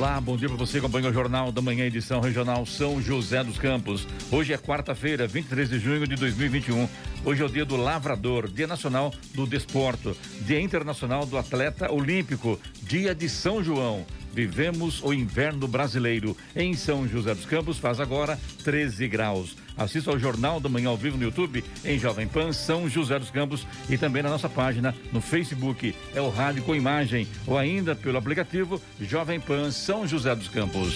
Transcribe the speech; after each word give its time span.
Olá, 0.00 0.18
bom 0.18 0.34
dia 0.34 0.48
para 0.48 0.56
você. 0.56 0.78
Acompanha 0.78 1.10
o 1.10 1.12
Jornal 1.12 1.52
da 1.52 1.60
Manhã, 1.60 1.84
edição 1.84 2.22
regional 2.22 2.64
São 2.64 3.02
José 3.02 3.44
dos 3.44 3.58
Campos. 3.58 4.08
Hoje 4.32 4.50
é 4.50 4.56
quarta-feira, 4.56 5.26
23 5.26 5.68
de 5.68 5.78
junho 5.78 6.06
de 6.06 6.16
2021. 6.16 6.88
Hoje 7.22 7.42
é 7.42 7.44
o 7.44 7.50
dia 7.50 7.66
do 7.66 7.76
lavrador, 7.76 8.48
dia 8.48 8.66
nacional 8.66 9.12
do 9.34 9.46
desporto, 9.46 10.16
dia 10.40 10.58
internacional 10.58 11.26
do 11.26 11.36
atleta 11.36 11.92
olímpico, 11.92 12.58
dia 12.82 13.14
de 13.14 13.28
São 13.28 13.62
João. 13.62 14.06
Vivemos 14.32 15.02
o 15.02 15.12
inverno 15.12 15.66
brasileiro. 15.66 16.36
Em 16.54 16.74
São 16.74 17.06
José 17.06 17.34
dos 17.34 17.44
Campos 17.44 17.78
faz 17.78 18.00
agora 18.00 18.38
13 18.64 19.08
graus. 19.08 19.56
Assista 19.76 20.10
ao 20.10 20.18
Jornal 20.18 20.60
da 20.60 20.68
Manhã 20.68 20.88
ao 20.88 20.96
vivo 20.96 21.16
no 21.16 21.24
YouTube, 21.24 21.64
em 21.84 21.98
Jovem 21.98 22.28
Pan 22.28 22.52
São 22.52 22.88
José 22.88 23.18
dos 23.18 23.30
Campos 23.30 23.66
e 23.88 23.96
também 23.96 24.22
na 24.22 24.28
nossa 24.28 24.48
página 24.48 24.94
no 25.12 25.20
Facebook. 25.20 25.94
É 26.14 26.20
o 26.20 26.28
Rádio 26.28 26.62
com 26.62 26.74
Imagem 26.74 27.26
ou 27.46 27.56
ainda 27.56 27.94
pelo 27.94 28.18
aplicativo 28.18 28.80
Jovem 29.00 29.40
Pan 29.40 29.70
São 29.70 30.06
José 30.06 30.34
dos 30.34 30.48
Campos. 30.48 30.94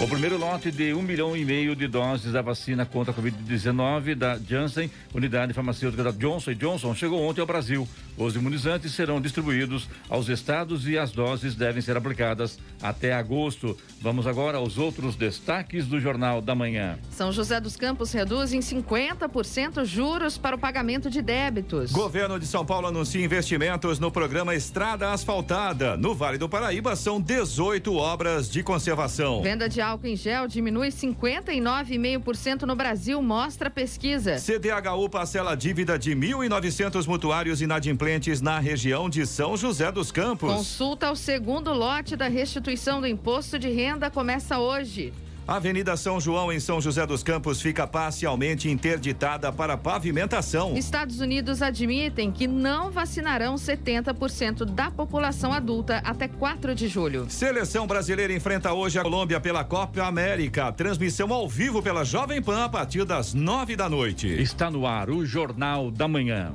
O 0.00 0.08
primeiro 0.08 0.38
lote 0.38 0.70
de 0.70 0.94
um 0.94 1.02
milhão 1.02 1.36
e 1.36 1.44
meio 1.44 1.76
de 1.76 1.86
doses 1.86 2.32
da 2.32 2.40
vacina 2.40 2.86
contra 2.86 3.12
a 3.12 3.14
Covid-19 3.14 4.14
da 4.14 4.38
Janssen, 4.38 4.90
unidade 5.12 5.52
farmacêutica 5.52 6.02
da 6.02 6.10
Johnson 6.10 6.54
Johnson, 6.54 6.94
chegou 6.94 7.20
ontem 7.20 7.42
ao 7.42 7.46
Brasil. 7.46 7.86
Os 8.16 8.34
imunizantes 8.34 8.94
serão 8.94 9.20
distribuídos 9.20 9.88
aos 10.08 10.28
estados 10.28 10.88
e 10.88 10.96
as 10.96 11.12
doses 11.12 11.54
devem 11.54 11.82
ser 11.82 11.98
aplicadas 11.98 12.58
até 12.82 13.12
agosto. 13.12 13.76
Vamos 14.00 14.26
agora 14.26 14.56
aos 14.56 14.78
outros 14.78 15.16
destaques 15.16 15.86
do 15.86 16.00
Jornal 16.00 16.40
da 16.40 16.54
Manhã. 16.54 16.98
São 17.10 17.30
José 17.30 17.60
dos 17.60 17.76
Campos 17.76 18.10
reduz 18.12 18.54
em 18.54 18.60
50% 18.60 19.84
juros 19.84 20.38
para 20.38 20.56
o 20.56 20.58
pagamento 20.58 21.10
de 21.10 21.20
débitos. 21.20 21.92
Governo 21.92 22.40
de 22.40 22.46
São 22.46 22.64
Paulo 22.64 22.86
anuncia 22.86 23.22
investimentos 23.22 23.98
no 23.98 24.10
programa 24.10 24.54
Estrada 24.54 25.12
Asfaltada. 25.12 25.94
No 25.96 26.14
Vale 26.14 26.38
do 26.38 26.48
Paraíba 26.48 26.96
são 26.96 27.20
18 27.20 27.94
obras 27.94 28.50
de 28.50 28.62
conservação. 28.62 29.42
Venda 29.42 29.68
de 29.68 29.80
álcool 29.90 30.06
em 30.06 30.16
gel 30.16 30.46
diminui 30.46 30.88
59,5% 30.88 32.62
no 32.62 32.76
Brasil, 32.76 33.20
mostra 33.20 33.68
a 33.68 33.70
pesquisa. 33.70 34.36
CDHU 34.36 35.08
parcela 35.08 35.56
dívida 35.56 35.98
de 35.98 36.14
1.900 36.14 37.06
mutuários 37.06 37.60
inadimplentes 37.60 38.40
na 38.40 38.58
região 38.58 39.10
de 39.10 39.26
São 39.26 39.56
José 39.56 39.90
dos 39.90 40.12
Campos. 40.12 40.52
Consulta 40.52 41.08
ao 41.08 41.16
segundo 41.16 41.72
lote 41.72 42.16
da 42.16 42.28
restituição 42.28 43.00
do 43.00 43.06
imposto 43.06 43.58
de 43.58 43.68
renda 43.68 44.08
começa 44.10 44.58
hoje. 44.58 45.12
A 45.50 45.56
Avenida 45.56 45.96
São 45.96 46.20
João, 46.20 46.52
em 46.52 46.60
São 46.60 46.80
José 46.80 47.04
dos 47.04 47.24
Campos, 47.24 47.60
fica 47.60 47.84
parcialmente 47.84 48.70
interditada 48.70 49.50
para 49.50 49.76
pavimentação. 49.76 50.76
Estados 50.76 51.18
Unidos 51.18 51.60
admitem 51.60 52.30
que 52.30 52.46
não 52.46 52.88
vacinarão 52.88 53.56
70% 53.56 54.64
da 54.64 54.92
população 54.92 55.52
adulta 55.52 56.00
até 56.04 56.28
4 56.28 56.72
de 56.72 56.86
julho. 56.86 57.26
Seleção 57.28 57.84
brasileira 57.84 58.32
enfrenta 58.32 58.72
hoje 58.72 59.00
a 59.00 59.02
Colômbia 59.02 59.40
pela 59.40 59.64
Copa 59.64 60.04
América. 60.04 60.70
Transmissão 60.70 61.32
ao 61.32 61.48
vivo 61.48 61.82
pela 61.82 62.04
Jovem 62.04 62.40
Pan 62.40 62.66
a 62.66 62.68
partir 62.68 63.04
das 63.04 63.34
nove 63.34 63.74
da 63.74 63.88
noite. 63.88 64.28
Está 64.28 64.70
no 64.70 64.86
ar 64.86 65.10
o 65.10 65.26
Jornal 65.26 65.90
da 65.90 66.06
Manhã. 66.06 66.54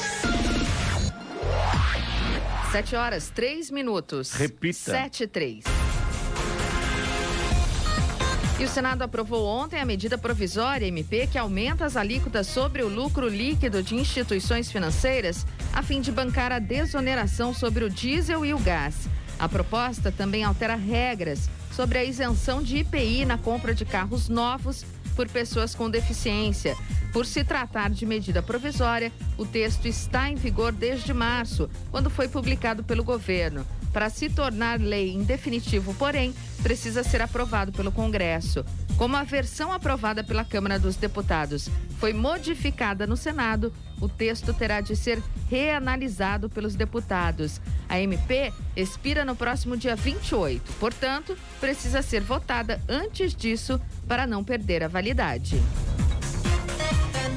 Sete 2.71 2.95
horas, 2.95 3.29
três 3.29 3.69
minutos. 3.69 4.31
Repita. 4.31 4.91
Sete, 4.91 5.27
três. 5.27 5.65
E 8.57 8.63
o 8.63 8.67
Senado 8.69 9.01
aprovou 9.01 9.45
ontem 9.45 9.81
a 9.81 9.83
medida 9.83 10.17
provisória 10.17 10.85
MP 10.85 11.27
que 11.27 11.37
aumenta 11.37 11.83
as 11.83 11.97
alíquotas 11.97 12.47
sobre 12.47 12.81
o 12.81 12.87
lucro 12.87 13.27
líquido 13.27 13.83
de 13.83 13.95
instituições 13.95 14.71
financeiras 14.71 15.45
a 15.73 15.83
fim 15.83 15.99
de 15.99 16.13
bancar 16.13 16.53
a 16.53 16.59
desoneração 16.59 17.53
sobre 17.53 17.83
o 17.83 17.89
diesel 17.89 18.45
e 18.45 18.53
o 18.53 18.59
gás. 18.59 18.95
A 19.37 19.49
proposta 19.49 20.09
também 20.09 20.45
altera 20.45 20.75
regras 20.75 21.49
sobre 21.73 21.97
a 21.97 22.05
isenção 22.05 22.63
de 22.63 22.77
IPI 22.77 23.25
na 23.25 23.37
compra 23.37 23.75
de 23.75 23.83
carros 23.83 24.29
novos 24.29 24.85
por 25.11 25.27
pessoas 25.27 25.75
com 25.75 25.89
deficiência. 25.89 26.75
Por 27.11 27.25
se 27.25 27.43
tratar 27.43 27.89
de 27.89 28.05
medida 28.05 28.41
provisória, 28.41 29.11
o 29.37 29.45
texto 29.45 29.85
está 29.87 30.29
em 30.29 30.35
vigor 30.35 30.71
desde 30.71 31.13
março, 31.13 31.69
quando 31.91 32.09
foi 32.09 32.27
publicado 32.27 32.83
pelo 32.83 33.03
governo. 33.03 33.65
Para 33.91 34.09
se 34.09 34.29
tornar 34.29 34.79
lei 34.79 35.11
em 35.11 35.23
definitivo, 35.23 35.93
porém, 35.95 36.33
precisa 36.63 37.03
ser 37.03 37.21
aprovado 37.21 37.73
pelo 37.73 37.91
Congresso. 37.91 38.65
Como 38.97 39.17
a 39.17 39.23
versão 39.23 39.73
aprovada 39.73 40.23
pela 40.23 40.45
Câmara 40.45 40.79
dos 40.79 40.95
Deputados 40.95 41.69
foi 41.99 42.13
modificada 42.13 43.05
no 43.05 43.17
Senado, 43.17 43.73
o 44.01 44.09
texto 44.09 44.53
terá 44.53 44.81
de 44.81 44.95
ser 44.95 45.21
reanalisado 45.49 46.49
pelos 46.49 46.75
deputados. 46.75 47.61
A 47.87 47.99
MP 47.99 48.51
expira 48.75 49.23
no 49.23 49.35
próximo 49.35 49.77
dia 49.77 49.95
28, 49.95 50.73
portanto, 50.73 51.37
precisa 51.59 52.01
ser 52.01 52.21
votada 52.21 52.81
antes 52.89 53.33
disso 53.33 53.79
para 54.07 54.27
não 54.27 54.43
perder 54.43 54.83
a 54.83 54.87
validade. 54.87 55.61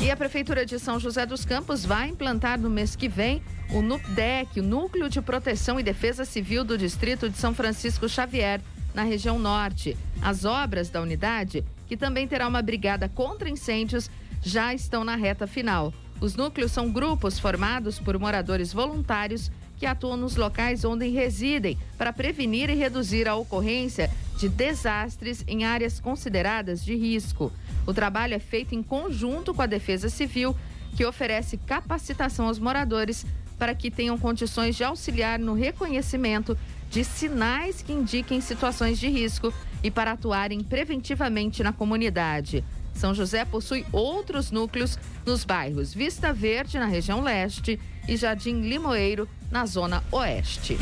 E 0.00 0.10
a 0.10 0.16
Prefeitura 0.16 0.66
de 0.66 0.78
São 0.78 0.98
José 0.98 1.24
dos 1.24 1.44
Campos 1.44 1.84
vai 1.84 2.08
implantar 2.08 2.58
no 2.58 2.68
mês 2.68 2.94
que 2.94 3.08
vem 3.08 3.42
o 3.70 3.80
NUPDEC, 3.80 4.60
o 4.60 4.62
Núcleo 4.62 5.08
de 5.08 5.22
Proteção 5.22 5.80
e 5.80 5.82
Defesa 5.82 6.24
Civil 6.24 6.64
do 6.64 6.76
Distrito 6.76 7.28
de 7.28 7.38
São 7.38 7.54
Francisco 7.54 8.08
Xavier, 8.08 8.60
na 8.94 9.02
região 9.02 9.38
norte. 9.38 9.96
As 10.22 10.44
obras 10.44 10.90
da 10.90 11.00
unidade, 11.00 11.64
que 11.86 11.96
também 11.96 12.28
terá 12.28 12.46
uma 12.46 12.62
brigada 12.62 13.08
contra 13.08 13.48
incêndios, 13.48 14.10
já 14.42 14.74
estão 14.74 15.04
na 15.04 15.16
reta 15.16 15.46
final. 15.46 15.92
Os 16.24 16.36
núcleos 16.36 16.72
são 16.72 16.90
grupos 16.90 17.38
formados 17.38 17.98
por 17.98 18.18
moradores 18.18 18.72
voluntários 18.72 19.50
que 19.76 19.84
atuam 19.84 20.16
nos 20.16 20.36
locais 20.36 20.82
onde 20.82 21.06
residem 21.08 21.76
para 21.98 22.14
prevenir 22.14 22.70
e 22.70 22.74
reduzir 22.74 23.28
a 23.28 23.34
ocorrência 23.34 24.10
de 24.38 24.48
desastres 24.48 25.44
em 25.46 25.64
áreas 25.64 26.00
consideradas 26.00 26.82
de 26.82 26.96
risco. 26.96 27.52
O 27.86 27.92
trabalho 27.92 28.32
é 28.32 28.38
feito 28.38 28.74
em 28.74 28.82
conjunto 28.82 29.52
com 29.52 29.60
a 29.60 29.66
Defesa 29.66 30.08
Civil, 30.08 30.56
que 30.96 31.04
oferece 31.04 31.58
capacitação 31.58 32.46
aos 32.46 32.58
moradores 32.58 33.26
para 33.58 33.74
que 33.74 33.90
tenham 33.90 34.16
condições 34.16 34.76
de 34.76 34.82
auxiliar 34.82 35.38
no 35.38 35.52
reconhecimento 35.52 36.56
de 36.88 37.04
sinais 37.04 37.82
que 37.82 37.92
indiquem 37.92 38.40
situações 38.40 38.98
de 38.98 39.10
risco 39.10 39.52
e 39.82 39.90
para 39.90 40.12
atuarem 40.12 40.62
preventivamente 40.62 41.62
na 41.62 41.70
comunidade. 41.70 42.64
São 42.94 43.14
José 43.14 43.44
possui 43.44 43.84
outros 43.92 44.50
núcleos 44.50 44.98
nos 45.26 45.44
bairros 45.44 45.92
Vista 45.92 46.32
Verde, 46.32 46.78
na 46.78 46.86
região 46.86 47.22
leste, 47.22 47.78
e 48.08 48.16
Jardim 48.16 48.60
Limoeiro, 48.60 49.28
na 49.50 49.66
zona 49.66 50.02
oeste. 50.10 50.78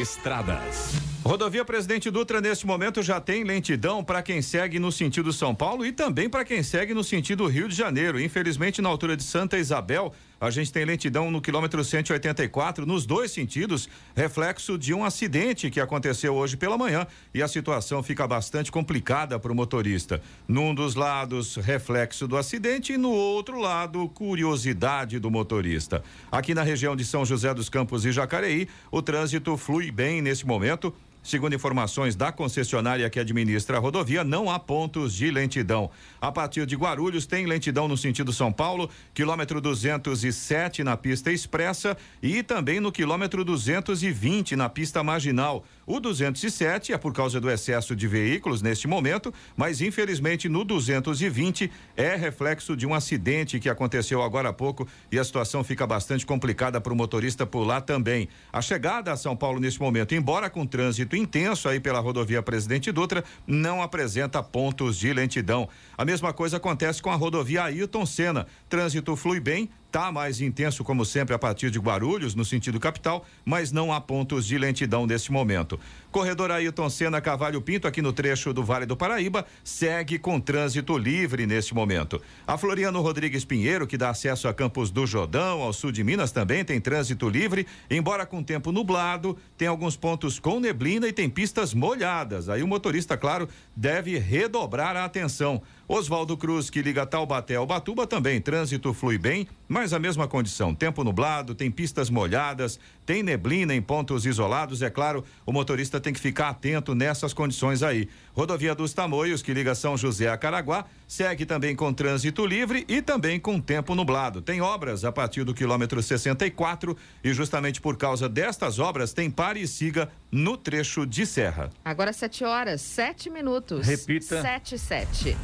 Estradas. 0.00 0.92
Rodovia 1.24 1.64
Presidente 1.64 2.10
Dutra, 2.10 2.40
neste 2.40 2.66
momento, 2.66 3.02
já 3.02 3.20
tem 3.20 3.44
lentidão 3.44 4.02
para 4.02 4.22
quem 4.22 4.40
segue 4.40 4.78
no 4.78 4.90
sentido 4.90 5.32
São 5.32 5.54
Paulo 5.54 5.84
e 5.84 5.92
também 5.92 6.28
para 6.30 6.44
quem 6.44 6.62
segue 6.62 6.94
no 6.94 7.04
sentido 7.04 7.46
Rio 7.46 7.68
de 7.68 7.74
Janeiro. 7.74 8.20
Infelizmente, 8.20 8.80
na 8.80 8.88
altura 8.88 9.16
de 9.16 9.22
Santa 9.22 9.58
Isabel, 9.58 10.14
a 10.40 10.50
gente 10.50 10.72
tem 10.72 10.84
lentidão 10.84 11.30
no 11.30 11.40
quilômetro 11.40 11.82
184, 11.82 12.86
nos 12.86 13.04
dois 13.04 13.30
sentidos, 13.30 13.88
reflexo 14.14 14.78
de 14.78 14.94
um 14.94 15.04
acidente 15.04 15.70
que 15.70 15.80
aconteceu 15.80 16.34
hoje 16.34 16.56
pela 16.56 16.78
manhã 16.78 17.06
e 17.34 17.42
a 17.42 17.48
situação 17.48 18.02
fica 18.02 18.26
bastante 18.26 18.70
complicada 18.70 19.38
para 19.38 19.50
o 19.50 19.54
motorista. 19.54 20.22
Num 20.46 20.74
dos 20.74 20.94
lados, 20.94 21.56
reflexo 21.56 22.28
do 22.28 22.36
acidente 22.36 22.92
e 22.92 22.98
no 22.98 23.10
outro 23.10 23.60
lado, 23.60 24.08
curiosidade 24.10 25.18
do 25.18 25.30
motorista. 25.30 26.04
Aqui 26.30 26.54
na 26.54 26.62
região 26.62 26.94
de 26.94 27.04
São 27.04 27.24
José 27.24 27.52
dos 27.52 27.68
Campos 27.68 28.04
e 28.06 28.12
Jacareí, 28.12 28.68
o 28.90 29.02
trânsito 29.02 29.56
flui 29.56 29.90
bem 29.90 30.22
nesse 30.22 30.46
momento 30.46 30.94
Segundo 31.22 31.54
informações 31.54 32.16
da 32.16 32.32
concessionária 32.32 33.08
que 33.10 33.20
administra 33.20 33.76
a 33.76 33.80
rodovia, 33.80 34.24
não 34.24 34.50
há 34.50 34.58
pontos 34.58 35.12
de 35.12 35.30
lentidão. 35.30 35.90
A 36.20 36.32
partir 36.32 36.64
de 36.64 36.76
Guarulhos, 36.76 37.26
tem 37.26 37.44
lentidão 37.44 37.86
no 37.86 37.96
sentido 37.96 38.32
São 38.32 38.52
Paulo, 38.52 38.88
quilômetro 39.12 39.60
207 39.60 40.82
na 40.82 40.96
pista 40.96 41.30
expressa 41.30 41.96
e 42.22 42.42
também 42.42 42.80
no 42.80 42.92
quilômetro 42.92 43.44
220 43.44 44.56
na 44.56 44.68
pista 44.68 45.02
marginal. 45.02 45.64
O 45.86 46.00
207 46.00 46.92
é 46.92 46.98
por 46.98 47.12
causa 47.12 47.40
do 47.40 47.50
excesso 47.50 47.96
de 47.96 48.06
veículos 48.06 48.62
neste 48.62 48.86
momento, 48.86 49.32
mas 49.56 49.80
infelizmente 49.80 50.48
no 50.48 50.64
220 50.64 51.70
é 51.96 52.14
reflexo 52.14 52.76
de 52.76 52.86
um 52.86 52.94
acidente 52.94 53.58
que 53.58 53.68
aconteceu 53.68 54.22
agora 54.22 54.50
há 54.50 54.52
pouco 54.52 54.86
e 55.10 55.18
a 55.18 55.24
situação 55.24 55.64
fica 55.64 55.86
bastante 55.86 56.24
complicada 56.24 56.80
para 56.80 56.92
o 56.92 56.96
motorista 56.96 57.44
por 57.44 57.64
lá 57.64 57.80
também. 57.80 58.28
A 58.52 58.62
chegada 58.62 59.12
a 59.12 59.16
São 59.16 59.36
Paulo 59.36 59.60
neste 59.60 59.80
momento, 59.80 60.14
embora 60.14 60.48
com 60.48 60.66
trânsito 60.66 61.07
intenso 61.16 61.68
aí 61.68 61.80
pela 61.80 62.00
rodovia 62.00 62.42
Presidente 62.42 62.90
Dutra, 62.92 63.24
não 63.46 63.82
apresenta 63.82 64.42
pontos 64.42 64.98
de 64.98 65.12
lentidão. 65.12 65.68
A 65.96 66.04
mesma 66.04 66.32
coisa 66.32 66.56
acontece 66.56 67.02
com 67.02 67.10
a 67.10 67.16
rodovia 67.16 67.64
Ayrton 67.64 68.06
Senna. 68.06 68.46
Trânsito 68.68 69.16
flui 69.16 69.40
bem, 69.40 69.70
Tá 69.90 70.12
mais 70.12 70.42
intenso, 70.42 70.84
como 70.84 71.02
sempre, 71.02 71.34
a 71.34 71.38
partir 71.38 71.70
de 71.70 71.78
Guarulhos, 71.78 72.34
no 72.34 72.44
sentido 72.44 72.78
capital, 72.78 73.24
mas 73.42 73.72
não 73.72 73.90
há 73.90 73.98
pontos 73.98 74.46
de 74.46 74.58
lentidão 74.58 75.06
neste 75.06 75.32
momento. 75.32 75.80
Corredor 76.10 76.50
Ailton 76.50 76.90
Senna 76.90 77.22
Cavalho 77.22 77.62
Pinto, 77.62 77.88
aqui 77.88 78.02
no 78.02 78.12
trecho 78.12 78.52
do 78.52 78.62
Vale 78.62 78.84
do 78.84 78.96
Paraíba, 78.96 79.46
segue 79.64 80.18
com 80.18 80.38
trânsito 80.38 80.98
livre 80.98 81.46
neste 81.46 81.74
momento. 81.74 82.20
A 82.46 82.58
Floriano 82.58 83.00
Rodrigues 83.00 83.46
Pinheiro, 83.46 83.86
que 83.86 83.96
dá 83.96 84.10
acesso 84.10 84.46
a 84.46 84.52
Campos 84.52 84.90
do 84.90 85.06
Jordão, 85.06 85.62
ao 85.62 85.72
sul 85.72 85.90
de 85.90 86.04
Minas, 86.04 86.32
também 86.32 86.62
tem 86.66 86.78
trânsito 86.78 87.26
livre, 87.26 87.66
embora 87.90 88.26
com 88.26 88.42
tempo 88.42 88.70
nublado, 88.70 89.38
tem 89.56 89.68
alguns 89.68 89.96
pontos 89.96 90.38
com 90.38 90.60
neblina 90.60 91.08
e 91.08 91.14
tem 91.14 91.30
pistas 91.30 91.72
molhadas. 91.72 92.50
Aí 92.50 92.62
o 92.62 92.68
motorista, 92.68 93.16
claro, 93.16 93.48
deve 93.74 94.18
redobrar 94.18 94.96
a 94.96 95.06
atenção. 95.06 95.62
Oswaldo 95.86 96.36
Cruz, 96.36 96.68
que 96.68 96.82
liga 96.82 97.06
Taubaté 97.06 97.54
ao 97.54 97.66
Batuba, 97.66 98.06
também 98.06 98.38
trânsito 98.42 98.92
flui 98.92 99.16
bem, 99.16 99.48
mas 99.66 99.77
a 99.78 99.98
mesma 99.98 100.26
condição. 100.26 100.74
Tempo 100.74 101.04
nublado, 101.04 101.54
tem 101.54 101.70
pistas 101.70 102.10
molhadas, 102.10 102.80
tem 103.06 103.22
neblina 103.22 103.74
em 103.74 103.80
pontos 103.80 104.26
isolados. 104.26 104.82
É 104.82 104.90
claro, 104.90 105.24
o 105.46 105.52
motorista 105.52 106.00
tem 106.00 106.12
que 106.12 106.18
ficar 106.18 106.48
atento 106.48 106.94
nessas 106.94 107.32
condições 107.32 107.82
aí. 107.82 108.08
Rodovia 108.34 108.74
dos 108.74 108.92
Tamoios, 108.92 109.40
que 109.40 109.54
liga 109.54 109.74
São 109.74 109.96
José 109.96 110.28
a 110.28 110.36
Caraguá, 110.36 110.84
segue 111.06 111.46
também 111.46 111.76
com 111.76 111.92
trânsito 111.92 112.44
livre 112.44 112.84
e 112.88 113.00
também 113.00 113.38
com 113.38 113.60
tempo 113.60 113.94
nublado. 113.94 114.42
Tem 114.42 114.60
obras 114.60 115.04
a 115.04 115.12
partir 115.12 115.44
do 115.44 115.54
quilômetro 115.54 116.02
64 116.02 116.96
e 117.22 117.32
justamente 117.32 117.80
por 117.80 117.96
causa 117.96 118.28
destas 118.28 118.78
obras 118.78 119.12
tem 119.12 119.30
pare 119.30 119.60
e 119.60 119.68
siga 119.68 120.10
no 120.30 120.56
trecho 120.56 121.06
de 121.06 121.24
serra. 121.24 121.70
Agora 121.84 122.12
7 122.12 122.44
horas, 122.44 122.80
7 122.80 123.30
minutos. 123.30 123.86
Repita. 123.86 124.42
7 124.42 124.76
7. 124.76 125.36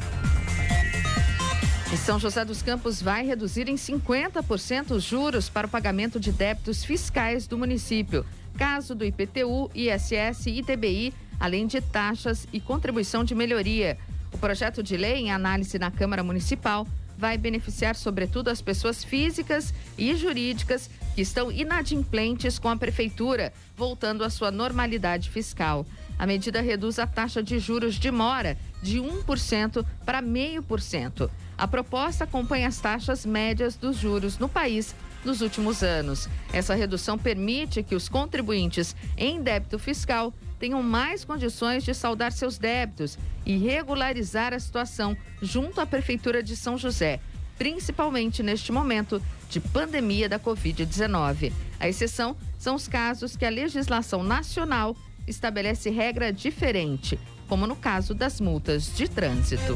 E 1.93 1.97
São 1.97 2.19
José 2.19 2.43
dos 2.43 2.63
Campos 2.63 3.01
vai 3.01 3.23
reduzir 3.25 3.69
em 3.69 3.75
50% 3.75 4.91
os 4.91 5.03
juros 5.03 5.49
para 5.49 5.67
o 5.67 5.69
pagamento 5.69 6.19
de 6.19 6.31
débitos 6.31 6.83
fiscais 6.83 7.45
do 7.45 7.57
município, 7.57 8.25
caso 8.57 8.95
do 8.95 9.05
IPTU, 9.05 9.69
ISS 9.73 10.47
e 10.47 10.59
ITBI, 10.59 11.13
além 11.39 11.67
de 11.67 11.79
taxas 11.79 12.47
e 12.51 12.59
contribuição 12.59 13.23
de 13.23 13.35
melhoria. 13.35 13.97
O 14.33 14.37
projeto 14.37 14.81
de 14.81 14.97
lei 14.97 15.15
em 15.17 15.31
análise 15.31 15.77
na 15.77 15.91
Câmara 15.91 16.23
Municipal 16.23 16.87
vai 17.17 17.37
beneficiar 17.37 17.95
sobretudo 17.95 18.49
as 18.49 18.61
pessoas 18.61 19.03
físicas 19.03 19.73
e 19.97 20.15
jurídicas 20.15 20.89
que 21.13 21.21
estão 21.21 21.51
inadimplentes 21.51 22.59
com 22.59 22.67
a 22.67 22.75
prefeitura, 22.75 23.53
voltando 23.77 24.23
à 24.23 24.29
sua 24.29 24.51
normalidade 24.51 25.29
fiscal. 25.29 25.85
A 26.17 26.25
medida 26.25 26.61
reduz 26.61 26.97
a 26.97 27.05
taxa 27.05 27.43
de 27.43 27.59
juros 27.59 27.95
de 27.95 28.09
mora 28.09 28.57
de 28.81 28.99
1% 28.99 29.85
para 30.03 30.21
0,5%. 30.21 31.29
A 31.57 31.67
proposta 31.67 32.25
acompanha 32.25 32.67
as 32.67 32.79
taxas 32.79 33.25
médias 33.25 33.75
dos 33.75 33.97
juros 33.97 34.37
no 34.37 34.49
país 34.49 34.95
nos 35.23 35.41
últimos 35.41 35.81
anos. 35.81 36.29
Essa 36.53 36.75
redução 36.75 37.17
permite 37.17 37.81
que 37.81 37.95
os 37.95 38.07
contribuintes 38.09 38.95
em 39.17 39.41
débito 39.41 39.79
fiscal 39.79 40.33
tenham 40.59 40.81
mais 40.83 41.25
condições 41.25 41.83
de 41.83 41.93
saldar 41.93 42.31
seus 42.31 42.57
débitos 42.57 43.17
e 43.45 43.57
regularizar 43.57 44.53
a 44.53 44.59
situação 44.59 45.17
junto 45.41 45.81
à 45.81 45.85
Prefeitura 45.85 46.41
de 46.41 46.55
São 46.55 46.77
José, 46.77 47.19
principalmente 47.57 48.43
neste 48.43 48.71
momento 48.71 49.21
de 49.49 49.59
pandemia 49.59 50.29
da 50.29 50.39
Covid-19. 50.39 51.51
A 51.79 51.87
exceção 51.87 52.35
são 52.57 52.75
os 52.75 52.87
casos 52.87 53.35
que 53.35 53.45
a 53.45 53.49
legislação 53.49 54.23
nacional 54.23 54.95
estabelece 55.27 55.89
regra 55.89 56.31
diferente, 56.31 57.19
como 57.47 57.67
no 57.67 57.75
caso 57.75 58.13
das 58.13 58.39
multas 58.39 58.95
de 58.95 59.07
trânsito. 59.07 59.75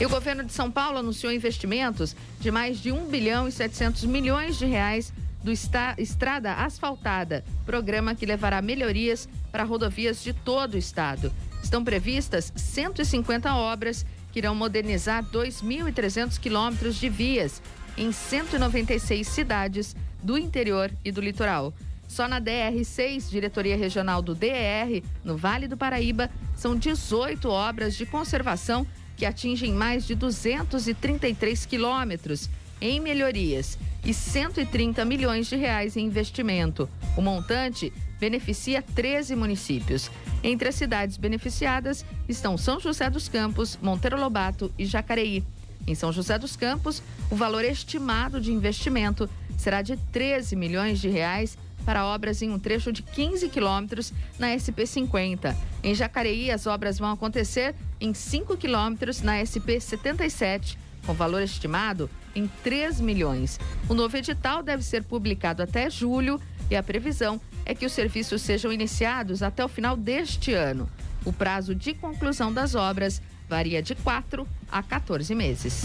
E 0.00 0.06
o 0.06 0.08
governo 0.08 0.42
de 0.42 0.54
São 0.54 0.70
Paulo 0.70 0.96
anunciou 0.96 1.30
investimentos 1.30 2.16
de 2.40 2.50
mais 2.50 2.80
de 2.80 2.90
1 2.90 3.08
bilhão 3.08 3.46
e 3.46 3.52
700 3.52 4.06
milhões 4.06 4.58
de 4.58 4.64
reais 4.64 5.12
do 5.44 5.52
Estrada 5.52 6.54
Asfaltada, 6.54 7.44
programa 7.66 8.14
que 8.14 8.24
levará 8.24 8.62
melhorias 8.62 9.28
para 9.52 9.62
rodovias 9.62 10.22
de 10.22 10.32
todo 10.32 10.72
o 10.72 10.78
estado. 10.78 11.30
Estão 11.62 11.84
previstas 11.84 12.50
150 12.56 13.54
obras 13.54 14.06
que 14.32 14.38
irão 14.38 14.54
modernizar 14.54 15.22
2.300 15.22 16.40
quilômetros 16.40 16.96
de 16.96 17.10
vias 17.10 17.60
em 17.94 18.10
196 18.10 19.28
cidades 19.28 19.94
do 20.22 20.38
interior 20.38 20.90
e 21.04 21.12
do 21.12 21.20
litoral. 21.20 21.74
Só 22.08 22.26
na 22.26 22.40
DR6, 22.40 23.28
Diretoria 23.28 23.76
Regional 23.76 24.22
do 24.22 24.34
DER, 24.34 25.02
no 25.22 25.36
Vale 25.36 25.68
do 25.68 25.76
Paraíba, 25.76 26.30
são 26.56 26.74
18 26.74 27.48
obras 27.48 27.94
de 27.94 28.06
conservação 28.06 28.86
que 29.20 29.26
atingem 29.26 29.74
mais 29.74 30.06
de 30.06 30.14
233 30.14 31.66
quilômetros 31.66 32.48
em 32.80 32.98
melhorias 32.98 33.78
e 34.02 34.14
130 34.14 35.04
milhões 35.04 35.46
de 35.46 35.56
reais 35.56 35.94
em 35.94 36.06
investimento. 36.06 36.88
O 37.18 37.20
montante 37.20 37.92
beneficia 38.18 38.80
13 38.80 39.36
municípios. 39.36 40.10
Entre 40.42 40.70
as 40.70 40.74
cidades 40.74 41.18
beneficiadas 41.18 42.02
estão 42.26 42.56
São 42.56 42.80
José 42.80 43.10
dos 43.10 43.28
Campos, 43.28 43.78
Monteiro 43.82 44.18
Lobato 44.18 44.72
e 44.78 44.86
Jacareí. 44.86 45.44
Em 45.86 45.94
São 45.94 46.10
José 46.10 46.38
dos 46.38 46.56
Campos, 46.56 47.02
o 47.30 47.36
valor 47.36 47.62
estimado 47.62 48.40
de 48.40 48.50
investimento 48.50 49.28
será 49.58 49.82
de 49.82 49.98
13 49.98 50.56
milhões 50.56 50.98
de 50.98 51.10
reais 51.10 51.58
para 51.84 52.06
obras 52.06 52.40
em 52.40 52.48
um 52.48 52.58
trecho 52.58 52.90
de 52.90 53.02
15 53.02 53.50
quilômetros 53.50 54.14
na 54.38 54.48
SP-50. 54.56 55.54
Em 55.82 55.94
Jacareí, 55.94 56.50
as 56.50 56.66
obras 56.66 56.98
vão 56.98 57.10
acontecer 57.10 57.74
em 58.00 58.14
5 58.14 58.56
quilômetros 58.56 59.20
na 59.20 59.40
SP-77, 59.40 60.76
com 61.04 61.12
valor 61.12 61.42
estimado 61.42 62.08
em 62.34 62.46
3 62.62 63.00
milhões. 63.00 63.58
O 63.88 63.94
novo 63.94 64.16
edital 64.16 64.62
deve 64.62 64.82
ser 64.82 65.04
publicado 65.04 65.62
até 65.62 65.90
julho 65.90 66.40
e 66.70 66.76
a 66.76 66.82
previsão 66.82 67.40
é 67.64 67.74
que 67.74 67.84
os 67.84 67.92
serviços 67.92 68.42
sejam 68.42 68.72
iniciados 68.72 69.42
até 69.42 69.64
o 69.64 69.68
final 69.68 69.96
deste 69.96 70.52
ano. 70.52 70.88
O 71.24 71.32
prazo 71.32 71.74
de 71.74 71.92
conclusão 71.94 72.52
das 72.52 72.74
obras 72.74 73.20
varia 73.48 73.82
de 73.82 73.94
4 73.94 74.46
a 74.70 74.82
14 74.82 75.34
meses. 75.34 75.84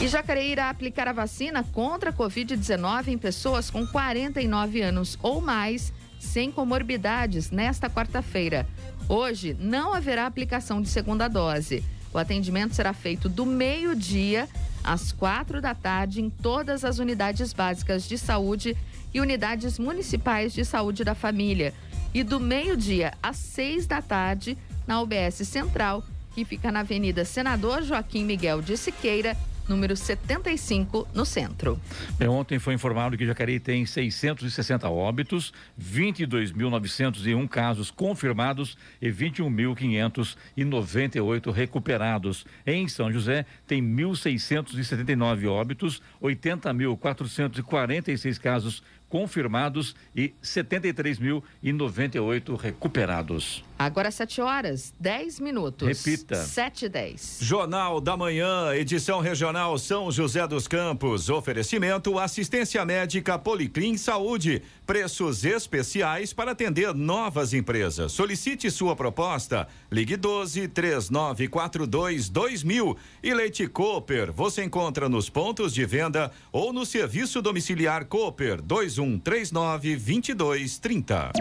E 0.00 0.08
Jacareí 0.08 0.50
irá 0.50 0.70
aplicar 0.70 1.06
a 1.08 1.12
vacina 1.12 1.62
contra 1.62 2.08
a 2.08 2.12
Covid-19 2.12 3.08
em 3.08 3.18
pessoas 3.18 3.68
com 3.70 3.86
49 3.86 4.80
anos 4.80 5.18
ou 5.22 5.42
mais, 5.42 5.92
sem 6.18 6.50
comorbidades, 6.50 7.50
nesta 7.50 7.90
quarta-feira. 7.90 8.66
Hoje 9.10 9.56
não 9.58 9.92
haverá 9.92 10.24
aplicação 10.24 10.80
de 10.80 10.88
segunda 10.88 11.26
dose. 11.26 11.82
O 12.14 12.18
atendimento 12.18 12.76
será 12.76 12.92
feito 12.92 13.28
do 13.28 13.44
meio-dia 13.44 14.48
às 14.84 15.10
quatro 15.10 15.60
da 15.60 15.74
tarde 15.74 16.22
em 16.22 16.30
todas 16.30 16.84
as 16.84 17.00
unidades 17.00 17.52
básicas 17.52 18.04
de 18.08 18.16
saúde 18.16 18.76
e 19.12 19.20
unidades 19.20 19.80
municipais 19.80 20.52
de 20.52 20.64
saúde 20.64 21.02
da 21.02 21.12
família. 21.12 21.74
E 22.14 22.22
do 22.22 22.38
meio-dia 22.38 23.12
às 23.20 23.36
seis 23.36 23.84
da 23.84 24.00
tarde 24.00 24.56
na 24.86 25.02
UBS 25.02 25.38
Central, 25.44 26.04
que 26.32 26.44
fica 26.44 26.70
na 26.70 26.80
Avenida 26.80 27.24
Senador 27.24 27.82
Joaquim 27.82 28.24
Miguel 28.24 28.62
de 28.62 28.76
Siqueira, 28.76 29.36
número 29.70 29.96
75, 29.96 31.08
no 31.14 31.24
centro. 31.24 31.80
Bem, 32.18 32.26
ontem 32.26 32.58
foi 32.58 32.74
informado 32.74 33.16
que 33.16 33.24
Jacareí 33.24 33.60
tem 33.60 33.86
660 33.86 34.90
óbitos, 34.90 35.52
22.901 35.80 37.48
casos 37.48 37.92
confirmados 37.92 38.76
e 39.00 39.08
21.598 39.08 41.52
recuperados. 41.52 42.44
Em 42.66 42.88
São 42.88 43.12
José, 43.12 43.46
tem 43.64 43.80
1.679 43.80 45.48
óbitos, 45.48 46.02
80.446 46.20 48.40
casos 48.40 48.82
confirmados 49.10 49.94
e 50.16 50.32
73.098 50.42 52.56
recuperados. 52.56 53.62
Agora 53.78 54.10
7 54.10 54.40
horas, 54.42 54.94
10 55.00 55.40
minutos. 55.40 55.88
Repita. 55.88 56.36
7 56.36 56.84
e 56.84 56.88
10. 56.88 57.38
Jornal 57.40 58.00
da 58.00 58.16
Manhã, 58.16 58.72
edição 58.74 59.20
regional 59.20 59.76
São 59.78 60.12
José 60.12 60.46
dos 60.46 60.68
Campos. 60.68 61.30
Oferecimento 61.30 62.18
assistência 62.18 62.84
médica 62.84 63.38
Policlin 63.38 63.96
Saúde. 63.96 64.62
Preços 64.86 65.44
especiais 65.44 66.32
para 66.32 66.52
atender 66.52 66.94
novas 66.94 67.52
empresas. 67.54 68.12
Solicite 68.12 68.70
sua 68.70 68.94
proposta. 68.94 69.66
Ligue 69.90 70.16
12 70.16 70.68
3942 70.68 72.28
2000. 72.28 72.96
E 73.22 73.34
Leite 73.34 73.66
Cooper. 73.66 74.30
Você 74.30 74.62
encontra 74.62 75.08
nos 75.08 75.30
pontos 75.30 75.72
de 75.72 75.86
venda 75.86 76.30
ou 76.52 76.70
no 76.72 76.84
serviço 76.84 77.40
domiciliar 77.40 78.04
Cooper 78.04 78.60
2139 79.00 79.96
2230. 79.96 81.32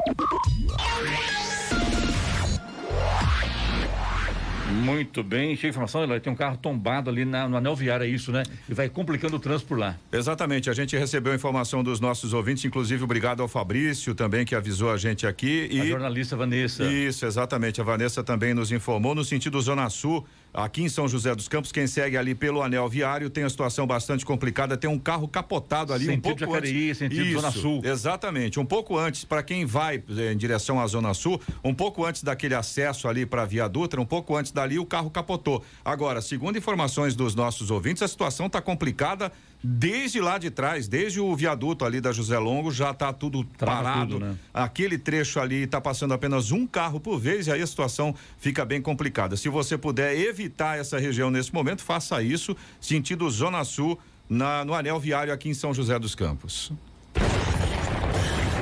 Muito 4.72 5.24
bem, 5.24 5.56
cheia 5.56 5.62
de 5.62 5.68
informação, 5.70 6.04
Eloy, 6.04 6.20
tem 6.20 6.32
um 6.32 6.36
carro 6.36 6.56
tombado 6.56 7.10
ali 7.10 7.26
na, 7.26 7.50
no 7.50 7.58
anel 7.58 7.76
viário, 7.76 8.06
é 8.06 8.08
isso, 8.08 8.32
né? 8.32 8.44
E 8.68 8.74
vai 8.74 8.88
complicando 8.88 9.36
o 9.36 9.40
trânsito 9.40 9.68
por 9.68 9.80
lá. 9.80 9.98
Exatamente, 10.12 10.70
a 10.70 10.74
gente 10.74 10.96
recebeu 10.96 11.34
informação 11.34 11.84
dos 11.84 12.00
nossos 12.00 12.34
ouvintes, 12.34 12.64
inclusive 12.66 13.04
obrigado 13.04 13.42
ao 13.42 13.48
Fabrício 13.48 14.14
também 14.14 14.46
que 14.46 14.56
avisou 14.56 14.92
a 14.92 14.98
gente 14.98 15.26
aqui. 15.26 15.68
E... 15.72 15.82
A 15.82 15.86
jornalista 15.86 16.36
Vanessa. 16.36 16.84
Isso, 16.86 17.26
exatamente, 17.26 17.82
a 17.82 17.84
Vanessa 17.84 18.24
também 18.24 18.54
nos 18.54 18.72
informou 18.72 19.16
no 19.16 19.24
sentido 19.26 19.60
Zona 19.60 19.90
Sul, 19.90 20.26
Aqui 20.54 20.82
em 20.82 20.90
São 20.90 21.08
José 21.08 21.36
dos 21.36 21.48
Campos, 21.48 21.72
quem 21.72 21.86
segue 21.86 22.18
ali 22.18 22.34
pelo 22.34 22.64
anel 22.64 22.90
viário 22.90 23.30
tem 23.30 23.44
a 23.44 23.50
situação 23.50 23.86
bastante 23.86 24.26
complicada. 24.26 24.76
Tem 24.76 24.90
um 24.90 24.98
carro 24.98 25.28
capotado 25.28 25.94
ali 25.94 26.06
sentido 26.06 26.18
um 26.18 26.22
pouco 26.22 26.40
Jacareí, 26.40 26.88
antes. 26.88 26.98
Sentido 26.98 27.26
Isso, 27.26 27.40
Zona 27.40 27.52
Sul. 27.52 27.82
Exatamente. 27.84 28.60
Um 28.60 28.66
pouco 28.66 28.98
antes, 28.98 29.24
para 29.24 29.44
quem 29.44 29.66
vai 29.66 30.04
eh, 30.18 30.34
em 30.34 30.38
direção 30.38 30.80
à 30.80 30.88
Zona 30.88 31.14
Sul, 31.14 31.40
um 31.64 31.74
pouco 31.74 32.04
antes 32.04 32.24
daquele 32.24 32.56
acesso 32.56 33.08
ali 33.08 33.26
para 33.26 33.44
a 33.44 33.46
Via 33.46 33.68
Dutra, 33.68 34.02
um 34.02 34.06
pouco 34.06 34.36
antes 34.36 34.52
dali, 34.52 34.80
o 34.80 34.86
carro 34.86 35.12
capotou. 35.12 35.64
Agora, 35.86 36.20
segundo 36.22 36.58
informações 36.58 37.16
dos 37.16 37.36
nossos 37.36 37.70
ouvintes, 37.70 38.02
a 38.02 38.08
situação 38.08 38.48
está 38.48 38.60
complicada 38.60 39.32
desde 39.64 40.22
lá 40.22 40.38
de 40.38 40.50
trás, 40.50 40.88
desde 40.88 41.20
o 41.20 41.36
viaduto 41.36 41.84
ali 41.84 42.00
da 42.00 42.12
José 42.12 42.38
Longo, 42.38 42.72
já 42.72 42.92
está 42.92 43.12
tudo 43.12 43.44
Trava 43.58 43.84
parado. 43.84 44.14
Tudo, 44.14 44.26
né? 44.26 44.36
Aquele 44.54 44.98
trecho 44.98 45.40
ali 45.40 45.64
está 45.64 45.82
passando 45.82 46.14
apenas 46.14 46.52
um 46.52 46.66
carro 46.66 47.00
por 47.00 47.20
vez 47.20 47.48
e 47.48 47.52
aí 47.52 47.62
a 47.62 47.68
situação 47.68 48.16
fica 48.38 48.64
bem 48.64 48.82
complicada. 48.82 49.36
Se 49.36 49.50
você 49.50 49.78
puder 49.78 50.18
evitar 50.18 50.80
essa 50.80 50.98
região 50.98 51.30
nesse 51.30 51.54
momento, 51.54 51.84
faça 51.84 52.22
isso, 52.24 52.56
sentido 52.80 53.30
Zona 53.30 53.64
Sul, 53.64 54.00
na, 54.30 54.64
no 54.64 54.74
anel 54.74 55.00
viário 55.00 55.34
aqui 55.34 55.50
em 55.50 55.54
São 55.54 55.74
José 55.74 55.98
dos 56.00 56.16
Campos. 56.16 56.72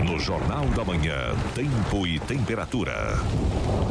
No 0.03 0.19
Jornal 0.19 0.65
da 0.69 0.85
Manhã, 0.85 1.35
tempo 1.53 2.07
e 2.07 2.19
temperatura. 2.19 3.17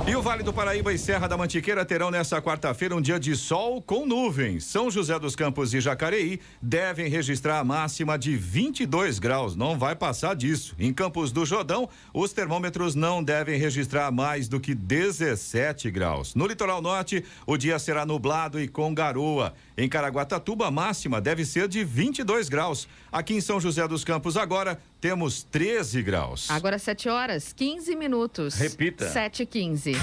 E 0.09 0.15
o 0.15 0.23
Vale 0.23 0.45
do 0.45 0.53
Paraíba 0.53 0.93
e 0.93 0.99
Serra 0.99 1.27
da 1.27 1.37
Mantiqueira 1.37 1.85
terão 1.85 2.13
nesta 2.13 2.41
quarta-feira 2.41 2.95
um 2.95 3.01
dia 3.01 3.19
de 3.19 3.35
sol 3.35 3.83
com 3.83 4.07
nuvens. 4.07 4.65
São 4.65 4.89
José 4.89 5.19
dos 5.19 5.35
Campos 5.35 5.75
e 5.75 5.81
Jacareí 5.81 6.39
devem 6.63 7.09
registrar 7.09 7.59
a 7.59 7.65
máxima 7.65 8.17
de 8.17 8.37
22 8.37 9.19
graus. 9.19 9.57
Não 9.57 9.77
vai 9.77 9.97
passar 9.97 10.37
disso. 10.37 10.77
Em 10.79 10.95
Campos 10.95 11.33
do 11.33 11.45
Jordão, 11.45 11.89
os 12.15 12.33
termômetros 12.33 12.95
não 12.95 13.21
devem 13.21 13.59
registrar 13.59 14.13
mais 14.13 14.47
do 14.47 14.61
que 14.61 14.77
17 14.77 15.91
graus. 15.91 16.37
No 16.37 16.47
litoral 16.47 16.81
norte, 16.81 17.25
o 17.45 17.57
dia 17.57 17.77
será 17.77 18.07
nublado 18.07 18.61
e 18.61 18.69
com 18.69 18.95
garoa. 18.95 19.55
Em 19.77 19.89
Caraguatatuba, 19.89 20.69
a 20.69 20.71
máxima 20.71 21.21
deve 21.21 21.45
ser 21.45 21.67
de 21.67 21.83
22 21.83 22.49
graus. 22.49 22.87
Aqui 23.11 23.35
em 23.35 23.41
São 23.41 23.61
José 23.61 23.87
dos 23.89 24.05
Campos, 24.05 24.37
agora, 24.37 24.79
temos 25.01 25.43
13 25.43 26.01
graus. 26.03 26.51
Agora 26.51 26.79
7 26.79 27.09
horas, 27.09 27.53
15 27.53 27.97
minutos. 27.97 28.55
Repita. 28.55 29.09
7 29.11 29.43
e 29.43 29.47
15. 29.47 29.96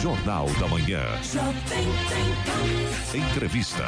Jornal 0.00 0.46
da 0.60 0.68
Manhã. 0.68 1.02
Entrevista. 3.14 3.84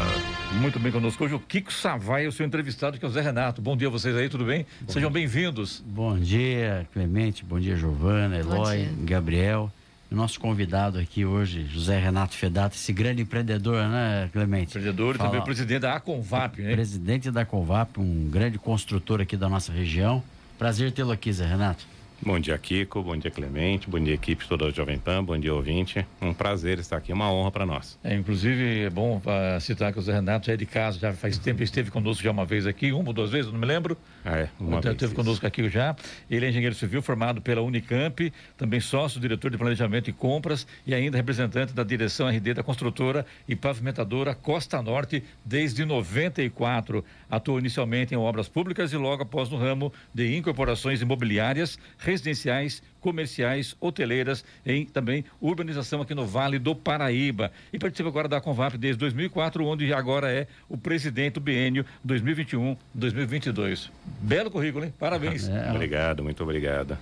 Muito 0.60 0.78
bem 0.78 0.90
conosco 0.90 1.24
hoje 1.24 1.34
o 1.34 1.40
Kiko 1.40 1.72
Savai, 1.72 2.26
o 2.26 2.32
seu 2.32 2.44
entrevistado, 2.44 2.98
que 2.98 3.04
é 3.04 3.08
o 3.08 3.10
Zé 3.10 3.20
Renato. 3.20 3.62
Bom 3.62 3.76
dia 3.76 3.88
a 3.88 3.90
vocês 3.90 4.16
aí, 4.16 4.28
tudo 4.28 4.44
bem? 4.44 4.66
Bom 4.80 4.92
Sejam 4.92 5.10
bem-vindos. 5.10 5.82
Bom 5.86 6.18
dia, 6.18 6.86
Clemente. 6.92 7.44
Bom 7.44 7.60
dia, 7.60 7.76
Giovana, 7.76 8.38
Eloy, 8.38 8.88
Gabriel. 9.02 9.70
O 10.10 10.14
nosso 10.16 10.40
convidado 10.40 10.98
aqui 10.98 11.24
hoje, 11.24 11.64
José 11.66 11.96
Renato 12.00 12.34
Fedato, 12.34 12.74
esse 12.74 12.92
grande 12.92 13.22
empreendedor, 13.22 13.86
né, 13.88 14.28
Clemente? 14.32 14.70
Empreendedor 14.70 15.16
Fala, 15.16 15.28
e 15.28 15.30
também 15.30 15.44
presidente 15.44 15.80
da 15.80 16.00
Convap, 16.00 16.60
né? 16.60 16.72
Presidente 16.72 17.30
da 17.30 17.44
Convap, 17.44 18.00
um 18.00 18.28
grande 18.28 18.58
construtor 18.58 19.20
aqui 19.20 19.36
da 19.36 19.48
nossa 19.48 19.72
região. 19.72 20.20
Prazer 20.58 20.90
tê-lo 20.90 21.12
aqui, 21.12 21.32
Zé 21.32 21.46
Renato. 21.46 21.86
Bom 22.22 22.38
dia, 22.38 22.56
Kiko. 22.58 23.02
Bom 23.02 23.16
dia, 23.16 23.30
Clemente. 23.30 23.88
Bom 23.88 23.98
dia, 23.98 24.12
equipe 24.12 24.46
toda 24.46 24.70
do 24.70 24.76
Jovem 24.76 24.98
Pan. 24.98 25.24
Bom 25.24 25.38
dia, 25.38 25.54
ouvinte. 25.54 26.06
Um 26.20 26.34
prazer 26.34 26.78
estar 26.78 26.98
aqui, 26.98 27.14
uma 27.14 27.32
honra 27.32 27.50
para 27.50 27.64
nós. 27.64 27.98
É, 28.04 28.14
inclusive, 28.14 28.82
é 28.82 28.90
bom 28.90 29.16
uh, 29.16 29.58
citar 29.58 29.90
que 29.90 29.98
o 29.98 30.02
Zé 30.02 30.12
Renato 30.12 30.46
já 30.46 30.52
é 30.52 30.56
de 30.56 30.66
casa, 30.66 30.98
já 30.98 31.14
faz 31.14 31.38
tempo, 31.38 31.62
esteve 31.62 31.90
conosco 31.90 32.22
já 32.22 32.30
uma 32.30 32.44
vez 32.44 32.66
aqui, 32.66 32.92
uma 32.92 33.08
ou 33.08 33.14
duas 33.14 33.30
vezes, 33.30 33.50
não 33.50 33.58
me 33.58 33.64
lembro. 33.64 33.96
Ah, 34.24 34.38
é, 34.38 34.48
uma 34.58 34.80
vez. 34.80 34.94
Esteve 34.94 35.14
conosco 35.14 35.46
aqui 35.46 35.68
já. 35.68 35.96
Ele 36.30 36.44
é 36.44 36.48
engenheiro 36.50 36.74
civil 36.74 37.00
formado 37.00 37.40
pela 37.40 37.62
Unicamp, 37.62 38.32
também 38.56 38.80
sócio, 38.80 39.20
diretor 39.20 39.50
de 39.50 39.56
planejamento 39.56 40.10
e 40.10 40.12
compras 40.12 40.66
e 40.86 40.94
ainda 40.94 41.16
representante 41.16 41.72
da 41.72 41.82
direção 41.82 42.28
RD 42.28 42.54
da 42.54 42.62
construtora 42.62 43.24
e 43.48 43.56
pavimentadora 43.56 44.34
Costa 44.34 44.82
Norte 44.82 45.22
desde 45.44 45.84
94. 45.84 47.04
Atuou 47.30 47.58
inicialmente 47.58 48.14
em 48.14 48.18
obras 48.18 48.48
públicas 48.48 48.92
e 48.92 48.96
logo 48.96 49.22
após 49.22 49.48
no 49.48 49.56
ramo 49.56 49.92
de 50.12 50.36
incorporações 50.36 51.00
imobiliárias, 51.00 51.78
residenciais 51.98 52.82
comerciais, 53.00 53.76
hoteleiras, 53.80 54.44
em 54.64 54.84
também 54.84 55.24
urbanização 55.40 56.02
aqui 56.02 56.14
no 56.14 56.26
Vale 56.26 56.58
do 56.58 56.74
Paraíba. 56.74 57.50
E 57.72 57.78
participa 57.78 58.08
agora 58.08 58.28
da 58.28 58.40
Convap 58.40 58.76
desde 58.76 58.98
2004, 59.00 59.64
onde 59.64 59.92
agora 59.92 60.30
é 60.30 60.46
o 60.68 60.76
presidente 60.76 61.34
do 61.34 61.40
biênio 61.40 61.84
2021-2022. 62.06 63.90
Belo 64.20 64.50
currículo, 64.50 64.84
hein? 64.84 64.94
Parabéns. 64.98 65.48
É, 65.60 65.72
obrigado, 65.72 66.22
muito 66.22 66.42
obrigado. 66.42 66.96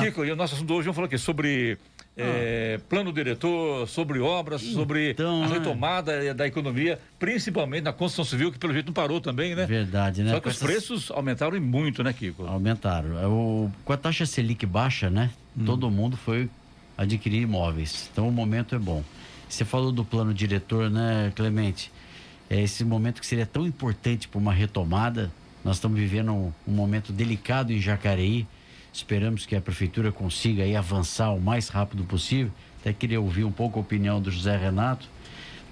Kiko, 0.00 0.24
e 0.24 0.30
o 0.30 0.36
nosso 0.36 0.54
assunto 0.54 0.72
hoje 0.72 0.84
vamos 0.84 0.96
falar 0.96 1.06
aqui 1.06 1.18
sobre 1.18 1.78
é, 2.16 2.80
plano 2.88 3.12
diretor, 3.12 3.88
sobre 3.88 4.20
obras, 4.20 4.62
então, 4.62 4.74
sobre 4.74 5.16
a 5.18 5.22
é. 5.22 5.46
retomada 5.46 6.34
da 6.34 6.46
economia, 6.46 6.98
principalmente 7.18 7.82
na 7.84 7.92
construção 7.92 8.24
civil, 8.24 8.52
que 8.52 8.58
pelo 8.58 8.72
jeito 8.72 8.86
não 8.86 8.92
parou 8.92 9.20
também, 9.20 9.54
né? 9.54 9.66
Verdade, 9.66 10.22
né? 10.22 10.30
Só 10.30 10.36
que 10.36 10.42
com 10.44 10.48
os 10.48 10.56
essas... 10.56 10.66
preços 10.66 11.10
aumentaram 11.10 11.60
muito, 11.60 12.02
né, 12.04 12.12
Kiko? 12.12 12.46
Aumentaram. 12.46 13.18
É 13.18 13.26
o... 13.26 13.70
Com 13.84 13.92
a 13.92 13.96
taxa 13.96 14.24
Selic 14.26 14.64
baixa, 14.64 15.10
né? 15.10 15.30
Hum. 15.56 15.64
Todo 15.64 15.90
mundo 15.90 16.16
foi 16.16 16.48
adquirir 16.96 17.42
imóveis. 17.42 18.08
Então 18.12 18.28
o 18.28 18.32
momento 18.32 18.74
é 18.74 18.78
bom. 18.78 19.02
Você 19.48 19.64
falou 19.64 19.90
do 19.90 20.04
plano 20.04 20.32
diretor, 20.32 20.90
né, 20.90 21.32
Clemente? 21.34 21.90
É 22.48 22.60
esse 22.60 22.84
momento 22.84 23.20
que 23.20 23.26
seria 23.26 23.46
tão 23.46 23.66
importante 23.66 24.28
para 24.28 24.38
uma 24.38 24.52
retomada. 24.52 25.32
Nós 25.64 25.76
estamos 25.76 25.98
vivendo 25.98 26.32
um, 26.32 26.52
um 26.66 26.72
momento 26.72 27.12
delicado 27.12 27.72
em 27.72 27.80
Jacareí 27.80 28.46
Esperamos 28.94 29.44
que 29.44 29.56
a 29.56 29.60
prefeitura 29.60 30.12
consiga 30.12 30.62
aí 30.62 30.76
avançar 30.76 31.30
o 31.34 31.40
mais 31.40 31.68
rápido 31.68 32.04
possível. 32.04 32.52
Até 32.80 32.92
queria 32.92 33.20
ouvir 33.20 33.42
um 33.42 33.50
pouco 33.50 33.76
a 33.80 33.82
opinião 33.82 34.20
do 34.20 34.30
José 34.30 34.56
Renato, 34.56 35.08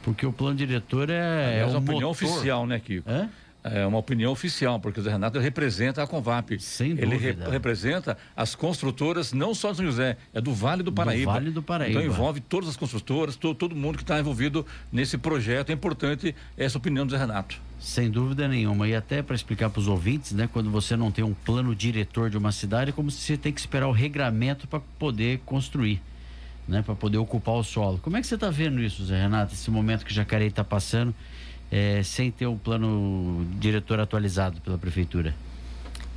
porque 0.03 0.27
o 0.27 0.33
plano 0.33 0.57
diretor 0.57 1.09
é, 1.09 1.61
é 1.61 1.65
uma 1.65 1.79
opinião 1.79 2.09
motor. 2.09 2.29
oficial, 2.29 2.67
né, 2.67 2.81
Kiko? 2.81 3.09
É? 3.09 3.29
É 3.65 3.87
uma 3.87 3.99
opinião 3.99 4.33
oficial, 4.33 4.81
porque 4.81 4.99
o 4.99 5.03
Zé 5.03 5.13
Renato 5.13 5.39
representa 5.39 6.03
a 6.03 6.07
Convap. 6.07 6.59
Sem 6.59 6.97
dúvida. 6.97 7.15
Ele 7.15 7.17
re 7.17 7.51
representa 7.51 8.19
as 8.37 8.57
construtoras, 8.57 9.33
não 9.33 9.55
só 9.55 9.71
de 9.71 9.77
São 9.77 9.87
José, 9.87 10.17
é 10.35 10.41
do 10.41 10.53
Vale 10.53 10.83
do 10.83 10.93
Paraíba. 10.93 11.33
Do 11.33 11.35
vale 11.35 11.51
do 11.51 11.63
Paraíba. 11.63 12.01
Então 12.01 12.13
envolve 12.13 12.41
todas 12.41 12.71
as 12.71 12.77
construtoras, 12.77 13.37
to 13.37 13.55
todo 13.55 13.77
mundo 13.77 13.97
que 13.97 14.03
está 14.03 14.19
envolvido 14.19 14.67
nesse 14.91 15.17
projeto. 15.17 15.71
É 15.71 15.73
importante 15.73 16.35
essa 16.57 16.77
opinião 16.77 17.07
do 17.07 17.13
Zé 17.13 17.19
Renato. 17.19 17.61
Sem 17.79 18.11
dúvida 18.11 18.49
nenhuma. 18.49 18.89
E 18.89 18.97
até 18.97 19.23
para 19.23 19.37
explicar 19.37 19.71
para 19.71 19.79
os 19.79 19.87
ouvintes, 19.87 20.33
né, 20.33 20.49
quando 20.53 20.69
você 20.69 20.97
não 20.97 21.13
tem 21.13 21.25
um 21.25 21.35
plano 21.35 21.75
diretor 21.75 22.31
de 22.31 22.37
uma 22.37 22.51
cidade, 22.51 22.91
é 22.91 22.93
como 22.93 23.13
se 23.13 23.21
você 23.21 23.37
tem 23.37 23.53
que 23.53 23.61
esperar 23.61 23.87
o 23.87 23.93
regramento 23.93 24.67
para 24.67 24.81
poder 24.99 25.41
construir. 25.47 26.01
Né, 26.67 26.81
para 26.81 26.95
poder 26.95 27.19
ocupar 27.19 27.57
o 27.57 27.65
solo. 27.65 27.99
Como 27.99 28.17
é 28.17 28.21
que 28.21 28.27
você 28.27 28.37
está 28.37 28.49
vendo 28.49 28.81
isso, 28.81 29.05
Zé 29.05 29.21
Renato, 29.21 29.53
esse 29.53 29.69
momento 29.69 30.07
que 30.07 30.15
Jacareí 30.15 30.47
está 30.47 30.63
passando? 30.63 31.13
É, 31.73 32.03
sem 32.03 32.31
ter 32.31 32.47
um 32.47 32.59
plano 32.59 33.47
diretor 33.59 33.99
atualizado 33.99 34.61
pela 34.61 34.77
prefeitura? 34.77 35.35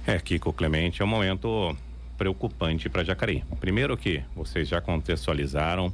É, 0.06 0.20
Kiko 0.20 0.52
Clemente, 0.52 1.02
é 1.02 1.06
um 1.06 1.08
momento 1.08 1.76
preocupante 2.18 2.90
para 2.90 3.06
Jacareí. 3.06 3.42
Primeiro 3.62 3.96
que 3.96 4.22
vocês 4.36 4.68
já 4.68 4.82
contextualizaram, 4.82 5.94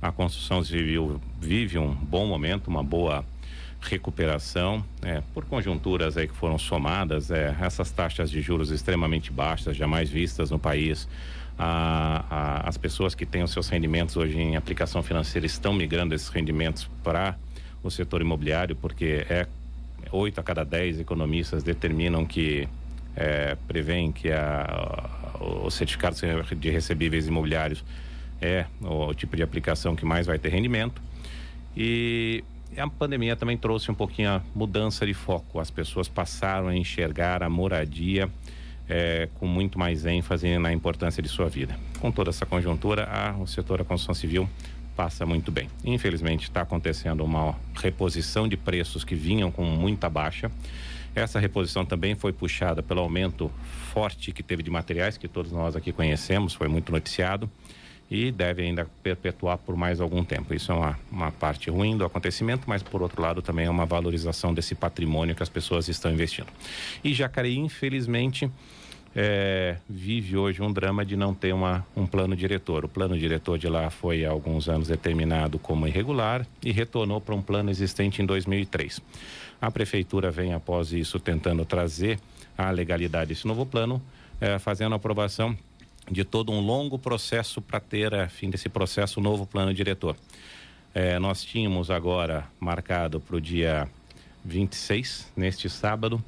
a 0.00 0.12
construção 0.12 0.62
civil 0.62 1.20
vive 1.40 1.76
um 1.76 1.92
bom 1.92 2.24
momento, 2.24 2.68
uma 2.68 2.84
boa 2.84 3.24
recuperação, 3.80 4.84
é, 5.02 5.22
por 5.34 5.44
conjunturas 5.44 6.16
aí 6.16 6.28
que 6.28 6.34
foram 6.34 6.58
somadas, 6.58 7.30
é, 7.30 7.56
essas 7.60 7.90
taxas 7.90 8.30
de 8.30 8.40
juros 8.40 8.70
extremamente 8.70 9.32
baixas, 9.32 9.76
jamais 9.76 10.08
vistas 10.08 10.50
no 10.50 10.58
país. 10.58 11.08
A, 11.58 12.24
a, 12.30 12.68
as 12.68 12.78
pessoas 12.78 13.14
que 13.14 13.26
têm 13.26 13.42
os 13.42 13.50
seus 13.50 13.68
rendimentos 13.68 14.16
hoje 14.16 14.38
em 14.38 14.56
aplicação 14.56 15.02
financeira 15.02 15.46
estão 15.46 15.72
migrando 15.72 16.14
esses 16.14 16.28
rendimentos 16.28 16.88
para 17.02 17.36
o 17.82 17.90
setor 17.90 18.20
imobiliário, 18.20 18.76
porque 18.76 19.26
é 19.28 19.46
oito 20.12 20.40
a 20.40 20.42
cada 20.42 20.64
dez 20.64 20.98
economistas 20.98 21.62
determinam 21.62 22.24
que 22.24 22.68
é, 23.16 23.56
prevêem 23.66 24.12
que 24.12 24.30
a, 24.30 25.08
o 25.40 25.70
certificado 25.70 26.16
de 26.56 26.70
recebíveis 26.70 27.26
imobiliários 27.26 27.84
é 28.40 28.66
o 28.80 29.12
tipo 29.14 29.36
de 29.36 29.42
aplicação 29.42 29.94
que 29.94 30.04
mais 30.04 30.26
vai 30.26 30.38
ter 30.38 30.48
rendimento. 30.48 31.00
E 31.76 32.42
a 32.76 32.88
pandemia 32.88 33.36
também 33.36 33.56
trouxe 33.56 33.90
um 33.90 33.94
pouquinho 33.94 34.30
a 34.30 34.42
mudança 34.54 35.06
de 35.06 35.14
foco. 35.14 35.60
As 35.60 35.70
pessoas 35.70 36.08
passaram 36.08 36.68
a 36.68 36.76
enxergar 36.76 37.42
a 37.42 37.48
moradia 37.48 38.28
é, 38.88 39.28
com 39.38 39.46
muito 39.46 39.78
mais 39.78 40.04
ênfase 40.06 40.58
na 40.58 40.72
importância 40.72 41.22
de 41.22 41.28
sua 41.28 41.48
vida. 41.48 41.76
Com 42.00 42.10
toda 42.10 42.30
essa 42.30 42.46
conjuntura, 42.46 43.04
a, 43.04 43.36
o 43.36 43.46
setor 43.46 43.78
da 43.78 43.84
construção 43.84 44.14
civil 44.14 44.48
passa 45.00 45.24
muito 45.24 45.50
bem. 45.50 45.66
Infelizmente, 45.82 46.42
está 46.42 46.60
acontecendo 46.60 47.24
uma 47.24 47.54
reposição 47.74 48.46
de 48.46 48.54
preços 48.54 49.02
que 49.02 49.14
vinham 49.14 49.50
com 49.50 49.64
muita 49.64 50.10
baixa. 50.10 50.50
Essa 51.14 51.40
reposição 51.40 51.86
também 51.86 52.14
foi 52.14 52.34
puxada 52.34 52.82
pelo 52.82 53.00
aumento 53.00 53.50
forte 53.94 54.30
que 54.30 54.42
teve 54.42 54.62
de 54.62 54.68
materiais, 54.68 55.16
que 55.16 55.26
todos 55.26 55.52
nós 55.52 55.74
aqui 55.74 55.90
conhecemos, 55.90 56.52
foi 56.52 56.68
muito 56.68 56.92
noticiado 56.92 57.50
e 58.10 58.30
deve 58.30 58.60
ainda 58.60 58.86
perpetuar 59.02 59.56
por 59.56 59.74
mais 59.74 60.02
algum 60.02 60.22
tempo. 60.22 60.52
Isso 60.52 60.70
é 60.70 60.74
uma, 60.74 60.98
uma 61.10 61.32
parte 61.32 61.70
ruim 61.70 61.96
do 61.96 62.04
acontecimento, 62.04 62.64
mas 62.66 62.82
por 62.82 63.00
outro 63.00 63.22
lado 63.22 63.40
também 63.40 63.64
é 63.64 63.70
uma 63.70 63.86
valorização 63.86 64.52
desse 64.52 64.74
patrimônio 64.74 65.34
que 65.34 65.42
as 65.42 65.48
pessoas 65.48 65.88
estão 65.88 66.12
investindo. 66.12 66.48
E 67.02 67.14
Jacareí, 67.14 67.56
infelizmente, 67.56 68.50
é, 69.14 69.76
vive 69.88 70.36
hoje 70.36 70.62
um 70.62 70.72
drama 70.72 71.04
de 71.04 71.16
não 71.16 71.34
ter 71.34 71.52
uma, 71.52 71.84
um 71.96 72.06
plano 72.06 72.36
diretor. 72.36 72.84
O 72.84 72.88
plano 72.88 73.18
diretor 73.18 73.58
de 73.58 73.68
lá 73.68 73.90
foi 73.90 74.24
há 74.24 74.30
alguns 74.30 74.68
anos 74.68 74.88
determinado 74.88 75.58
como 75.58 75.86
irregular 75.86 76.46
e 76.62 76.70
retornou 76.70 77.20
para 77.20 77.34
um 77.34 77.42
plano 77.42 77.70
existente 77.70 78.22
em 78.22 78.26
2003. 78.26 79.00
A 79.60 79.70
prefeitura 79.70 80.30
vem 80.30 80.54
após 80.54 80.92
isso 80.92 81.18
tentando 81.18 81.64
trazer 81.64 82.18
a 82.56 82.70
legalidade 82.70 83.30
desse 83.30 83.46
novo 83.46 83.66
plano, 83.66 84.00
é, 84.40 84.58
fazendo 84.58 84.94
aprovação 84.94 85.56
de 86.10 86.24
todo 86.24 86.52
um 86.52 86.60
longo 86.60 86.98
processo 86.98 87.60
para 87.60 87.78
ter, 87.78 88.14
a 88.14 88.28
fim 88.28 88.48
desse 88.48 88.68
processo, 88.68 89.20
o 89.20 89.22
novo 89.22 89.46
plano 89.46 89.74
diretor. 89.74 90.16
É, 90.94 91.18
nós 91.18 91.44
tínhamos 91.44 91.90
agora 91.90 92.48
marcado 92.58 93.20
para 93.20 93.36
o 93.36 93.40
dia 93.40 93.88
26, 94.44 95.30
neste 95.36 95.68
sábado, 95.68 96.22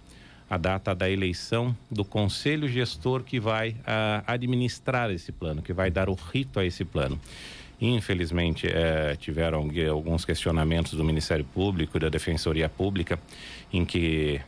a 0.53 0.59
data 0.59 0.95
da 0.95 1.09
eleição 1.09 1.75
do 1.91 2.05
conselho 2.05 2.69
gestor 2.69 3.23
que 3.23 3.41
vai 3.41 3.75
a, 3.87 4.23
administrar 4.27 5.11
esse 5.11 5.33
plano, 5.33 5.63
que 5.63 5.73
vai 5.73 5.91
dar 5.91 6.11
o 6.11 6.13
rito 6.13 6.61
a 6.61 6.65
esse 6.67 6.85
plano. 6.85 7.19
Infelizmente, 7.81 8.67
é, 8.67 9.17
tiveram 9.17 9.71
alguns 9.91 10.27
questionamentos 10.27 10.93
do 10.93 11.03
Ministério 11.03 11.43
Público 11.43 11.97
e 11.97 12.01
da 12.01 12.11
Defensoria 12.11 12.69
Pública, 12.69 13.19
em 13.73 13.83
que 13.87 14.43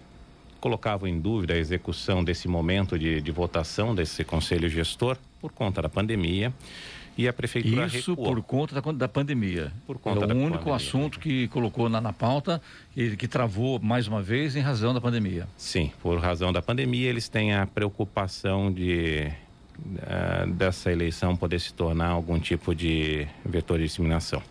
colocavam 0.61 1.09
em 1.09 1.19
dúvida 1.19 1.55
a 1.55 1.57
execução 1.57 2.23
desse 2.23 2.49
momento 2.49 2.99
de, 2.99 3.23
de 3.23 3.31
votação 3.31 3.95
desse 3.95 4.25
conselho 4.25 4.69
gestor 4.69 5.17
por 5.41 5.53
conta 5.53 5.81
da 5.81 5.89
pandemia 5.89 6.53
e 7.17 7.29
a 7.29 7.33
prefeitura 7.33 7.87
Isso 7.87 8.13
recuou. 8.13 8.35
por 8.35 8.43
conta 8.43 8.81
da, 8.81 8.93
da 8.93 9.09
pandemia. 9.09 9.73
Por 9.87 9.99
conta 9.99 10.25
é 10.25 10.29
o 10.29 10.37
único 10.37 10.65
pandemia. 10.65 10.75
assunto 10.75 11.19
que 11.19 11.49
colocou 11.49 11.89
na, 11.89 12.01
na 12.01 12.13
pauta 12.13 12.61
e 12.97 13.17
que 13.17 13.29
travou 13.29 13.79
mais 13.79 14.09
uma 14.09 14.23
vez 14.23 14.57
em 14.57 14.61
razão 14.61 14.93
da 14.93 15.01
pandemia. 15.01 15.47
Sim, 15.57 15.93
por 16.03 16.19
razão 16.19 16.53
da 16.53 16.61
pandemia, 16.61 17.09
eles 17.09 17.29
têm 17.29 17.55
a 17.55 17.67
preocupação 17.67 18.73
de 18.73 19.31
uh, 19.79 20.51
dessa 20.53 20.91
eleição 20.91 21.37
poder 21.37 21.61
se 21.61 21.73
tornar 21.73 22.09
algum 22.09 22.39
tipo 22.39 22.75
de 22.75 23.27
vetor 23.45 23.79
de 23.79 23.85
disseminação. 23.85 24.43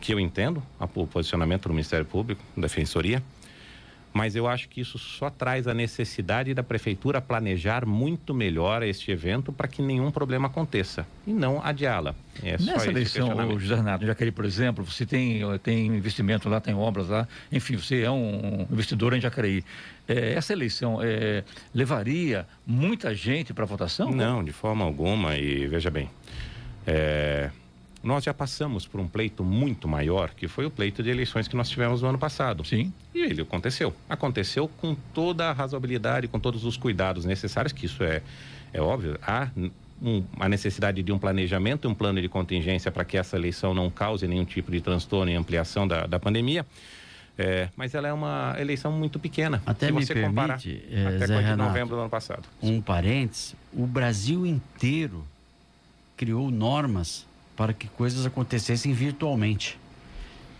Que 0.00 0.12
eu 0.12 0.20
entendo 0.20 0.62
o 0.78 1.06
posicionamento 1.06 1.68
do 1.68 1.70
Ministério 1.70 2.04
Público, 2.04 2.42
da 2.54 2.62
Defensoria, 2.62 3.22
mas 4.14 4.36
eu 4.36 4.46
acho 4.46 4.68
que 4.68 4.80
isso 4.80 4.96
só 4.96 5.28
traz 5.28 5.66
a 5.66 5.74
necessidade 5.74 6.54
da 6.54 6.62
prefeitura 6.62 7.20
planejar 7.20 7.84
muito 7.84 8.32
melhor 8.32 8.84
este 8.84 9.10
evento 9.10 9.52
para 9.52 9.66
que 9.66 9.82
nenhum 9.82 10.12
problema 10.12 10.46
aconteça 10.46 11.04
e 11.26 11.32
não 11.32 11.60
adiá-la. 11.60 12.14
É 12.40 12.52
Nessa 12.52 12.88
eleição, 12.88 13.58
José 13.58 13.74
Renato, 13.74 14.06
Jacareí, 14.06 14.30
por 14.30 14.44
exemplo, 14.44 14.84
você 14.84 15.04
tem, 15.04 15.40
tem 15.64 15.86
investimento 15.86 16.48
lá, 16.48 16.60
tem 16.60 16.74
obras 16.74 17.08
lá, 17.08 17.26
enfim, 17.50 17.76
você 17.76 18.02
é 18.02 18.10
um 18.10 18.64
investidor 18.70 19.14
em 19.14 19.20
Jacareí. 19.20 19.64
É, 20.06 20.34
essa 20.34 20.52
eleição 20.52 21.00
é, 21.02 21.42
levaria 21.74 22.46
muita 22.64 23.12
gente 23.16 23.52
para 23.52 23.64
a 23.64 23.66
votação? 23.66 24.12
Não, 24.12 24.44
de 24.44 24.52
forma 24.52 24.84
alguma. 24.84 25.36
E 25.36 25.66
veja 25.66 25.90
bem, 25.90 26.08
é, 26.86 27.50
nós 28.04 28.22
já 28.22 28.34
passamos 28.34 28.86
por 28.86 29.00
um 29.00 29.08
pleito 29.08 29.42
muito 29.42 29.88
maior, 29.88 30.30
que 30.30 30.46
foi 30.46 30.66
o 30.66 30.70
pleito 30.70 31.02
de 31.02 31.08
eleições 31.08 31.48
que 31.48 31.56
nós 31.56 31.70
tivemos 31.70 32.02
no 32.02 32.08
ano 32.08 32.18
passado. 32.18 32.64
Sim. 32.64 32.92
E 33.14 33.20
ele 33.20 33.40
aconteceu. 33.40 33.94
Aconteceu 34.08 34.68
com 34.68 34.94
toda 35.14 35.48
a 35.48 35.52
razoabilidade, 35.52 36.28
com 36.28 36.38
todos 36.38 36.64
os 36.64 36.76
cuidados 36.76 37.24
necessários, 37.24 37.72
que 37.72 37.86
isso 37.86 38.04
é, 38.04 38.20
é 38.74 38.80
óbvio. 38.80 39.18
Há 39.22 39.48
um, 40.02 40.22
a 40.38 40.48
necessidade 40.48 41.02
de 41.02 41.10
um 41.10 41.18
planejamento, 41.18 41.88
um 41.88 41.94
plano 41.94 42.20
de 42.20 42.28
contingência 42.28 42.92
para 42.92 43.04
que 43.04 43.16
essa 43.16 43.36
eleição 43.36 43.72
não 43.72 43.88
cause 43.88 44.28
nenhum 44.28 44.44
tipo 44.44 44.70
de 44.70 44.82
transtorno 44.82 45.32
e 45.32 45.34
ampliação 45.34 45.88
da, 45.88 46.06
da 46.06 46.20
pandemia. 46.20 46.66
É, 47.36 47.68
mas 47.74 47.94
ela 47.94 48.06
é 48.06 48.12
uma 48.12 48.54
eleição 48.60 48.92
muito 48.92 49.18
pequena. 49.18 49.62
Até 49.66 49.86
se 49.86 49.92
me 49.92 50.04
você 50.04 50.14
comparar 50.22 50.60
permite, 50.60 50.84
eh, 50.90 51.06
até 51.06 51.26
Zé 51.26 51.26
com 51.26 51.32
a 51.32 51.42
de 51.42 51.48
Renato, 51.48 51.68
novembro 51.68 51.96
do 51.96 52.00
ano 52.00 52.10
passado. 52.10 52.44
Um 52.62 52.80
parênteses, 52.80 53.56
o 53.72 53.86
Brasil 53.86 54.46
inteiro 54.46 55.24
criou 56.16 56.48
normas 56.50 57.26
para 57.56 57.72
que 57.72 57.88
coisas 57.88 58.26
acontecessem 58.26 58.92
virtualmente. 58.92 59.78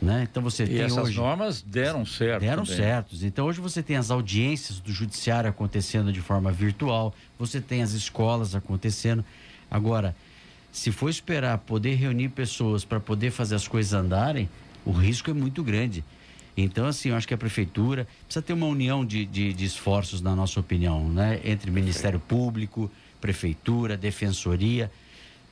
Né? 0.03 0.27
Então 0.31 0.43
você 0.43 0.65
E 0.65 0.69
tem 0.69 0.81
essas 0.83 1.09
hoje 1.09 1.17
normas 1.17 1.63
deram 1.63 2.05
certo. 2.05 2.41
deram 2.41 2.65
também. 2.65 2.77
certos. 2.77 3.23
Então 3.23 3.47
hoje 3.47 3.61
você 3.61 3.83
tem 3.83 3.97
as 3.97 4.11
audiências 4.11 4.79
do 4.81 4.93
judiciário 4.93 5.49
acontecendo 5.49 6.13
de 6.13 6.21
forma 6.21 6.53
virtual, 6.53 7.15
você 7.39 7.61
tem 7.61 7.83
as 7.83 7.93
escolas 7.93 8.55
acontecendo. 8.55 9.25
Agora, 9.71 10.15
se 10.71 10.91
for 10.91 11.09
esperar 11.09 11.59
poder 11.59 11.95
reunir 11.95 12.29
pessoas 12.31 12.85
para 12.85 13.01
poder 13.01 13.31
fazer 13.31 13.55
as 13.55 13.67
coisas 13.67 13.93
andarem, 13.93 14.49
o 14.85 14.93
risco 14.93 15.31
é 15.31 15.35
muito 15.35 15.63
grande. 15.63 16.05
Então, 16.57 16.87
assim, 16.87 17.09
eu 17.09 17.17
acho 17.17 17.27
que 17.27 17.35
a 17.35 17.39
prefeitura 17.39 18.07
precisa 18.27 18.43
ter 18.43 18.53
uma 18.53 18.67
união 18.67 19.05
de, 19.05 19.25
de, 19.25 19.53
de 19.53 19.65
esforços, 19.65 20.21
na 20.21 20.37
nossa 20.37 20.61
opinião, 20.61 21.09
né? 21.09 21.41
entre 21.45 21.71
Ministério 21.71 22.21
Público, 22.21 22.91
Prefeitura, 23.21 23.97
Defensoria, 23.97 24.91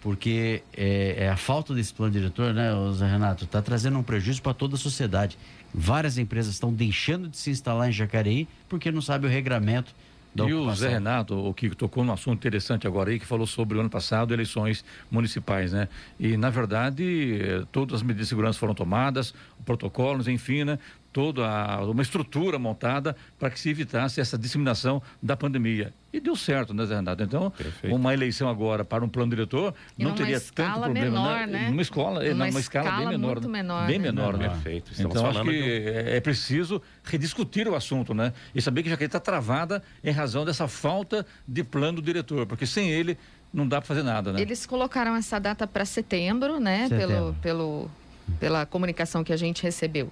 porque 0.03 0.63
é, 0.77 1.25
é 1.25 1.29
a 1.29 1.37
falta 1.37 1.73
desse 1.73 1.95
plano 1.95 2.13
diretor, 2.13 2.53
né, 2.53 2.71
Zé 2.93 3.07
Renato, 3.07 3.45
está 3.45 3.63
trazendo 3.63 3.99
um 3.99 4.03
prejuízo 4.03 4.43
para 4.43 4.53
toda 4.53 4.75
a 4.75 4.79
sociedade. 4.79 5.39
Várias 5.73 6.19
empresas 6.19 6.53
estão 6.53 6.73
deixando 6.73 7.29
de 7.29 7.37
se 7.37 7.51
instalar 7.51 7.89
em 7.89 7.93
Jacareí 7.93 8.49
porque 8.69 8.91
não 8.91 9.01
sabe 9.01 9.27
o 9.27 9.31
regramento 9.31 9.95
da 10.35 10.45
E 10.45 10.53
o 10.53 10.59
ocupação. 10.59 10.89
Zé 10.89 10.95
Renato, 10.95 11.35
o 11.35 11.55
que 11.55 11.71
tocou 11.71 12.05
num 12.05 12.13
assunto 12.13 12.39
interessante 12.39 12.87
agora 12.87 13.11
aí, 13.11 13.19
que 13.19 13.27
falou 13.27 13.47
sobre 13.47 13.77
o 13.77 13.81
ano 13.81 13.91
passado, 13.91 14.33
eleições 14.33 14.85
municipais, 15.11 15.73
né? 15.73 15.89
E, 16.19 16.37
na 16.37 16.51
verdade, 16.51 17.39
eh, 17.41 17.63
todas 17.71 17.97
as 17.97 18.03
medidas 18.03 18.27
de 18.27 18.31
segurança 18.31 18.59
foram 18.59 18.75
tomadas, 18.75 19.35
protocolos, 19.65 20.27
enfim, 20.29 20.65
né? 20.65 20.79
Toda 21.13 21.47
a- 21.47 21.85
uma 21.85 22.01
estrutura 22.01 22.59
montada 22.59 23.15
para 23.39 23.51
que 23.51 23.61
se 23.61 23.69
evitasse 23.69 24.19
essa 24.19 24.39
disseminação 24.39 25.03
da 25.23 25.37
pandemia. 25.37 25.93
E 26.11 26.19
deu 26.21 26.35
certo, 26.35 26.73
né, 26.73 26.87
Zé 26.87 26.95
Renato? 26.97 27.23
Então, 27.23 27.51
Perfeito. 27.51 27.95
uma 27.95 28.15
eleição 28.15 28.49
agora 28.49 28.83
para 28.85 29.05
um 29.05 29.09
plano 29.09 29.31
diretor 29.31 29.75
E 29.99 30.05
não 30.05 30.15
teria 30.15 30.37
tanto 30.37 30.45
escala 30.45 30.85
problema, 30.85 31.11
menor, 31.11 31.47
né? 31.47 31.69
Numa 31.69 31.83
escola, 31.83 32.23
Numa 32.25 32.47
numa 32.47 32.61
escala, 32.61 32.85
bem 32.91 32.95
escala 32.99 33.11
menor. 33.11 33.33
muito 33.35 33.49
né? 33.49 33.63
menor, 33.63 33.87
Bem 33.87 33.99
né? 33.99 34.05
menor, 34.05 34.37
né? 34.39 34.49
Perfeito. 34.49 34.91
Estamos 34.93 35.15
Então, 35.17 35.29
acho 35.31 35.43
que 35.43 35.51
de 35.51 35.63
um- 35.63 35.65
é 35.99 36.17
é 36.17 36.21
preciso 36.21 36.83
rediscutir 37.05 37.69
o 37.69 37.75
assunto, 37.75 38.15
né? 38.15 38.33
E 38.55 38.63
saber 38.63 38.83
que 38.83 38.89
Jacareí 38.89 39.07
está 39.07 39.21
travada 39.21 39.83
em 40.03 40.11
razão 40.11 40.45
dessa 40.47 40.67
falta 40.67 41.27
de 41.47 41.63
plano 41.63 42.01
diretor, 42.01 42.47
porque 42.47 42.65
sem 42.67 42.89
ele 42.91 43.19
não 43.53 43.69
dá 43.69 43.81
para 43.83 43.89
fazer 43.89 44.03
nada, 44.03 44.33
né? 44.33 44.41
Eles 44.41 44.65
colocaram 44.65 45.15
essa 45.15 45.39
data 45.39 45.67
para 45.67 45.85
setembro, 45.85 46.59
né? 46.59 46.89
Pelo, 46.89 47.01
Setembro. 47.01 47.37
pelo, 47.43 47.91
pela 48.39 48.67
comunicação 48.67 49.23
que 49.23 49.33
a 49.33 49.37
gente 49.37 49.63
recebeu. 49.63 50.11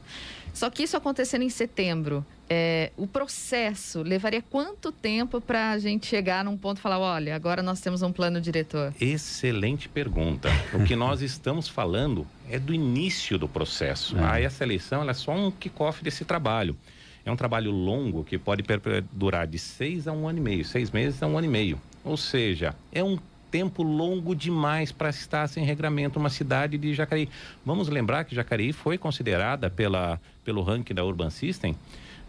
Só 0.52 0.68
que 0.68 0.82
isso 0.82 0.96
acontecendo 0.96 1.42
em 1.42 1.48
setembro, 1.48 2.24
é, 2.48 2.90
o 2.96 3.06
processo 3.06 4.02
levaria 4.02 4.42
quanto 4.42 4.90
tempo 4.90 5.40
para 5.40 5.70
a 5.70 5.78
gente 5.78 6.06
chegar 6.06 6.44
num 6.44 6.56
ponto 6.56 6.78
e 6.78 6.80
falar, 6.80 6.98
olha, 6.98 7.34
agora 7.34 7.62
nós 7.62 7.80
temos 7.80 8.02
um 8.02 8.12
plano 8.12 8.40
diretor? 8.40 8.92
Excelente 9.00 9.88
pergunta. 9.88 10.48
O 10.74 10.82
que 10.84 10.94
nós 10.96 11.22
estamos 11.22 11.68
falando 11.68 12.26
é 12.48 12.58
do 12.58 12.74
início 12.74 13.38
do 13.38 13.48
processo. 13.48 14.18
É. 14.18 14.24
Ah, 14.24 14.40
essa 14.40 14.64
eleição 14.64 15.08
é 15.08 15.14
só 15.14 15.32
um 15.32 15.50
kickoff 15.50 16.02
desse 16.02 16.24
trabalho. 16.24 16.76
É 17.24 17.30
um 17.30 17.36
trabalho 17.36 17.70
longo 17.70 18.24
que 18.24 18.36
pode 18.38 18.64
durar 19.12 19.46
de 19.46 19.58
seis 19.58 20.08
a 20.08 20.12
um 20.12 20.26
ano 20.26 20.38
e 20.38 20.42
meio, 20.42 20.64
seis 20.64 20.90
meses 20.90 21.22
a 21.22 21.26
um 21.26 21.38
ano 21.38 21.46
e 21.46 21.50
meio. 21.50 21.80
Ou 22.02 22.16
seja, 22.16 22.74
é 22.90 23.04
um 23.04 23.18
tempo 23.50 23.82
longo 23.82 24.34
demais 24.34 24.92
para 24.92 25.10
estar 25.10 25.46
sem 25.48 25.64
regramento 25.64 26.18
uma 26.18 26.30
cidade 26.30 26.78
de 26.78 26.94
Jacareí. 26.94 27.28
Vamos 27.64 27.88
lembrar 27.88 28.24
que 28.24 28.34
Jacareí 28.34 28.72
foi 28.72 28.96
considerada 28.96 29.68
pela, 29.68 30.20
pelo 30.44 30.62
ranking 30.62 30.94
da 30.94 31.04
Urban 31.04 31.30
System, 31.30 31.74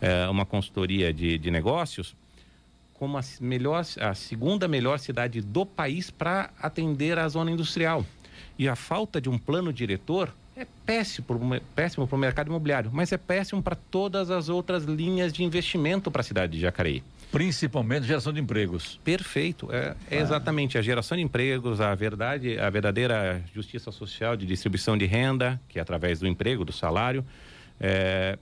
eh, 0.02 0.28
uma 0.28 0.46
consultoria 0.46 1.14
de, 1.14 1.38
de 1.38 1.52
negócios, 1.52 2.16
como 2.94 3.18
a, 3.18 3.22
melhor, 3.40 3.86
a 4.00 4.14
segunda 4.14 4.68
melhor 4.68 5.00
cidade 5.00 5.42
do 5.42 5.66
país 5.66 6.10
para 6.10 6.50
atender 6.60 7.18
a 7.18 7.28
zona 7.28 7.52
industrial. 7.52 8.06
E 8.58 8.68
a 8.68 8.76
falta 8.76 9.22
de 9.22 9.30
um 9.30 9.38
plano 9.38 9.72
diretor 9.72 10.34
é 10.56 10.68
péssimo 10.86 11.26
para 11.26 11.36
o 11.38 11.62
péssimo 11.76 12.08
mercado 12.18 12.48
imobiliário, 12.48 12.92
mas 12.94 13.12
é 13.12 13.18
péssimo 13.18 13.62
para 13.64 13.76
todas 13.76 14.30
as 14.30 14.50
outras 14.50 14.84
linhas 14.84 15.32
de 15.32 15.44
investimento 15.44 16.12
para 16.12 16.22
a 16.22 16.24
cidade 16.24 16.54
de 16.54 16.60
Jacareí. 16.60 17.04
Principalmente 17.32 18.06
geração 18.06 18.34
de 18.34 18.42
empregos. 18.42 19.00
Perfeito. 19.04 19.70
É, 19.72 19.96
é 20.10 20.20
exatamente 20.20 20.78
a 20.78 20.82
geração 20.82 21.18
de 21.18 21.24
empregos, 21.24 21.80
a 21.80 21.96
verdade, 21.96 22.60
a 22.60 22.70
verdadeira 22.70 23.42
justiça 23.56 23.92
social 23.92 24.36
de 24.36 24.46
distribuição 24.46 24.98
de 24.98 25.06
renda, 25.06 25.60
que 25.70 25.80
é 25.80 25.82
através 25.82 26.20
do 26.20 26.28
emprego, 26.28 26.66
do 26.66 26.74
salário. 26.74 27.26
É, 27.80 28.38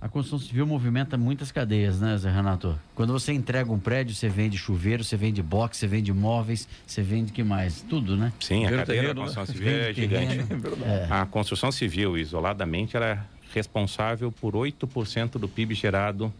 A 0.00 0.08
construção 0.08 0.38
civil 0.38 0.66
movimenta 0.66 1.16
muitas 1.16 1.50
cadeias, 1.50 1.98
né, 1.98 2.14
Zé 2.18 2.30
Renato? 2.30 2.78
Quando 2.94 3.14
você 3.14 3.32
entrega 3.32 3.72
um 3.72 3.78
prédio, 3.78 4.14
você 4.14 4.28
vende 4.28 4.58
chuveiro, 4.58 5.02
você 5.02 5.16
vende 5.16 5.42
box, 5.42 5.78
você 5.78 5.86
vende 5.86 6.12
móveis, 6.12 6.68
você 6.86 7.00
vende 7.00 7.32
que 7.32 7.42
mais? 7.42 7.80
Tudo, 7.88 8.18
né? 8.18 8.34
Sim, 8.38 8.66
a 8.66 8.70
cadeia 8.70 8.84
da 8.84 8.92
terreno, 8.92 9.20
construção 9.22 9.44
né? 9.44 9.46
civil 9.46 9.74
é 9.74 9.92
gigante. 9.94 10.38
É. 10.84 11.06
A 11.08 11.24
construção 11.24 11.72
civil, 11.72 12.18
isoladamente, 12.18 12.98
ela 12.98 13.06
é 13.06 13.18
responsável 13.54 14.30
por 14.30 14.52
8% 14.52 15.38
do 15.38 15.48
PIB 15.48 15.74
gerado 15.74 16.30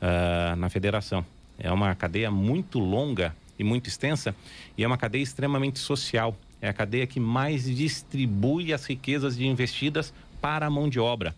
ah, 0.00 0.54
na 0.56 0.68
federação. 0.68 1.24
É 1.58 1.72
uma 1.72 1.94
cadeia 1.94 2.30
muito 2.30 2.78
longa 2.78 3.34
e 3.58 3.64
muito 3.64 3.88
extensa 3.88 4.34
e 4.76 4.84
é 4.84 4.86
uma 4.86 4.96
cadeia 4.96 5.22
extremamente 5.22 5.78
social. 5.78 6.36
É 6.60 6.68
a 6.68 6.72
cadeia 6.72 7.06
que 7.06 7.20
mais 7.20 7.64
distribui 7.64 8.72
as 8.72 8.84
riquezas 8.84 9.36
de 9.36 9.46
investidas 9.46 10.12
para 10.40 10.66
a 10.66 10.70
mão 10.70 10.88
de 10.88 11.00
obra. 11.00 11.34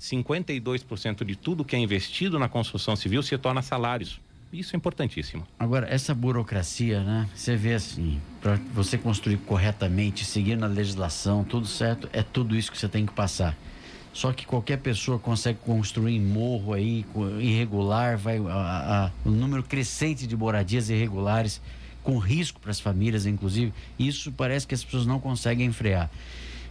52% 0.00 1.24
de 1.24 1.36
tudo 1.36 1.64
que 1.64 1.74
é 1.74 1.78
investido 1.78 2.38
na 2.38 2.48
construção 2.48 2.94
civil 2.94 3.22
se 3.22 3.36
torna 3.38 3.62
salários. 3.62 4.20
Isso 4.52 4.74
é 4.74 4.76
importantíssimo. 4.76 5.46
Agora, 5.58 5.88
essa 5.92 6.14
burocracia, 6.14 7.02
né? 7.02 7.28
Você 7.34 7.56
vê 7.56 7.74
assim, 7.74 8.20
para 8.40 8.56
você 8.72 8.96
construir 8.96 9.38
corretamente, 9.38 10.24
seguindo 10.24 10.62
a 10.64 10.68
legislação, 10.68 11.42
tudo 11.42 11.66
certo, 11.66 12.08
é 12.12 12.22
tudo 12.22 12.54
isso 12.54 12.70
que 12.70 12.78
você 12.78 12.88
tem 12.88 13.04
que 13.04 13.12
passar. 13.12 13.56
Só 14.14 14.32
que 14.32 14.46
qualquer 14.46 14.78
pessoa 14.78 15.18
consegue 15.18 15.58
construir 15.66 16.18
morro 16.20 16.72
aí, 16.72 17.04
irregular, 17.40 18.16
vai 18.16 18.38
a, 18.38 19.06
a- 19.06 19.10
o 19.24 19.30
número 19.30 19.62
crescente 19.62 20.24
de 20.26 20.36
moradias 20.36 20.88
irregulares, 20.88 21.60
com 22.02 22.16
risco 22.18 22.60
para 22.60 22.70
as 22.70 22.78
famílias, 22.78 23.26
inclusive. 23.26 23.72
Isso 23.98 24.30
parece 24.30 24.66
que 24.66 24.74
as 24.74 24.84
pessoas 24.84 25.04
não 25.04 25.18
conseguem 25.18 25.72
frear. 25.72 26.08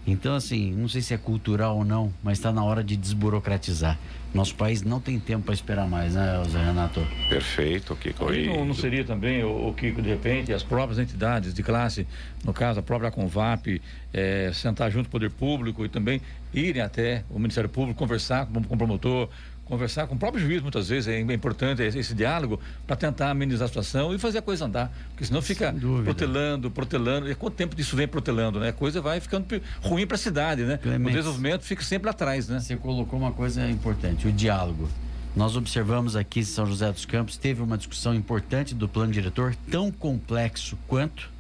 Então, 0.06 0.36
assim, 0.36 0.74
não 0.74 0.89
sei 0.89 1.02
se 1.02 1.13
é 1.13 1.18
cultural 1.18 1.78
ou 1.78 1.86
não, 1.86 2.13
mas 2.22 2.38
está 2.38 2.52
na 2.52 2.62
hora 2.63 2.84
de 2.84 2.98
desburocratizar. 2.98 3.98
Nosso 4.34 4.54
país 4.56 4.82
não 4.82 5.00
tem 5.00 5.18
tempo 5.20 5.46
para 5.46 5.54
esperar 5.54 5.88
mais, 5.88 6.16
né, 6.16 6.44
Zé 6.50 6.62
Renato? 6.66 7.00
Perfeito, 7.30 7.96
Kiko. 7.96 8.28
Aí 8.30 8.46
E- 8.46 8.48
não, 8.48 8.66
não 8.66 8.74
seria 8.74 9.06
também, 9.06 9.44
o, 9.44 9.70
o 9.70 9.74
Kiko, 9.74 10.02
de 10.02 10.10
repente, 10.10 10.52
as 10.52 10.63
próprias 10.63 11.00
entidades 11.00 11.54
de 11.54 11.63
classe, 11.63 12.06
no 12.44 12.52
caso 12.52 12.80
a 12.80 12.84
própria 12.84 13.12
Convap, 13.12 13.80
eh, 14.13 14.52
sentar 14.54 14.92
junto 14.92 15.06
com 15.06 15.10
o 15.10 15.12
poder 15.22 15.30
público 15.30 15.86
e 15.86 15.89
também 15.89 16.20
irem 16.54 16.82
até 16.82 17.24
o 17.30 17.39
Ministério 17.39 17.70
Público, 17.70 17.98
conversar 17.98 18.46
com, 18.48 18.62
com 18.63 18.76
o 18.76 18.78
promotor, 18.78 19.30
conversar 19.65 20.08
com 20.08 20.15
o 20.15 20.17
próprio 20.17 20.43
juiz, 20.43 20.62
muitas 20.62 20.89
vezes, 20.89 21.08
é 21.08 21.19
importante 21.19 21.82
esse, 21.82 22.13
diálogo 22.13 22.60
para 22.86 22.95
tentar 22.95 23.30
amenizar 23.30 23.65
a 23.65 23.67
situação 23.67 24.13
e 24.13 24.19
fazer 24.19 24.39
a 24.39 24.41
coisa 24.41 24.65
andar. 24.65 24.91
Porque 25.10 25.26
senão 25.26 25.41
fica 25.41 25.73
protelando, 26.04 26.69
protelando. 26.69 27.32
E 27.32 27.36
quanto 27.36 27.56
tempo 27.56 27.76
disso 27.76 27.95
vem 27.95 28.08
protelando, 28.08 28.60
né? 28.60 28.69
A 28.69 28.73
coisa 28.73 29.02
vai 29.02 29.19
ficando 29.19 29.45
ruim 29.82 30.06
para 30.06 30.15
a 30.15 30.19
cidade, 30.19 30.63
né? 30.63 30.78
Clemente. 30.78 31.15
O 31.15 31.17
desenvolvimento 31.17 31.63
fica 31.63 31.84
sempre 31.84 32.10
atrás, 32.10 32.47
né? 32.47 32.60
Você 32.60 32.76
colocou 32.76 33.17
uma 33.17 33.32
coisa 33.32 33.69
importante, 33.69 34.28
o 34.28 34.32
diálogo. 34.32 34.89
Nós 35.36 35.56
observamos 35.56 36.15
aqui 36.15 36.41
em 36.41 36.43
São 36.43 36.65
José 36.65 36.91
dos 36.91 37.06
Campos, 37.06 37.38
teve 37.38 37.62
uma 37.62 37.76
discussão 37.76 38.13
importante 38.13 38.76
do 38.76 38.88
plano 38.88 39.12
diretor, 39.12 39.56
tão 39.71 39.91
complexo 39.91 40.78
quanto, 40.88 41.32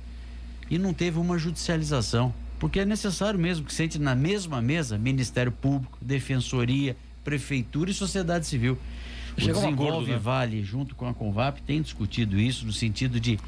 e 0.69 0.79
não 0.79 0.93
teve 0.93 1.19
uma 1.19 1.37
judicialização. 1.37 2.33
Porque 2.57 2.79
é 2.79 2.85
necessário 2.85 3.37
mesmo 3.37 3.65
que 3.65 3.73
sente 3.73 3.99
na 3.99 4.15
mesma 4.15 4.61
mesa 4.61 4.97
Ministério 4.97 5.51
Público, 5.51 5.97
Defensoria, 6.01 6.95
Prefeitura 7.23 7.91
e 7.91 7.93
Sociedade 7.93 8.45
Civil. 8.45 8.77
O 9.37 9.41
um 9.41 9.45
Desenvolve 9.45 10.11
né? 10.11 10.17
Vale, 10.17 10.63
junto 10.63 10.95
com 10.95 11.07
a 11.07 11.13
Convap, 11.13 11.61
tem 11.61 11.81
discutido 11.81 12.39
isso 12.39 12.65
no 12.65 12.73
sentido 12.73 13.19
de 13.19 13.39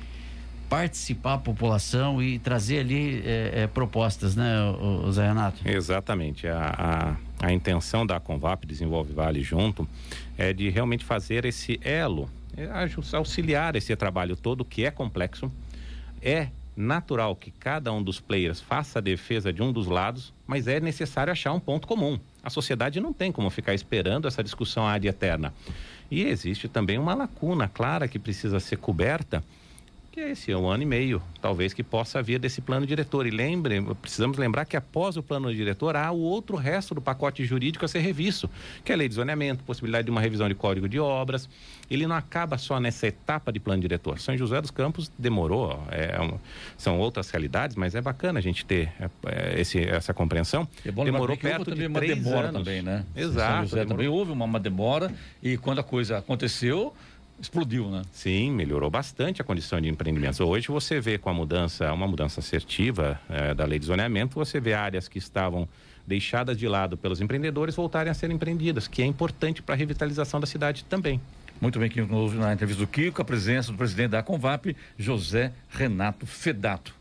participar 0.69 1.35
a 1.35 1.37
população 1.37 2.21
e 2.21 2.39
trazer 2.39 2.79
ali 2.79 3.21
eh, 3.23 3.51
eh, 3.53 3.67
propostas, 3.67 4.35
né, 4.35 4.61
o, 4.81 5.11
Zé 5.11 5.27
Renato? 5.27 5.61
Exatamente. 5.67 6.47
A, 6.47 7.17
a, 7.39 7.47
a 7.47 7.53
intenção 7.53 8.05
da 8.05 8.19
Convap 8.19 8.65
Desenvolve 8.65 9.13
Vale 9.13 9.43
junto 9.43 9.87
é 10.37 10.51
de 10.53 10.69
realmente 10.69 11.05
fazer 11.05 11.45
esse 11.45 11.79
elo, 11.83 12.29
é, 12.57 12.67
auxiliar 13.15 13.75
esse 13.75 13.95
trabalho 13.95 14.35
todo 14.35 14.65
que 14.65 14.85
é 14.85 14.91
complexo. 14.91 15.51
É 16.21 16.49
natural 16.75 17.35
que 17.35 17.51
cada 17.51 17.93
um 17.93 18.03
dos 18.03 18.19
players 18.19 18.59
faça 18.59 18.99
a 18.99 19.01
defesa 19.01 19.53
de 19.53 19.61
um 19.61 19.71
dos 19.71 19.87
lados, 19.87 20.33
mas 20.45 20.67
é 20.67 20.79
necessário 20.79 21.31
achar 21.31 21.53
um 21.53 21.59
ponto 21.59 21.87
comum. 21.87 22.19
A 22.45 22.49
sociedade 22.51 23.01
não 23.01 23.11
tem 23.11 23.31
como 23.31 23.49
ficar 23.49 23.73
esperando 23.73 24.27
essa 24.27 24.43
discussão 24.43 24.85
ad 24.85 25.07
eterna. 25.07 25.51
E 26.11 26.21
existe 26.21 26.67
também 26.67 26.99
uma 26.99 27.15
lacuna 27.15 27.67
clara 27.67 28.07
que 28.07 28.19
precisa 28.19 28.59
ser 28.59 28.77
coberta, 28.77 29.43
que 30.15 30.21
é 30.21 30.31
esse 30.31 30.55
um 30.55 30.69
ano 30.69 30.81
e 30.81 30.85
meio, 30.85 31.21
talvez 31.41 31.73
que 31.73 31.83
possa 31.83 32.23
vir 32.23 32.39
desse 32.39 32.61
plano 32.61 32.85
diretor. 32.87 33.27
E 33.27 33.31
lembrem, 33.31 33.83
precisamos 33.95 34.37
lembrar 34.37 34.63
que 34.63 34.77
após 34.77 35.17
o 35.17 35.21
plano 35.21 35.53
diretor 35.53 35.93
há 35.97 36.09
o 36.09 36.17
outro 36.21 36.55
resto 36.55 36.95
do 36.95 37.01
pacote 37.01 37.43
jurídico 37.43 37.83
a 37.83 37.87
ser 37.89 37.99
revisto, 37.99 38.49
que 38.85 38.93
é 38.93 38.95
a 38.95 38.97
lei 38.97 39.09
de 39.09 39.15
zoneamento, 39.15 39.61
possibilidade 39.65 40.05
de 40.05 40.11
uma 40.11 40.21
revisão 40.21 40.47
de 40.47 40.55
código 40.55 40.87
de 40.87 40.97
obras. 41.01 41.49
Ele 41.91 42.07
não 42.07 42.15
acaba 42.15 42.57
só 42.57 42.79
nessa 42.79 43.07
etapa 43.07 43.51
de 43.51 43.59
plano 43.59 43.81
diretor. 43.81 44.17
São 44.21 44.37
José 44.37 44.61
dos 44.61 44.71
Campos 44.71 45.11
demorou, 45.19 45.83
é, 45.91 46.17
um- 46.21 46.39
são 46.77 46.97
outras 46.97 47.29
realidades, 47.29 47.75
mas 47.75 47.93
é 47.93 47.99
bacana 48.01 48.39
a 48.39 48.41
gente 48.41 48.65
ter 48.65 48.93
é, 48.97 49.09
é, 49.25 49.59
esse, 49.59 49.79
essa 49.81 50.13
compreensão. 50.13 50.65
É 50.85 50.91
bom 50.93 51.03
demorou 51.03 51.35
perto 51.35 51.65
também 51.65 51.81
de 51.81 51.87
uma 51.87 51.99
demora 51.99 52.47
anos. 52.47 52.63
também, 52.63 52.81
né? 52.81 53.03
Em 53.13 53.19
São 53.23 53.31
Exato. 53.31 53.61
José 53.63 53.75
demorou- 53.81 53.89
também 53.97 54.07
houve 54.07 54.31
uma, 54.31 54.45
uma 54.45 54.59
demora 54.61 55.13
e 55.43 55.57
quando 55.57 55.79
a 55.79 55.83
coisa 55.83 56.19
aconteceu, 56.19 56.93
explodiu, 57.39 57.89
né? 57.89 58.01
Sim, 58.11 58.51
melhorou 58.51 58.89
bastante 58.89 59.41
a 59.41 59.45
condição 59.45 59.79
de 59.81 59.89
empreendimentos. 59.89 60.39
Hoje 60.39 60.67
você 60.67 60.99
vê 60.99 61.17
com 61.17 61.29
a 61.29 61.33
mudança, 61.33 61.91
uma 61.91 62.07
mudança 62.07 62.39
assertiva 62.39 63.19
eh, 63.29 63.53
da 63.53 63.65
lei 63.65 63.79
de 63.79 63.85
zoneamento, 63.85 64.35
você 64.35 64.59
vê 64.59 64.73
áreas 64.73 65.07
que 65.07 65.17
estavam 65.17 65.67
deixadas 66.07 66.57
de 66.57 66.67
lado 66.67 66.95
pelos 66.97 67.19
empreendedores 67.19 67.75
voltarem 67.75 68.11
a 68.11 68.13
ser 68.13 68.31
empreendidas, 68.31 68.87
que 68.87 69.01
é 69.01 69.05
importante 69.05 69.61
para 69.61 69.75
a 69.75 69.77
revitalização 69.77 70.39
da 70.39 70.47
cidade 70.47 70.85
também. 70.85 71.19
Muito 71.59 71.79
bem, 71.79 71.89
que 71.89 72.01
houve 72.01 72.37
na 72.37 72.53
entrevista 72.53 72.83
do 72.83 72.87
Kiko, 72.87 73.21
a 73.21 73.25
presença 73.25 73.71
do 73.71 73.77
presidente 73.77 74.09
da 74.09 74.21
Convap, 74.21 74.75
José 74.97 75.53
Renato 75.69 76.25
Fedato. 76.25 76.93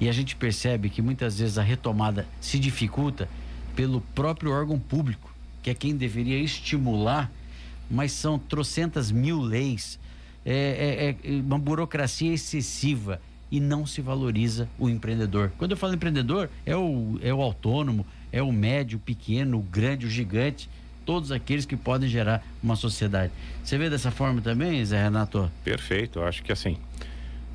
E 0.00 0.08
a 0.08 0.12
gente 0.12 0.34
percebe 0.34 0.90
que 0.90 1.00
muitas 1.00 1.38
vezes 1.38 1.56
a 1.56 1.62
retomada 1.62 2.26
se 2.40 2.58
dificulta 2.58 3.28
pelo 3.76 4.00
próprio 4.12 4.50
órgão 4.50 4.76
público, 4.76 5.32
que 5.62 5.70
é 5.70 5.74
quem 5.74 5.96
deveria 5.96 6.40
estimular, 6.40 7.30
mas 7.88 8.10
são 8.10 8.40
trocentas 8.40 9.12
mil 9.12 9.40
leis, 9.40 9.99
é, 10.44 11.16
é, 11.24 11.30
é 11.30 11.40
uma 11.40 11.58
burocracia 11.58 12.32
excessiva 12.32 13.20
e 13.50 13.58
não 13.58 13.84
se 13.84 14.00
valoriza 14.00 14.68
o 14.78 14.88
empreendedor. 14.88 15.52
Quando 15.58 15.72
eu 15.72 15.76
falo 15.76 15.94
empreendedor, 15.94 16.48
é 16.64 16.76
o, 16.76 17.18
é 17.22 17.34
o 17.34 17.42
autônomo, 17.42 18.06
é 18.32 18.42
o 18.42 18.52
médio, 18.52 18.98
o 18.98 19.00
pequeno, 19.00 19.58
o 19.58 19.62
grande, 19.62 20.06
o 20.06 20.10
gigante, 20.10 20.68
todos 21.04 21.32
aqueles 21.32 21.66
que 21.66 21.76
podem 21.76 22.08
gerar 22.08 22.44
uma 22.62 22.76
sociedade. 22.76 23.32
Você 23.64 23.76
vê 23.76 23.90
dessa 23.90 24.10
forma 24.10 24.40
também, 24.40 24.84
Zé 24.84 25.02
Renato? 25.02 25.50
Perfeito, 25.64 26.20
acho 26.20 26.42
que 26.42 26.52
assim. 26.52 26.76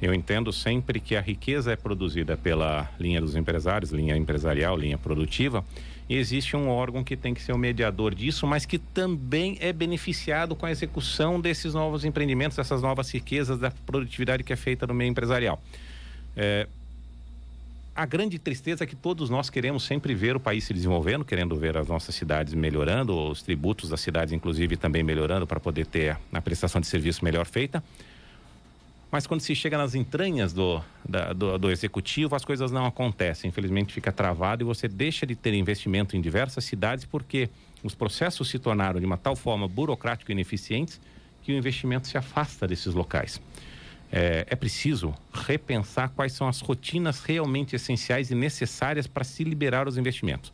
Eu 0.05 0.13
entendo 0.13 0.53
sempre 0.53 0.99
que 0.99 1.15
a 1.15 1.19
riqueza 1.19 1.71
é 1.71 1.75
produzida 1.75 2.37
pela 2.37 2.87
linha 2.99 3.19
dos 3.19 3.35
empresários, 3.35 3.89
linha 3.89 4.15
empresarial, 4.15 4.77
linha 4.77 4.99
produtiva, 4.99 5.65
e 6.07 6.15
existe 6.15 6.55
um 6.55 6.69
órgão 6.69 7.03
que 7.03 7.17
tem 7.17 7.33
que 7.33 7.41
ser 7.41 7.53
o 7.53 7.57
mediador 7.57 8.13
disso, 8.13 8.45
mas 8.45 8.67
que 8.67 8.77
também 8.77 9.57
é 9.59 9.73
beneficiado 9.73 10.55
com 10.55 10.67
a 10.67 10.69
execução 10.69 11.41
desses 11.41 11.73
novos 11.73 12.05
empreendimentos, 12.05 12.55
dessas 12.55 12.83
novas 12.83 13.09
riquezas 13.09 13.57
da 13.57 13.71
produtividade 13.71 14.43
que 14.43 14.53
é 14.53 14.55
feita 14.55 14.85
no 14.85 14.93
meio 14.93 15.09
empresarial. 15.09 15.59
É, 16.37 16.67
a 17.95 18.05
grande 18.05 18.37
tristeza 18.37 18.83
é 18.83 18.87
que 18.87 18.95
todos 18.95 19.27
nós 19.27 19.49
queremos 19.49 19.85
sempre 19.85 20.13
ver 20.13 20.35
o 20.35 20.39
país 20.39 20.65
se 20.65 20.73
desenvolvendo, 20.73 21.25
querendo 21.25 21.55
ver 21.55 21.77
as 21.77 21.87
nossas 21.87 22.13
cidades 22.13 22.53
melhorando, 22.53 23.17
os 23.17 23.41
tributos 23.41 23.89
das 23.89 24.01
cidades, 24.01 24.31
inclusive, 24.31 24.77
também 24.77 25.01
melhorando 25.01 25.47
para 25.47 25.59
poder 25.59 25.87
ter 25.87 26.15
a 26.31 26.41
prestação 26.41 26.79
de 26.79 26.85
serviço 26.85 27.25
melhor 27.25 27.47
feita. 27.47 27.83
Mas 29.11 29.25
quando 29.25 29.41
se 29.41 29.55
chega 29.55 29.77
nas 29.77 29.95
entranhas 29.95 30.51
do, 30.51 30.81
da, 31.07 31.31
do, 31.31 31.57
do, 31.57 31.71
executivo, 31.71 32.35
as 32.35 32.43
coisas 32.43 32.71
não 32.71 32.85
acontecem. 32.85 33.49
Infelizmente 33.49 33.93
fica 33.93 34.11
travado 34.11 34.63
e 34.63 34.65
você 34.65 34.87
deixa 34.87 35.25
de 35.25 35.35
ter 35.35 35.53
investimento 35.53 36.17
em 36.17 36.21
diversas 36.21 36.65
cidades 36.65 37.05
porque 37.05 37.49
os 37.83 37.95
processos 37.95 38.49
se 38.49 38.59
tornaram 38.59 38.99
de 38.99 39.05
uma 39.05 39.17
tal 39.17 39.35
forma 39.35 39.67
burocrático 39.67 40.31
e 40.31 40.33
ineficientes 40.33 40.99
que 41.43 41.53
o 41.53 41.55
investimento 41.55 42.07
se 42.07 42.17
afasta 42.17 42.67
desses 42.67 42.93
locais 42.93 43.39
é, 44.11 44.45
é 44.49 44.55
preciso 44.55 45.13
repensar 45.33 46.09
quais 46.09 46.33
são 46.33 46.47
as 46.47 46.61
rotinas 46.61 47.21
realmente 47.21 47.75
essenciais 47.75 48.31
e 48.31 48.35
necessárias 48.35 49.07
para 49.07 49.23
se 49.23 49.43
liberar 49.43 49.87
os 49.87 49.97
investimentos. 49.97 50.53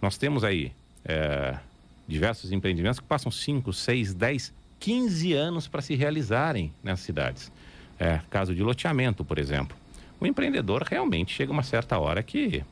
Nós 0.00 0.16
temos 0.16 0.44
aí 0.44 0.72
é, 1.04 1.58
diversos 2.06 2.52
empreendimentos 2.52 3.00
que 3.00 3.06
passam 3.06 3.30
5, 3.30 3.72
6, 3.72 4.14
10, 4.14 4.54
15 4.78 5.32
anos 5.32 5.68
para 5.68 5.82
se 5.82 5.94
realizarem 5.94 6.72
nas 6.82 7.00
cidades. 7.00 7.52
É, 7.98 8.20
caso 8.28 8.54
de 8.54 8.62
loteamento, 8.62 9.24
por 9.24 9.38
exemplo. 9.38 9.76
O 10.20 10.26
empreendedor 10.26 10.82
realmente 10.82 11.34
chega 11.34 11.52
uma 11.52 11.62
certa 11.62 11.98
hora 11.98 12.22
que 12.22 12.62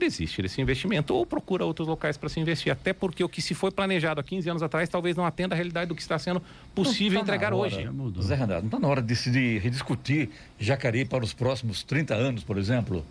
desiste 0.00 0.40
desse 0.40 0.60
investimento 0.60 1.14
ou 1.14 1.26
procura 1.26 1.64
outros 1.64 1.86
locais 1.86 2.16
para 2.16 2.28
se 2.28 2.40
investir. 2.40 2.72
Até 2.72 2.92
porque 2.92 3.22
o 3.22 3.28
que 3.28 3.42
se 3.42 3.54
foi 3.54 3.70
planejado 3.70 4.18
há 4.18 4.22
15 4.24 4.50
anos 4.50 4.62
atrás 4.62 4.88
talvez 4.88 5.14
não 5.14 5.26
atenda 5.26 5.54
a 5.54 5.56
realidade 5.56 5.88
do 5.88 5.94
que 5.94 6.00
está 6.00 6.18
sendo 6.18 6.42
possível 6.74 7.20
tá 7.20 7.24
entregar 7.24 7.52
hora, 7.52 7.66
hoje. 7.66 7.88
Zé 8.22 8.34
Renato, 8.34 8.62
não 8.62 8.66
está 8.68 8.78
na 8.78 8.88
hora 8.88 9.02
de 9.02 9.14
se 9.14 9.58
rediscutir 9.58 10.30
Jacareí 10.58 11.04
para 11.04 11.22
os 11.22 11.34
próximos 11.34 11.82
30 11.82 12.14
anos, 12.14 12.42
por 12.42 12.56
exemplo? 12.56 13.04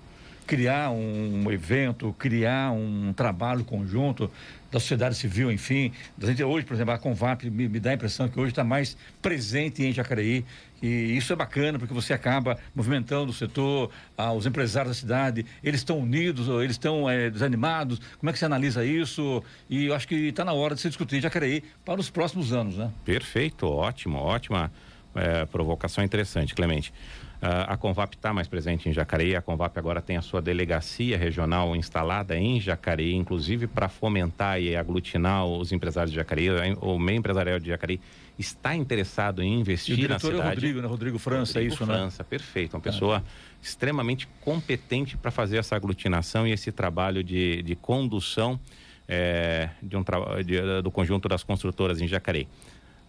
Criar 0.50 0.90
um 0.90 1.52
evento, 1.52 2.12
criar 2.18 2.72
um 2.72 3.14
trabalho 3.14 3.64
conjunto 3.64 4.32
da 4.72 4.80
sociedade 4.80 5.14
civil, 5.14 5.52
enfim. 5.52 5.92
A 6.20 6.26
gente, 6.26 6.44
hoje, 6.44 6.66
por 6.66 6.74
exemplo, 6.74 6.92
a 6.92 6.98
Convap 6.98 7.48
me, 7.48 7.70
me 7.70 7.80
dá 7.80 7.92
a 7.92 7.94
impressão 7.94 8.28
que 8.28 8.40
hoje 8.40 8.52
está 8.52 8.64
mais 8.64 8.98
presente 9.22 9.84
em 9.84 9.94
Jacareí. 9.94 10.44
E 10.82 11.16
isso 11.16 11.32
é 11.32 11.36
bacana 11.36 11.78
porque 11.78 11.94
você 11.94 12.14
acaba 12.14 12.58
movimentando 12.74 13.30
o 13.30 13.34
setor, 13.34 13.92
ah, 14.18 14.34
os 14.34 14.48
empresários 14.48 14.96
da 14.96 15.00
cidade, 15.00 15.46
eles 15.64 15.82
estão 15.82 16.00
unidos, 16.00 16.48
eles 16.48 16.72
estão 16.72 17.08
é, 17.08 17.30
desanimados. 17.30 18.02
Como 18.20 18.32
é 18.32 18.34
que 18.34 18.40
você 18.40 18.46
analisa 18.46 18.84
isso? 18.84 19.44
E 19.70 19.86
eu 19.86 19.94
acho 19.94 20.08
que 20.08 20.16
está 20.16 20.44
na 20.44 20.54
hora 20.54 20.74
de 20.74 20.82
se 20.82 20.88
discutir 20.88 21.22
Jacareí 21.22 21.64
para 21.86 22.00
os 22.00 22.10
próximos 22.10 22.52
anos, 22.52 22.76
né? 22.76 22.90
Perfeito, 23.06 23.68
ótimo, 23.68 24.18
ótima 24.18 24.72
é, 25.20 25.46
provocação 25.46 26.04
interessante, 26.04 26.56
Clemente. 26.56 26.94
Uh, 27.42 27.72
a 27.72 27.78
Convap 27.78 28.16
está 28.16 28.34
mais 28.34 28.50
presente 28.50 28.90
em 28.90 28.94
Jacareí. 28.94 29.34
A 29.34 29.42
Convap 29.42 29.78
agora 29.78 30.02
tem 30.02 30.18
a 30.18 30.22
sua 30.22 30.42
delegacia 30.42 31.18
regional 31.18 31.74
instalada 31.74 32.36
em 32.36 32.60
Jacareí, 32.60 33.16
inclusive 33.16 33.66
para 33.66 33.88
fomentar 33.88 34.62
e 34.62 34.76
aglutinar 34.76 35.46
os 35.46 35.72
empresários 35.72 36.12
de 36.12 36.18
Jacareí. 36.18 36.50
O 36.82 37.00
meio 37.00 37.18
empresarial 37.18 37.58
de 37.58 37.70
Jacareí 37.70 38.02
está 38.38 38.76
interessado 38.76 39.42
em 39.42 39.60
investir 39.60 39.98
e 40.00 40.06
o 40.06 40.10
na 40.10 40.20
cidade. 40.20 40.38
É 40.38 40.44
o 40.44 40.50
Rodrigo, 40.50 40.82
né? 40.82 40.88
Rodrigo 40.88 41.18
França, 41.20 41.54
Rodrigo 41.54 41.60
é 41.60 41.68
isso, 41.68 41.78
França, 41.78 41.92
né? 41.92 42.00
França, 42.00 42.24
perfeito. 42.26 42.74
Uma 42.74 42.82
pessoa 42.82 43.18
é. 43.18 43.22
extremamente 43.62 44.28
competente 44.42 45.16
para 45.16 45.32
fazer 45.32 45.58
essa 45.58 45.78
aglutinação 45.78 46.46
e 46.46 46.52
esse 46.52 46.74
trabalho 46.74 47.24
de, 47.24 47.64
de 47.64 47.76
condução 47.76 48.60
é, 49.08 49.70
de 49.82 49.96
um, 49.96 50.04
de, 50.46 50.82
do 50.82 50.92
conjunto 50.92 51.30
das 51.30 51.42
construtoras 51.42 52.02
em 52.02 52.08
Jacareí. 52.08 52.50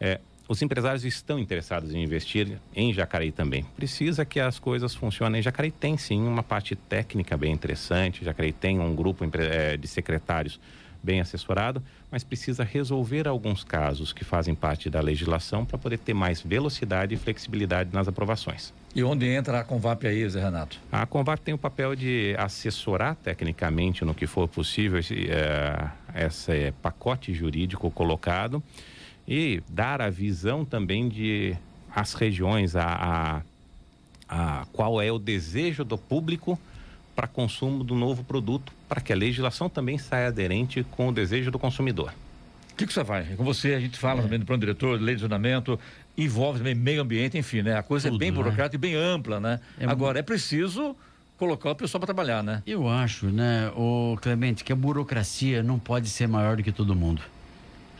É, 0.01 0.21
os 0.51 0.61
empresários 0.63 1.05
estão 1.05 1.39
interessados 1.39 1.95
em 1.95 2.03
investir 2.03 2.59
em 2.75 2.93
Jacareí 2.93 3.31
também. 3.31 3.63
Precisa 3.77 4.25
que 4.25 4.41
as 4.41 4.59
coisas 4.59 4.93
funcionem. 4.93 5.41
Jacareí 5.41 5.71
tem 5.71 5.97
sim 5.97 6.21
uma 6.21 6.43
parte 6.43 6.75
técnica 6.75 7.37
bem 7.37 7.53
interessante. 7.53 8.25
Jacareí 8.25 8.53
tem 8.53 8.81
um 8.81 8.93
grupo 8.93 9.25
eh, 9.33 9.77
de 9.77 9.87
secretários 9.87 10.59
bem 11.01 11.21
assessorado, 11.21 11.81
mas 12.11 12.25
precisa 12.25 12.65
resolver 12.65 13.29
alguns 13.29 13.63
casos 13.63 14.13
que 14.13 14.25
fazem 14.25 14.53
parte 14.53 14.91
da 14.91 15.01
legislação 15.01 15.65
para 15.65 15.79
poder 15.79 15.99
ter 15.99 16.15
mais 16.15 16.43
velocidade 16.43 17.15
e 17.15 17.17
flexibilidade 17.17 17.91
nas 17.93 18.09
aprovações. 18.09 18.75
E 18.93 19.05
onde 19.05 19.27
entra 19.29 19.61
a 19.61 19.65
Convap 19.65 20.05
aí, 20.05 20.29
Zé 20.29 20.43
Renato? 20.43 20.81
A 20.91 21.07
Convap 21.07 21.41
tem 21.41 21.55
o 21.55 21.59
papel 21.59 21.95
de 21.95 22.35
assessorar 22.37 23.15
tecnicamente 23.15 24.05
no 24.05 24.13
que 24.13 24.27
for 24.27 24.49
possível 24.49 24.99
esse, 24.99 25.31
é, 25.31 26.27
esse 26.27 26.73
pacote 26.83 27.33
jurídico 27.33 27.89
colocado 27.89 28.61
e 29.31 29.63
dar 29.69 30.03
a 30.03 30.11
visão 30.11 30.65
também 30.65 31.09
de 31.09 31.57
as 31.95 32.15
regiões, 32.15 32.75
a, 32.75 33.43
a, 34.29 34.61
a 34.61 34.67
qual 34.73 35.01
é 35.01 35.13
o 35.13 35.21
desejo 35.21 35.85
do 35.85 35.97
público 35.97 36.59
para 37.15 37.29
consumo 37.29 37.85
do 37.85 37.95
novo 37.95 38.25
produto, 38.25 38.73
para 38.89 39.01
que 39.01 39.13
a 39.13 39.17
legislação 39.17 39.69
também 39.69 39.99
saia 39.99 40.29
aderente 40.29 40.85
com 40.91 41.09
o 41.09 41.13
desejo 41.13 41.51
do 41.51 41.61
consumidor. 41.61 42.13
O 42.73 42.77
que, 42.77 42.87
que 42.87 42.93
você 42.93 43.05
vai? 43.05 43.25
Com 43.37 43.45
você, 43.45 43.75
a 43.75 43.81
gente 43.81 43.99
fala 43.99 44.21
é. 44.21 44.23
também 44.23 44.39
do 44.39 44.47
plano 44.47 44.61
diretor, 44.61 45.01
lei 45.01 45.15
de 45.15 45.21
zonamento, 45.21 45.79
envolve 46.17 46.59
também 46.59 46.75
meio 46.75 47.03
ambiente, 47.03 47.39
enfim, 47.39 47.63
né? 47.63 47.77
A 47.77 47.83
coisa 47.83 48.09
Tudo, 48.09 48.17
é 48.17 48.19
bem 48.19 48.31
né? 48.31 48.37
burocrática 48.37 48.79
né? 48.79 48.89
e 48.89 48.91
bem 48.91 48.95
ampla, 48.97 49.39
né? 49.39 49.61
É 49.79 49.87
Agora, 49.87 50.19
é 50.19 50.23
preciso 50.23 50.97
colocar 51.37 51.71
o 51.71 51.75
pessoal 51.77 52.01
para 52.01 52.07
trabalhar, 52.07 52.43
né? 52.43 52.63
Eu 52.67 52.89
acho, 52.89 53.27
né, 53.27 53.71
o 53.77 54.17
Clemente, 54.21 54.65
que 54.65 54.73
a 54.73 54.77
burocracia 54.77 55.63
não 55.63 55.79
pode 55.79 56.09
ser 56.09 56.27
maior 56.27 56.57
do 56.57 56.63
que 56.63 56.73
todo 56.73 56.97
mundo. 56.97 57.23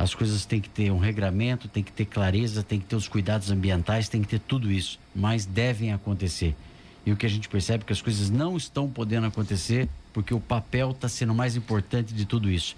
As 0.01 0.15
coisas 0.15 0.47
têm 0.47 0.63
que 0.63 0.69
ter 0.71 0.91
um 0.91 0.97
regramento, 0.97 1.69
tem 1.69 1.83
que 1.83 1.93
ter 1.93 2.07
clareza, 2.07 2.63
tem 2.63 2.81
que 2.81 2.87
ter 2.87 2.97
os 2.97 3.07
cuidados 3.07 3.51
ambientais, 3.51 4.09
tem 4.09 4.23
que 4.23 4.29
ter 4.29 4.41
tudo 4.41 4.73
isso, 4.73 4.99
mas 5.15 5.45
devem 5.45 5.93
acontecer. 5.93 6.57
E 7.05 7.13
o 7.13 7.17
que 7.19 7.27
a 7.27 7.29
gente 7.29 7.51
percebe 7.51 7.85
é 7.85 7.87
que 7.87 7.93
as 7.93 8.01
coisas 8.01 8.31
não 8.31 8.57
estão 8.57 8.89
podendo 8.89 9.27
acontecer 9.27 9.91
porque 10.11 10.33
o 10.33 10.41
papel 10.41 10.93
está 10.93 11.07
sendo 11.07 11.35
mais 11.35 11.55
importante 11.55 12.15
de 12.15 12.25
tudo 12.25 12.51
isso. 12.51 12.75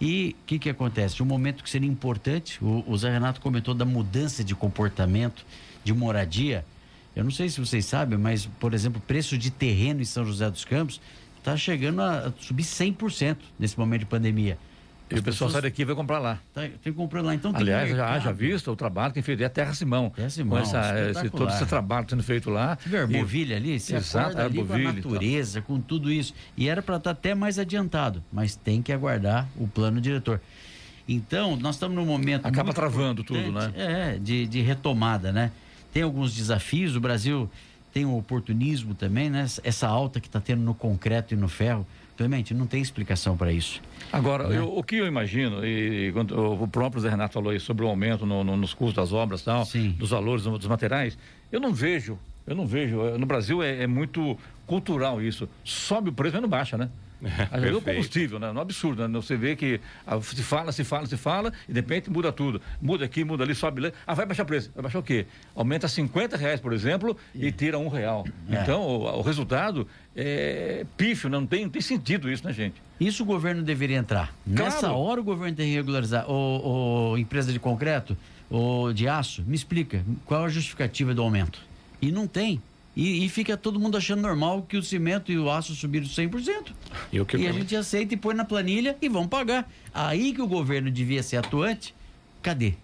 E 0.00 0.34
o 0.40 0.46
que, 0.46 0.58
que 0.58 0.70
acontece? 0.70 1.22
Um 1.22 1.26
momento 1.26 1.62
que 1.62 1.68
seria 1.68 1.88
importante, 1.88 2.58
o, 2.64 2.82
o 2.86 2.96
Zé 2.96 3.10
Renato 3.10 3.42
comentou 3.42 3.74
da 3.74 3.84
mudança 3.84 4.42
de 4.42 4.54
comportamento, 4.54 5.44
de 5.84 5.92
moradia. 5.92 6.64
Eu 7.14 7.24
não 7.24 7.30
sei 7.30 7.50
se 7.50 7.60
vocês 7.60 7.84
sabem, 7.84 8.18
mas, 8.18 8.46
por 8.58 8.72
exemplo, 8.72 9.02
o 9.04 9.06
preço 9.06 9.36
de 9.36 9.50
terreno 9.50 10.00
em 10.00 10.06
São 10.06 10.24
José 10.24 10.50
dos 10.50 10.64
Campos 10.64 10.98
está 11.36 11.58
chegando 11.58 12.00
a 12.00 12.32
subir 12.40 12.64
100% 12.64 13.36
nesse 13.58 13.78
momento 13.78 14.00
de 14.00 14.06
pandemia. 14.06 14.56
E 15.14 15.18
o 15.18 15.22
pessoal 15.22 15.50
sai 15.50 15.62
daqui 15.62 15.82
e 15.82 15.84
vai 15.84 15.94
comprar 15.94 16.18
lá. 16.18 16.38
Tá, 16.52 16.62
tem 16.62 16.70
que 16.78 16.92
comprar 16.92 17.22
lá. 17.22 17.34
Então, 17.34 17.52
Aliás, 17.54 17.90
já 17.90 18.12
haja 18.12 18.32
visto 18.32 18.70
o 18.70 18.76
trabalho 18.76 19.10
que 19.10 19.14
tem 19.14 19.22
feito. 19.22 19.42
É 19.42 19.46
a 19.46 19.50
Terra 19.50 19.74
Simão. 19.74 20.10
Terra 20.10 20.30
Simão. 20.30 20.58
Com 20.58 20.62
essa, 20.62 21.10
esse, 21.10 21.30
todo 21.30 21.50
esse 21.50 21.66
trabalho 21.66 22.06
sendo 22.08 22.22
feito 22.22 22.50
lá. 22.50 22.76
Tive 22.76 22.98
Arbovilha 22.98 23.56
ali, 23.56 23.78
se 23.78 23.94
Exato, 23.94 24.38
ali 24.38 24.64
com 24.64 24.72
a 24.72 24.78
natureza, 24.78 25.60
com 25.60 25.80
tudo 25.80 26.10
isso. 26.10 26.34
E 26.56 26.68
era 26.68 26.82
para 26.82 26.96
estar 26.96 27.14
tá 27.14 27.18
até 27.18 27.34
mais 27.34 27.58
adiantado, 27.58 28.22
mas 28.32 28.56
tem 28.56 28.82
que 28.82 28.92
aguardar 28.92 29.48
o 29.56 29.68
plano 29.68 30.00
diretor. 30.00 30.40
Então, 31.08 31.56
nós 31.56 31.76
estamos 31.76 31.96
num 31.96 32.06
momento. 32.06 32.46
Acaba 32.46 32.72
travando 32.72 33.22
tudo, 33.22 33.52
né? 33.52 33.72
É, 33.76 34.18
de, 34.18 34.46
de 34.46 34.60
retomada, 34.60 35.32
né? 35.32 35.50
Tem 35.92 36.02
alguns 36.02 36.34
desafios. 36.34 36.96
O 36.96 37.00
Brasil 37.00 37.50
tem 37.92 38.04
um 38.04 38.16
oportunismo 38.16 38.94
também, 38.94 39.28
né? 39.30 39.46
Essa 39.62 39.86
alta 39.86 40.20
que 40.20 40.26
está 40.26 40.40
tendo 40.40 40.62
no 40.62 40.74
concreto 40.74 41.34
e 41.34 41.36
no 41.36 41.48
ferro. 41.48 41.86
Clemente, 42.16 42.54
não 42.54 42.66
tem 42.66 42.80
explicação 42.80 43.36
para 43.36 43.52
isso. 43.52 43.82
Agora, 44.12 44.48
né? 44.48 44.58
eu, 44.58 44.76
o 44.76 44.82
que 44.84 44.96
eu 44.96 45.06
imagino, 45.06 45.64
e, 45.64 46.08
e 46.08 46.12
o 46.12 46.68
próprio 46.68 47.00
Zé 47.00 47.10
Renato 47.10 47.34
falou 47.34 47.50
aí 47.50 47.58
sobre 47.58 47.84
o 47.84 47.88
aumento 47.88 48.24
no, 48.24 48.44
no, 48.44 48.56
nos 48.56 48.72
custos 48.72 48.94
das 48.94 49.12
obras 49.12 49.42
tal, 49.42 49.64
Sim. 49.64 49.90
dos 49.98 50.10
valores 50.10 50.44
dos 50.44 50.66
materiais, 50.66 51.18
eu 51.50 51.60
não 51.60 51.74
vejo, 51.74 52.18
eu 52.46 52.54
não 52.54 52.66
vejo. 52.66 53.00
No 53.18 53.26
Brasil 53.26 53.62
é, 53.62 53.82
é 53.82 53.86
muito 53.86 54.38
cultural 54.66 55.20
isso. 55.20 55.48
Sobe 55.64 56.10
o 56.10 56.12
preço, 56.12 56.34
mas 56.34 56.42
não 56.42 56.48
baixa, 56.48 56.78
né? 56.78 56.88
Ajudou 57.50 57.80
o 57.80 57.82
combustível, 57.82 58.38
né? 58.38 58.52
No 58.52 58.60
absurdo, 58.60 59.06
né? 59.06 59.20
Você 59.20 59.36
vê 59.36 59.56
que 59.56 59.80
ah, 60.06 60.20
se 60.20 60.42
fala, 60.42 60.72
se 60.72 60.84
fala, 60.84 61.06
se 61.06 61.16
fala, 61.16 61.52
e 61.68 61.72
de 61.72 61.80
repente 61.80 62.10
muda 62.10 62.32
tudo. 62.32 62.60
Muda 62.80 63.04
aqui, 63.04 63.24
muda 63.24 63.44
ali, 63.44 63.54
sobe 63.54 63.80
lá. 63.80 63.92
Ah, 64.06 64.14
vai 64.14 64.26
baixar 64.26 64.42
o 64.42 64.46
preço. 64.46 64.70
Vai 64.74 64.82
baixar 64.82 64.98
o 64.98 65.02
quê? 65.02 65.26
Aumenta 65.54 65.88
50 65.88 66.36
reais, 66.36 66.60
por 66.60 66.72
exemplo, 66.72 67.16
e 67.34 67.50
tira 67.52 67.78
um 67.78 67.88
real. 67.88 68.24
É. 68.50 68.62
Então, 68.62 68.82
o, 68.82 69.18
o 69.18 69.22
resultado 69.22 69.86
é 70.16 70.86
pífio, 70.96 71.28
não 71.28 71.46
tem, 71.46 71.64
não 71.64 71.70
tem 71.70 71.82
sentido 71.82 72.30
isso, 72.30 72.46
né, 72.46 72.52
gente? 72.52 72.80
Isso 73.00 73.22
o 73.22 73.26
governo 73.26 73.62
deveria 73.62 73.96
entrar. 73.96 74.34
Claro. 74.44 74.64
Nessa 74.64 74.92
hora 74.92 75.20
o 75.20 75.24
governo 75.24 75.56
tem 75.56 75.70
que 75.70 75.74
regularizar. 75.74 76.30
Ô, 76.30 77.12
ô, 77.12 77.18
empresa 77.18 77.52
de 77.52 77.58
concreto, 77.58 78.16
ou 78.48 78.92
de 78.92 79.08
aço, 79.08 79.42
me 79.46 79.56
explica 79.56 80.04
qual 80.24 80.44
a 80.44 80.48
justificativa 80.48 81.14
do 81.14 81.22
aumento. 81.22 81.60
E 82.00 82.12
não 82.12 82.26
tem. 82.26 82.62
E, 82.96 83.24
e 83.24 83.28
fica 83.28 83.56
todo 83.56 83.80
mundo 83.80 83.96
achando 83.96 84.22
normal 84.22 84.62
que 84.62 84.76
o 84.76 84.82
cimento 84.82 85.32
e 85.32 85.38
o 85.38 85.50
aço 85.50 85.74
subiram 85.74 86.06
100%. 86.06 86.72
E 87.12 87.20
o 87.20 87.26
que 87.26 87.36
E 87.36 87.46
a 87.46 87.52
gente 87.52 87.74
aceita 87.74 88.14
e 88.14 88.16
põe 88.16 88.34
na 88.34 88.44
planilha 88.44 88.96
e 89.02 89.08
vão 89.08 89.26
pagar. 89.26 89.70
Aí 89.92 90.32
que 90.32 90.40
o 90.40 90.46
governo 90.46 90.90
devia 90.90 91.22
ser 91.22 91.38
atuante. 91.38 91.94
Cadê? 92.42 92.74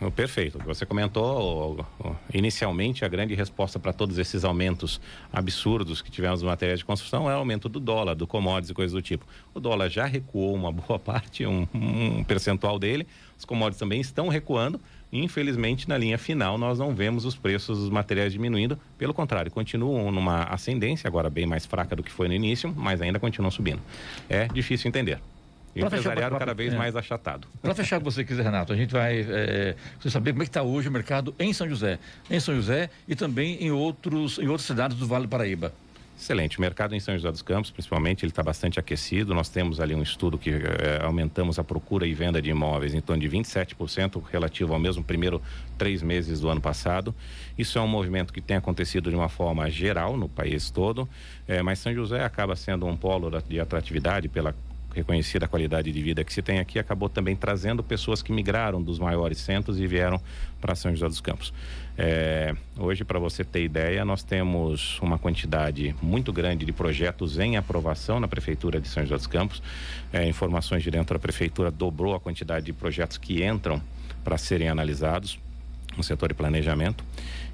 Oh, 0.00 0.10
Perfeito. 0.10 0.58
Você 0.64 0.84
comentou, 0.84 1.78
oh, 1.78 1.84
oh, 2.04 2.14
inicialmente, 2.32 3.04
a 3.04 3.08
grande 3.08 3.34
resposta 3.34 3.78
para 3.78 3.94
todos 3.94 4.18
esses 4.18 4.44
aumentos 4.44 5.00
absurdos 5.32 6.02
que 6.02 6.10
tivemos 6.10 6.42
em 6.42 6.46
matérias 6.46 6.80
de 6.80 6.84
construção 6.84 7.30
é 7.30 7.34
o 7.34 7.38
aumento 7.38 7.66
do 7.68 7.80
dólar, 7.80 8.14
do 8.14 8.26
commodities 8.26 8.70
e 8.70 8.74
coisas 8.74 8.92
do 8.92 9.00
tipo. 9.00 9.26
O 9.54 9.60
dólar 9.60 9.88
já 9.88 10.04
recuou 10.04 10.54
uma 10.54 10.70
boa 10.70 10.98
parte, 11.00 11.46
um, 11.46 11.66
um 11.72 12.22
percentual 12.24 12.78
dele. 12.78 13.06
Os 13.38 13.44
commodities 13.44 13.78
também 13.78 14.00
estão 14.00 14.28
recuando. 14.28 14.78
Infelizmente, 15.12 15.88
na 15.88 15.96
linha 15.96 16.18
final, 16.18 16.58
nós 16.58 16.78
não 16.78 16.94
vemos 16.94 17.24
os 17.24 17.36
preços 17.36 17.78
dos 17.78 17.90
materiais 17.90 18.32
diminuindo. 18.32 18.78
Pelo 18.98 19.14
contrário, 19.14 19.50
continuam 19.50 20.10
numa 20.10 20.44
ascendência, 20.44 21.06
agora 21.06 21.30
bem 21.30 21.46
mais 21.46 21.64
fraca 21.64 21.94
do 21.94 22.02
que 22.02 22.10
foi 22.10 22.28
no 22.28 22.34
início, 22.34 22.72
mas 22.76 23.00
ainda 23.00 23.18
continuam 23.18 23.50
subindo. 23.50 23.80
É 24.28 24.48
difícil 24.48 24.88
entender. 24.88 25.20
E 25.74 25.80
o 25.82 25.86
Pra 25.86 25.96
o 25.96 26.00
empresariado 26.00 26.38
cada 26.38 26.54
vez 26.54 26.72
é. 26.72 26.76
mais 26.76 26.96
achatado. 26.96 27.46
Para 27.60 27.74
fechar 27.74 27.98
com 27.98 28.04
você 28.04 28.24
quiser, 28.24 28.42
Renato, 28.42 28.72
a 28.72 28.76
gente 28.76 28.92
vai 28.92 29.20
é, 29.28 29.76
saber 30.08 30.32
como 30.32 30.42
é 30.42 30.46
que 30.46 30.50
está 30.50 30.62
hoje 30.62 30.88
o 30.88 30.92
mercado 30.92 31.34
em 31.38 31.52
São 31.52 31.68
José. 31.68 31.98
Em 32.30 32.40
São 32.40 32.54
José 32.54 32.88
e 33.06 33.14
também 33.14 33.62
em, 33.62 33.70
outros, 33.70 34.38
em 34.38 34.48
outras 34.48 34.66
cidades 34.66 34.96
do 34.96 35.06
Vale 35.06 35.26
do 35.26 35.28
Paraíba. 35.28 35.72
Excelente. 36.18 36.56
O 36.56 36.62
mercado 36.62 36.94
em 36.94 37.00
São 37.00 37.14
José 37.14 37.30
dos 37.30 37.42
Campos, 37.42 37.70
principalmente, 37.70 38.24
ele 38.24 38.32
está 38.32 38.42
bastante 38.42 38.80
aquecido. 38.80 39.34
Nós 39.34 39.50
temos 39.50 39.80
ali 39.80 39.94
um 39.94 40.02
estudo 40.02 40.38
que 40.38 40.48
eh, 40.48 40.98
aumentamos 41.02 41.58
a 41.58 41.64
procura 41.64 42.06
e 42.06 42.14
venda 42.14 42.40
de 42.40 42.48
imóveis 42.48 42.94
em 42.94 43.02
torno 43.02 43.20
de 43.20 43.28
27% 43.28 44.22
relativo 44.32 44.72
ao 44.72 44.78
mesmo 44.78 45.04
primeiro 45.04 45.42
três 45.76 46.02
meses 46.02 46.40
do 46.40 46.48
ano 46.48 46.60
passado. 46.60 47.14
Isso 47.58 47.78
é 47.78 47.82
um 47.82 47.86
movimento 47.86 48.32
que 48.32 48.40
tem 48.40 48.56
acontecido 48.56 49.10
de 49.10 49.16
uma 49.16 49.28
forma 49.28 49.70
geral 49.70 50.16
no 50.16 50.26
país 50.26 50.70
todo, 50.70 51.06
eh, 51.46 51.60
mas 51.62 51.80
São 51.80 51.92
José 51.92 52.24
acaba 52.24 52.56
sendo 52.56 52.86
um 52.86 52.96
polo 52.96 53.30
de 53.46 53.60
atratividade 53.60 54.26
pela 54.26 54.54
reconhecida 54.96 55.46
qualidade 55.46 55.92
de 55.92 56.02
vida 56.02 56.24
que 56.24 56.32
se 56.32 56.40
tem 56.40 56.58
aqui, 56.58 56.78
acabou 56.78 57.08
também 57.08 57.36
trazendo 57.36 57.82
pessoas 57.82 58.22
que 58.22 58.32
migraram 58.32 58.82
dos 58.82 58.98
maiores 58.98 59.38
centros 59.38 59.78
e 59.78 59.86
vieram 59.86 60.18
para 60.58 60.74
São 60.74 60.90
José 60.90 61.06
dos 61.06 61.20
Campos. 61.20 61.52
É, 61.98 62.54
hoje, 62.78 63.04
para 63.04 63.18
você 63.18 63.44
ter 63.44 63.62
ideia, 63.62 64.04
nós 64.06 64.22
temos 64.22 64.98
uma 65.00 65.18
quantidade 65.18 65.94
muito 66.00 66.32
grande 66.32 66.64
de 66.64 66.72
projetos 66.72 67.38
em 67.38 67.58
aprovação 67.58 68.18
na 68.18 68.26
Prefeitura 68.26 68.80
de 68.80 68.88
São 68.88 69.02
José 69.02 69.16
dos 69.16 69.26
Campos. 69.26 69.62
É, 70.10 70.26
informações 70.26 70.82
de 70.82 70.90
dentro 70.90 71.14
da 71.14 71.20
Prefeitura 71.20 71.70
dobrou 71.70 72.14
a 72.14 72.20
quantidade 72.20 72.64
de 72.64 72.72
projetos 72.72 73.18
que 73.18 73.44
entram 73.44 73.82
para 74.24 74.38
serem 74.38 74.68
analisados 74.68 75.38
no 75.94 76.02
setor 76.02 76.28
de 76.28 76.34
planejamento 76.34 77.04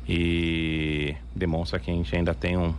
e 0.08 1.14
demonstra 1.34 1.78
que 1.78 1.90
a 1.90 1.94
gente 1.94 2.14
ainda 2.14 2.34
tem 2.34 2.56
um, 2.56 2.74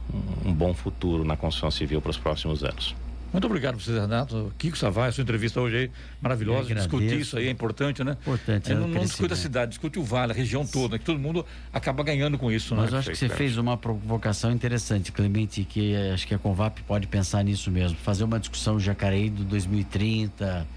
um 0.46 0.54
bom 0.54 0.74
futuro 0.74 1.24
na 1.24 1.36
construção 1.36 1.72
civil 1.72 2.02
para 2.02 2.12
os 2.12 2.18
próximos 2.18 2.64
anos. 2.64 3.03
Muito 3.34 3.48
obrigado 3.48 3.80
você, 3.80 4.00
Renato. 4.00 4.54
Kiko 4.60 4.78
Savai, 4.78 5.12
sua 5.12 5.24
entrevista 5.24 5.60
hoje 5.60 5.76
aí, 5.76 5.92
maravilhosa. 6.22 6.74
Discutir 6.76 7.20
isso 7.20 7.36
aí 7.36 7.48
é 7.48 7.50
importante, 7.50 8.04
né? 8.04 8.16
Importante, 8.22 8.70
É, 8.70 8.76
é 8.76 8.78
não, 8.78 8.88
não 8.88 9.02
discute 9.02 9.34
a 9.34 9.36
cidade, 9.36 9.70
discute 9.70 9.98
o 9.98 10.04
vale, 10.04 10.32
a 10.32 10.36
região 10.36 10.64
toda, 10.64 11.00
que 11.00 11.04
todo 11.04 11.18
mundo 11.18 11.44
acaba 11.74 12.04
ganhando 12.04 12.38
com 12.38 12.52
isso, 12.52 12.76
né? 12.76 12.82
Mas 12.84 12.94
eu 12.94 13.00
acho 13.00 13.10
que 13.10 13.18
você 13.18 13.28
fez 13.28 13.58
uma 13.58 13.76
provocação 13.76 14.52
interessante, 14.52 15.12
Clemente, 15.12 15.64
que 15.64 15.96
eh, 15.96 16.14
acho 16.14 16.28
que 16.28 16.36
a 16.36 16.38
Convap 16.38 16.80
pode 16.84 17.08
pensar 17.08 17.44
nisso 17.44 17.72
mesmo. 17.72 17.98
Fazer 17.98 18.24
uma 18.24 18.40
discussão 18.40 18.80
Jacareí 18.80 19.32
do 19.32 19.44
2030, 19.46 20.68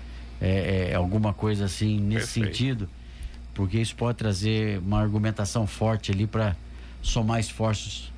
é, 0.41 0.91
é, 0.93 0.95
alguma 0.95 1.35
coisa 1.35 1.67
assim 1.67 2.01
nesse 2.01 2.41
Perfeito. 2.41 2.57
sentido, 2.57 2.89
porque 3.53 3.79
isso 3.79 3.95
pode 3.95 4.17
trazer 4.17 4.79
uma 4.79 5.01
argumentação 5.01 5.67
forte 5.67 6.11
ali 6.11 6.27
para 6.27 6.57
somar 7.03 7.39
esforços 7.39 8.11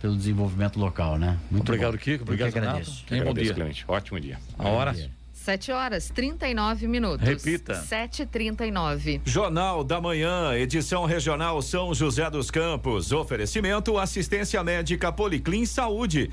pelo 0.00 0.16
desenvolvimento 0.16 0.78
local, 0.78 1.18
né? 1.18 1.38
Muito 1.50 1.68
Obrigado, 1.68 1.92
bom. 1.92 1.98
Kiko. 1.98 2.22
Obrigado, 2.24 2.52
que 2.52 2.58
Renato. 2.58 2.76
agradeço. 2.78 3.04
Um 3.04 3.08
bom 3.08 3.14
Agradeço, 3.22 3.44
dia. 3.44 3.54
Clemente. 3.54 3.84
Ótimo 3.88 4.20
dia. 4.20 4.38
A 4.58 4.68
hora? 4.68 4.94
7 5.32 5.70
horas 5.70 6.10
39 6.10 6.88
minutos. 6.88 7.24
Repita. 7.24 7.74
7h39. 7.74 9.20
Jornal 9.24 9.84
da 9.84 10.00
Manhã, 10.00 10.52
edição 10.54 11.04
regional 11.04 11.62
São 11.62 11.94
José 11.94 12.28
dos 12.28 12.50
Campos. 12.50 13.12
Oferecimento 13.12 13.96
assistência 13.96 14.62
médica 14.64 15.12
Policlin 15.12 15.64
Saúde. 15.64 16.32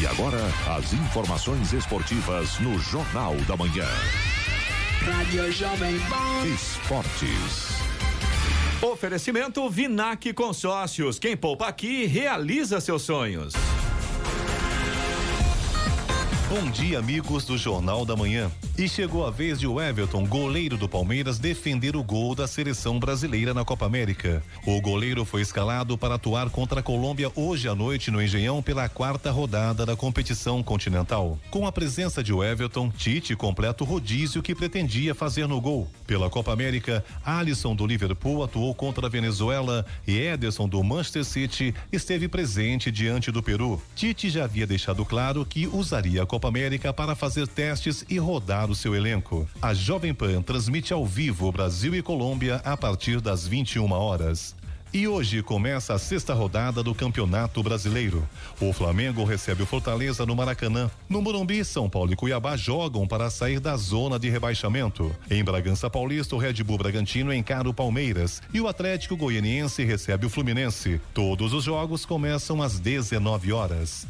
E 0.00 0.06
agora, 0.08 0.40
as 0.76 0.92
informações 0.92 1.72
esportivas 1.72 2.58
no 2.58 2.76
Jornal 2.80 3.36
da 3.46 3.56
Manhã. 3.56 3.86
Rádio 5.04 5.52
Jovem 5.52 5.96
Pan. 6.00 6.44
Esportes. 6.44 7.76
Oferecimento 8.82 9.70
Vinac 9.70 10.32
Consórcios. 10.32 11.20
Quem 11.20 11.36
poupa 11.36 11.68
aqui 11.68 12.06
realiza 12.06 12.80
seus 12.80 13.02
sonhos. 13.02 13.54
Bom 16.48 16.68
dia, 16.72 16.98
amigos 16.98 17.44
do 17.44 17.56
Jornal 17.56 18.04
da 18.04 18.16
Manhã. 18.16 18.50
E 18.78 18.86
chegou 18.90 19.26
a 19.26 19.30
vez 19.30 19.58
de 19.58 19.66
o 19.66 19.80
Everton, 19.80 20.26
goleiro 20.26 20.76
do 20.76 20.86
Palmeiras, 20.86 21.38
defender 21.38 21.96
o 21.96 22.04
gol 22.04 22.34
da 22.34 22.46
seleção 22.46 22.98
brasileira 22.98 23.54
na 23.54 23.64
Copa 23.64 23.86
América. 23.86 24.42
O 24.66 24.78
goleiro 24.82 25.24
foi 25.24 25.40
escalado 25.40 25.96
para 25.96 26.16
atuar 26.16 26.50
contra 26.50 26.80
a 26.80 26.82
Colômbia 26.82 27.32
hoje 27.34 27.70
à 27.70 27.74
noite 27.74 28.10
no 28.10 28.20
Engenhão 28.20 28.62
pela 28.62 28.86
quarta 28.86 29.30
rodada 29.30 29.86
da 29.86 29.96
competição 29.96 30.62
continental. 30.62 31.38
Com 31.50 31.66
a 31.66 31.72
presença 31.72 32.22
de 32.22 32.34
Everton, 32.34 32.90
Tite 32.90 33.34
completa 33.34 33.82
o 33.82 33.86
rodízio 33.86 34.42
que 34.42 34.54
pretendia 34.54 35.14
fazer 35.14 35.48
no 35.48 35.58
gol. 35.58 35.90
Pela 36.06 36.28
Copa 36.28 36.52
América, 36.52 37.02
Alisson 37.24 37.74
do 37.74 37.86
Liverpool 37.86 38.44
atuou 38.44 38.74
contra 38.74 39.06
a 39.06 39.10
Venezuela 39.10 39.86
e 40.06 40.18
Ederson 40.18 40.68
do 40.68 40.84
Manchester 40.84 41.24
City 41.24 41.74
esteve 41.90 42.28
presente 42.28 42.92
diante 42.92 43.32
do 43.32 43.42
Peru. 43.42 43.80
Tite 43.94 44.28
já 44.28 44.44
havia 44.44 44.66
deixado 44.66 45.02
claro 45.02 45.46
que 45.46 45.66
usaria 45.66 46.22
a 46.22 46.26
Copa 46.26 46.48
América 46.48 46.92
para 46.92 47.14
fazer 47.14 47.48
testes 47.48 48.04
e 48.06 48.18
rodar 48.18 48.65
o 48.70 48.74
seu 48.74 48.94
elenco. 48.94 49.48
A 49.60 49.74
Jovem 49.74 50.14
Pan 50.14 50.42
transmite 50.42 50.92
ao 50.92 51.04
vivo 51.04 51.50
Brasil 51.50 51.94
e 51.94 52.02
Colômbia 52.02 52.56
a 52.64 52.76
partir 52.76 53.20
das 53.20 53.46
21 53.46 53.90
horas. 53.92 54.54
E 54.92 55.06
hoje 55.06 55.42
começa 55.42 55.92
a 55.92 55.98
sexta 55.98 56.32
rodada 56.32 56.82
do 56.82 56.94
Campeonato 56.94 57.62
Brasileiro. 57.62 58.26
O 58.60 58.72
Flamengo 58.72 59.24
recebe 59.24 59.62
o 59.62 59.66
Fortaleza 59.66 60.24
no 60.24 60.34
Maracanã. 60.34 60.90
No 61.08 61.20
Morumbi, 61.20 61.62
São 61.64 61.90
Paulo 61.90 62.12
e 62.12 62.16
Cuiabá 62.16 62.56
jogam 62.56 63.06
para 63.06 63.28
sair 63.28 63.60
da 63.60 63.76
zona 63.76 64.18
de 64.18 64.30
rebaixamento. 64.30 65.14
Em 65.30 65.44
Bragança 65.44 65.90
Paulista, 65.90 66.34
o 66.34 66.38
Red 66.38 66.62
Bull 66.64 66.78
Bragantino 66.78 67.30
encara 67.30 67.68
o 67.68 67.74
Palmeiras 67.74 68.40
e 68.54 68.60
o 68.60 68.68
Atlético 68.68 69.16
Goianiense 69.16 69.84
recebe 69.84 70.24
o 70.24 70.30
Fluminense. 70.30 70.98
Todos 71.12 71.52
os 71.52 71.64
jogos 71.64 72.06
começam 72.06 72.62
às 72.62 72.78
19 72.78 73.52
horas. 73.52 74.06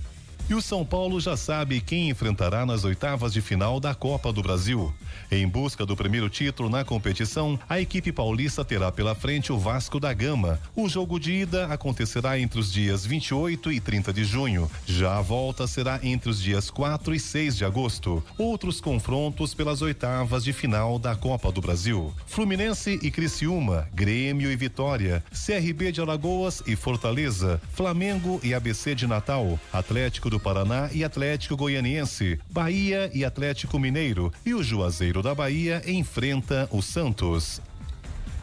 E 0.49 0.55
o 0.55 0.63
São 0.63 0.85
Paulo 0.85 1.21
já 1.21 1.37
sabe 1.37 1.81
quem 1.81 2.09
enfrentará 2.09 2.65
nas 2.65 2.85
oitavas 2.85 3.33
de 3.33 3.41
final 3.41 3.81
da 3.81 3.97
Copa 3.97 4.33
do 4.33 4.43
Brasil. 4.43 4.95
Em 5.31 5.47
busca 5.49 5.85
do 5.85 5.97
primeiro 5.97 6.29
título 6.29 6.71
na 6.71 6.85
competição, 6.85 7.59
a 7.69 7.81
equipe 7.81 8.13
paulista 8.13 8.65
terá 8.65 8.93
pela 8.93 9.15
frente 9.15 9.53
o 9.53 9.59
Vasco 9.59 9.99
da 9.99 10.13
Gama. 10.13 10.61
O 10.75 10.89
jogo 10.89 11.19
de 11.19 11.33
ida 11.33 11.67
acontecerá 11.67 12.39
entre 12.39 12.61
os 12.61 12.73
dias 12.73 13.05
28 13.05 13.73
e 13.73 13.81
30 13.81 14.13
de 14.13 14.25
junho. 14.25 14.71
Já 14.87 15.19
a 15.19 15.23
volta 15.23 15.67
será 15.67 15.99
entre 16.03 16.31
os 16.31 16.41
dias 16.41 16.71
4 16.71 17.13
e 17.13 17.19
6 17.19 17.57
de 17.57 17.65
agosto. 17.65 18.23
Outros 18.39 18.81
confrontos 18.81 19.53
pelas 19.53 19.83
oitavas 19.83 20.45
de 20.45 20.53
final 20.53 20.97
da 20.97 21.17
Copa 21.17 21.51
do 21.51 21.61
Brasil: 21.61 22.15
Fluminense 22.27 22.99
e 23.03 23.11
Criciúma, 23.11 23.89
Grêmio 23.93 24.51
e 24.51 24.57
Vitória, 24.57 25.25
CRB 25.31 25.91
de 25.91 26.01
Alagoas 26.01 26.63
e 26.69 26.77
Fortaleza, 26.77 27.61
Flamengo 27.73 28.41
e 28.45 28.55
ABC 28.55 28.95
de 28.95 29.09
Natal, 29.09 29.59
Atlético 29.73 30.31
do 30.31 30.39
Paraná 30.39 30.89
e 30.93 31.03
Atlético 31.03 31.57
Goianiense, 31.57 32.39
Bahia 32.49 33.11
e 33.13 33.25
Atlético 33.25 33.79
Mineiro 33.79 34.33
e 34.45 34.55
o 34.55 34.63
Juazeiro 34.63 35.16
da 35.23 35.35
Bahia 35.35 35.83
enfrenta 35.87 36.69
o 36.71 36.83
Santos. 36.83 37.61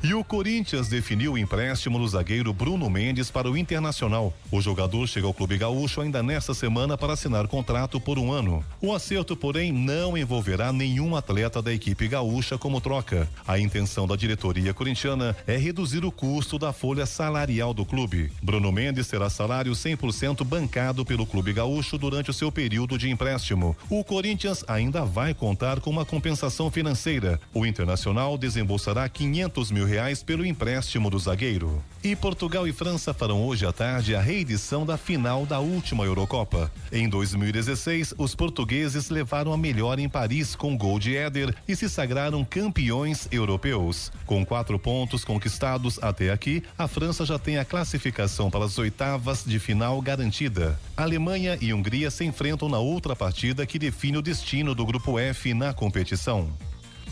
E 0.06 0.14
o 0.14 0.22
Corinthians 0.22 0.90
definiu 0.90 1.32
o 1.32 1.38
empréstimo 1.38 1.98
do 1.98 2.06
zagueiro 2.06 2.52
Bruno 2.52 2.90
Mendes 2.90 3.32
para 3.32 3.50
o 3.50 3.58
Internacional. 3.58 4.34
O 4.52 4.60
jogador 4.60 5.08
chega 5.08 5.26
ao 5.26 5.34
Clube 5.34 5.58
Gaúcho 5.58 6.02
ainda 6.02 6.22
nesta 6.22 6.54
semana 6.54 6.98
para 6.98 7.14
assinar 7.14 7.48
contrato 7.48 8.02
por 8.02 8.20
um 8.20 8.30
ano. 8.30 8.62
O 8.82 8.94
acerto, 8.94 9.34
porém, 9.34 9.72
não 9.72 10.18
envolverá 10.18 10.74
nenhum 10.74 11.16
atleta 11.16 11.62
da 11.62 11.74
equipe 11.74 12.06
gaúcha 12.10 12.58
como 12.58 12.82
troca. 12.82 13.30
A 13.48 13.58
intenção 13.58 14.06
da 14.06 14.18
diretoria 14.18 14.74
corintiana 14.74 15.38
é 15.48 15.56
reduzir 15.56 16.04
o 16.04 16.12
custo 16.12 16.60
da 16.60 16.74
folha 16.74 17.06
salarial 17.06 17.74
do 17.74 17.86
clube. 17.86 18.30
Bruno 18.42 18.74
Mendes 18.74 19.08
terá 19.08 19.30
salário 19.30 19.72
100% 19.72 20.44
bancado 20.44 21.06
pelo 21.06 21.26
Clube 21.26 21.54
Gaúcho 21.54 21.98
durante 21.98 22.30
o 22.30 22.34
seu 22.34 22.52
período 22.52 22.98
de 22.98 23.10
empréstimo. 23.10 23.74
O 23.90 24.04
Corinthians 24.04 24.66
ainda 24.68 25.06
vai 25.06 25.34
contar 25.34 25.80
com 25.80 25.90
uma 25.90 26.04
compensação 26.04 26.70
financeira. 26.70 27.40
O 27.54 27.66
Internacional 27.66 28.38
desembolsará 28.38 29.08
500 29.08 29.72
mil 29.72 29.93
reais 29.94 30.24
pelo 30.24 30.44
empréstimo 30.44 31.08
do 31.08 31.20
zagueiro. 31.20 31.84
E 32.04 32.16
Portugal 32.16 32.68
e 32.68 32.74
França 32.74 33.14
farão 33.14 33.46
hoje 33.46 33.64
à 33.64 33.72
tarde 33.72 34.16
a 34.16 34.22
reedição 34.22 34.88
da 34.88 34.98
final 34.98 35.46
da 35.46 35.60
última 35.60 36.04
Eurocopa. 36.04 36.72
Em 36.92 37.08
2016, 37.08 38.16
os 38.18 38.34
portugueses 38.34 39.12
levaram 39.12 39.54
a 39.54 39.58
melhor 39.58 40.00
em 40.00 40.10
Paris 40.10 40.56
com 40.56 40.76
gol 40.76 40.98
de 40.98 41.16
Éder 41.16 41.56
e 41.68 41.76
se 41.76 41.88
sagraram 41.88 42.44
campeões 42.44 43.28
europeus. 43.32 44.12
Com 44.26 44.44
quatro 44.44 44.80
pontos 44.80 45.24
conquistados 45.24 46.00
até 46.02 46.32
aqui, 46.32 46.64
a 46.76 46.88
França 46.88 47.24
já 47.24 47.38
tem 47.38 47.60
a 47.60 47.66
classificação 47.66 48.50
para 48.50 48.66
as 48.66 48.80
oitavas 48.80 49.44
de 49.46 49.60
final 49.60 50.02
garantida. 50.02 50.80
Alemanha 50.98 51.56
e 51.62 51.72
Hungria 51.72 52.10
se 52.10 52.26
enfrentam 52.26 52.68
na 52.68 52.80
outra 52.80 53.16
partida 53.16 53.64
que 53.64 53.78
define 53.78 54.18
o 54.18 54.24
destino 54.24 54.74
do 54.74 54.86
grupo 54.86 55.20
F 55.20 55.54
na 55.54 55.72
competição. 55.72 56.52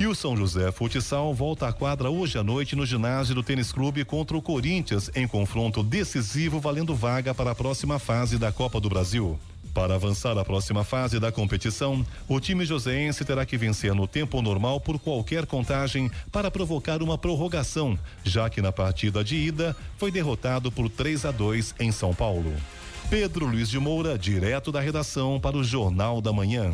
E 0.02 0.08
o 0.08 0.16
São 0.16 0.36
José 0.36 0.72
Futsal 0.72 1.32
volta 1.32 1.68
à 1.68 1.72
quadra 1.72 2.10
hoje 2.10 2.36
à 2.36 2.44
noite 2.44 2.76
no 2.76 2.88
ginásio 2.88 3.36
do 3.36 3.44
Tênis 3.44 3.72
Clube 3.72 4.04
contra 4.04 4.36
o 4.36 4.42
Corinthians 4.42 5.12
em 5.14 5.28
confronto 5.28 5.84
decisivo 5.84 6.60
valendo 6.60 6.96
vaga 6.96 7.36
para 7.36 7.52
a 7.52 7.56
próxima 7.56 8.00
fase 8.00 8.40
da 8.40 8.52
Copa 8.52 8.80
do 8.80 8.90
Brasil. 8.90 9.38
Para 9.76 9.94
avançar 9.94 10.36
à 10.40 10.44
próxima 10.44 10.84
fase 10.84 11.20
da 11.20 11.32
competição, 11.32 12.04
o 12.28 12.40
time 12.40 12.66
joseense 12.66 13.24
terá 13.24 13.46
que 13.46 13.56
vencer 13.60 13.94
no 13.94 14.08
tempo 14.08 14.42
normal 14.42 14.82
por 14.82 14.98
qualquer 14.98 15.46
contagem 15.46 16.10
para 16.32 16.50
provocar 16.50 17.04
uma 17.04 17.16
prorrogação, 17.16 17.96
já 18.24 18.50
que 18.50 18.60
na 18.60 18.72
partida 18.72 19.24
de 19.24 19.36
ida 19.36 19.78
foi 20.00 20.10
derrotado 20.10 20.72
por 20.72 20.90
3 20.90 21.26
a 21.26 21.32
2 21.32 21.76
em 21.80 21.92
São 21.92 22.12
Paulo. 22.12 22.52
Pedro 23.08 23.46
Luiz 23.46 23.70
de 23.70 23.78
Moura, 23.78 24.18
direto 24.18 24.72
da 24.72 24.82
redação 24.82 25.40
para 25.40 25.56
o 25.56 25.64
Jornal 25.64 26.20
da 26.22 26.34
Manhã. 26.34 26.74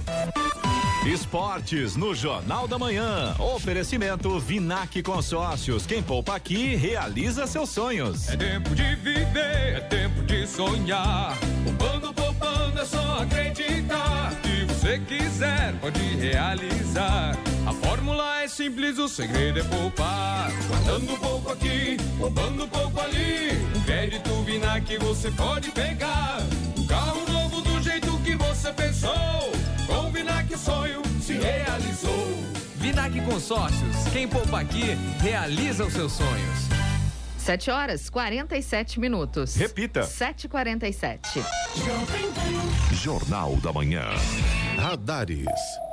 Esportes 1.08 1.96
no 1.96 2.14
Jornal 2.14 2.68
da 2.68 2.78
Manhã. 2.78 3.34
Oferecimento 3.40 4.38
Vinac 4.40 5.02
Consórcios. 5.02 5.86
Quem 5.86 6.04
poupa 6.04 6.36
aqui 6.36 6.76
realiza 6.76 7.48
seus 7.48 7.70
sonhos. 7.70 8.28
É 8.28 8.36
tempo 8.36 8.76
de 8.76 8.96
viver, 8.98 9.78
é 9.78 9.80
tempo 9.90 10.22
de 10.24 10.46
sonhar. 10.46 11.38
Poupando, 11.64 12.14
poupando, 12.14 12.82
é 12.82 12.86
só 12.86 13.20
acreditar. 13.22 14.34
Se 14.44 14.66
você 14.66 15.00
quiser, 15.00 15.74
pode 15.80 16.02
realizar. 16.18 17.38
A 17.66 17.72
fórmula 17.72 18.42
é 18.42 18.48
simples, 18.50 19.00
o 19.00 19.08
segredo 19.08 19.60
é 19.60 19.64
poupar. 19.64 20.52
Guardando 20.68 21.18
pouco 21.20 21.52
aqui, 21.54 21.98
poupando 22.20 22.68
pouco 22.68 23.00
ali. 23.00 23.52
Um 23.76 23.82
crédito 23.84 24.44
Vinac 24.44 24.98
você 24.98 25.32
pode 25.32 25.72
pegar. 25.72 26.40
Um 26.78 26.86
carro 26.86 27.27
você 28.68 28.74
pensou. 28.74 29.52
Com 29.86 30.08
o 30.08 30.12
Vinac 30.12 30.54
o 30.54 30.58
sonho 30.58 31.02
se 31.22 31.34
realizou. 31.34 32.28
Vinac 32.76 33.20
Consórcios. 33.22 33.96
Quem 34.12 34.28
poupa 34.28 34.62
aqui, 34.62 34.96
realiza 35.20 35.86
os 35.86 35.94
seus 35.94 36.14
sonhos. 36.14 36.68
7 37.38 37.72
horas 37.72 38.10
47 38.10 39.00
minutos. 39.00 39.56
Repita. 39.56 40.02
7h47. 40.02 41.42
Jornal 42.92 43.56
da 43.58 43.72
Manhã. 43.72 44.04
Radares. 44.78 45.46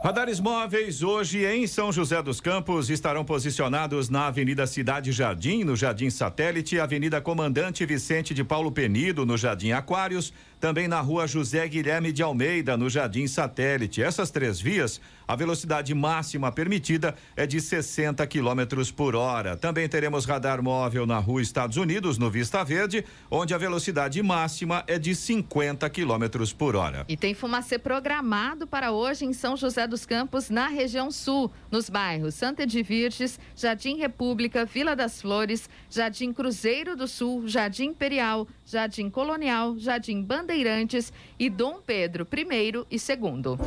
Radares 0.03 0.41
móveis 0.41 1.03
hoje 1.03 1.45
em 1.47 1.67
São 1.67 1.93
José 1.93 2.23
dos 2.23 2.41
Campos 2.41 2.91
estarão 2.91 3.25
posicionados 3.25 4.11
na 4.11 4.27
Avenida 4.27 4.67
Cidade 4.67 5.13
Jardim, 5.13 5.65
no 5.65 5.75
Jardim 5.75 6.11
Satélite, 6.11 6.79
Avenida 6.79 7.21
Comandante 7.21 7.87
Vicente 7.87 8.35
de 8.35 8.45
Paulo 8.45 8.71
Penido, 8.71 9.25
no 9.25 9.39
Jardim 9.39 9.71
Aquários, 9.71 10.33
também 10.65 10.89
na 10.89 10.99
Rua 11.03 11.27
José 11.27 11.69
Guilherme 11.69 12.11
de 12.11 12.23
Almeida, 12.23 12.75
no 12.75 12.89
Jardim 12.89 13.27
Satélite. 13.27 14.03
Essas 14.03 14.31
três 14.31 14.59
vias, 14.59 14.99
a 15.29 15.37
velocidade 15.37 15.93
máxima 15.95 16.51
permitida 16.51 17.15
é 17.37 17.47
de 17.47 17.61
60 17.61 18.27
quilômetros 18.27 18.91
por 18.91 19.15
hora. 19.15 19.59
Também 19.59 19.87
teremos 19.87 20.25
radar 20.25 20.63
móvel 20.63 21.05
na 21.05 21.19
Rua 21.19 21.43
Estados 21.43 21.77
Unidos, 21.77 22.17
no 22.17 22.31
Vista 22.31 22.65
Verde, 22.65 23.05
onde 23.31 23.53
a 23.53 23.59
velocidade 23.59 24.23
máxima 24.23 24.83
é 24.87 24.99
de 24.99 25.15
50 25.15 25.89
quilômetros 25.91 26.51
por 26.51 26.77
hora. 26.77 27.05
E 27.11 27.15
tem 27.15 27.35
fumacê 27.35 27.79
programado 27.79 28.67
para 28.67 28.91
hoje 28.91 29.27
em 29.27 29.35
São 29.35 29.59
José 29.59 29.87
dos 29.87 30.07
Campos, 30.07 30.49
na 30.49 30.69
região 30.69 31.11
sul, 31.11 31.53
nos 31.71 31.91
bairros 31.91 32.37
Santa 32.37 32.63
Edvirges, 32.63 33.39
Jardim 33.55 33.99
República, 33.99 34.65
Vila 34.65 34.97
das 34.97 35.21
Flores, 35.21 35.69
Jardim 35.91 36.33
Cruzeiro 36.33 36.97
do 36.97 37.07
Sul, 37.07 37.47
Jardim 37.47 37.89
Imperial, 37.89 38.49
Jardim 38.65 39.11
Colonial, 39.11 39.79
Jardim 39.79 40.23
Bandeirantes 40.55 41.13
e 41.37 41.51
Dom 41.51 41.81
Pedro 41.85 42.27
I 42.33 42.87
e 42.89 42.97
II. 42.97 43.59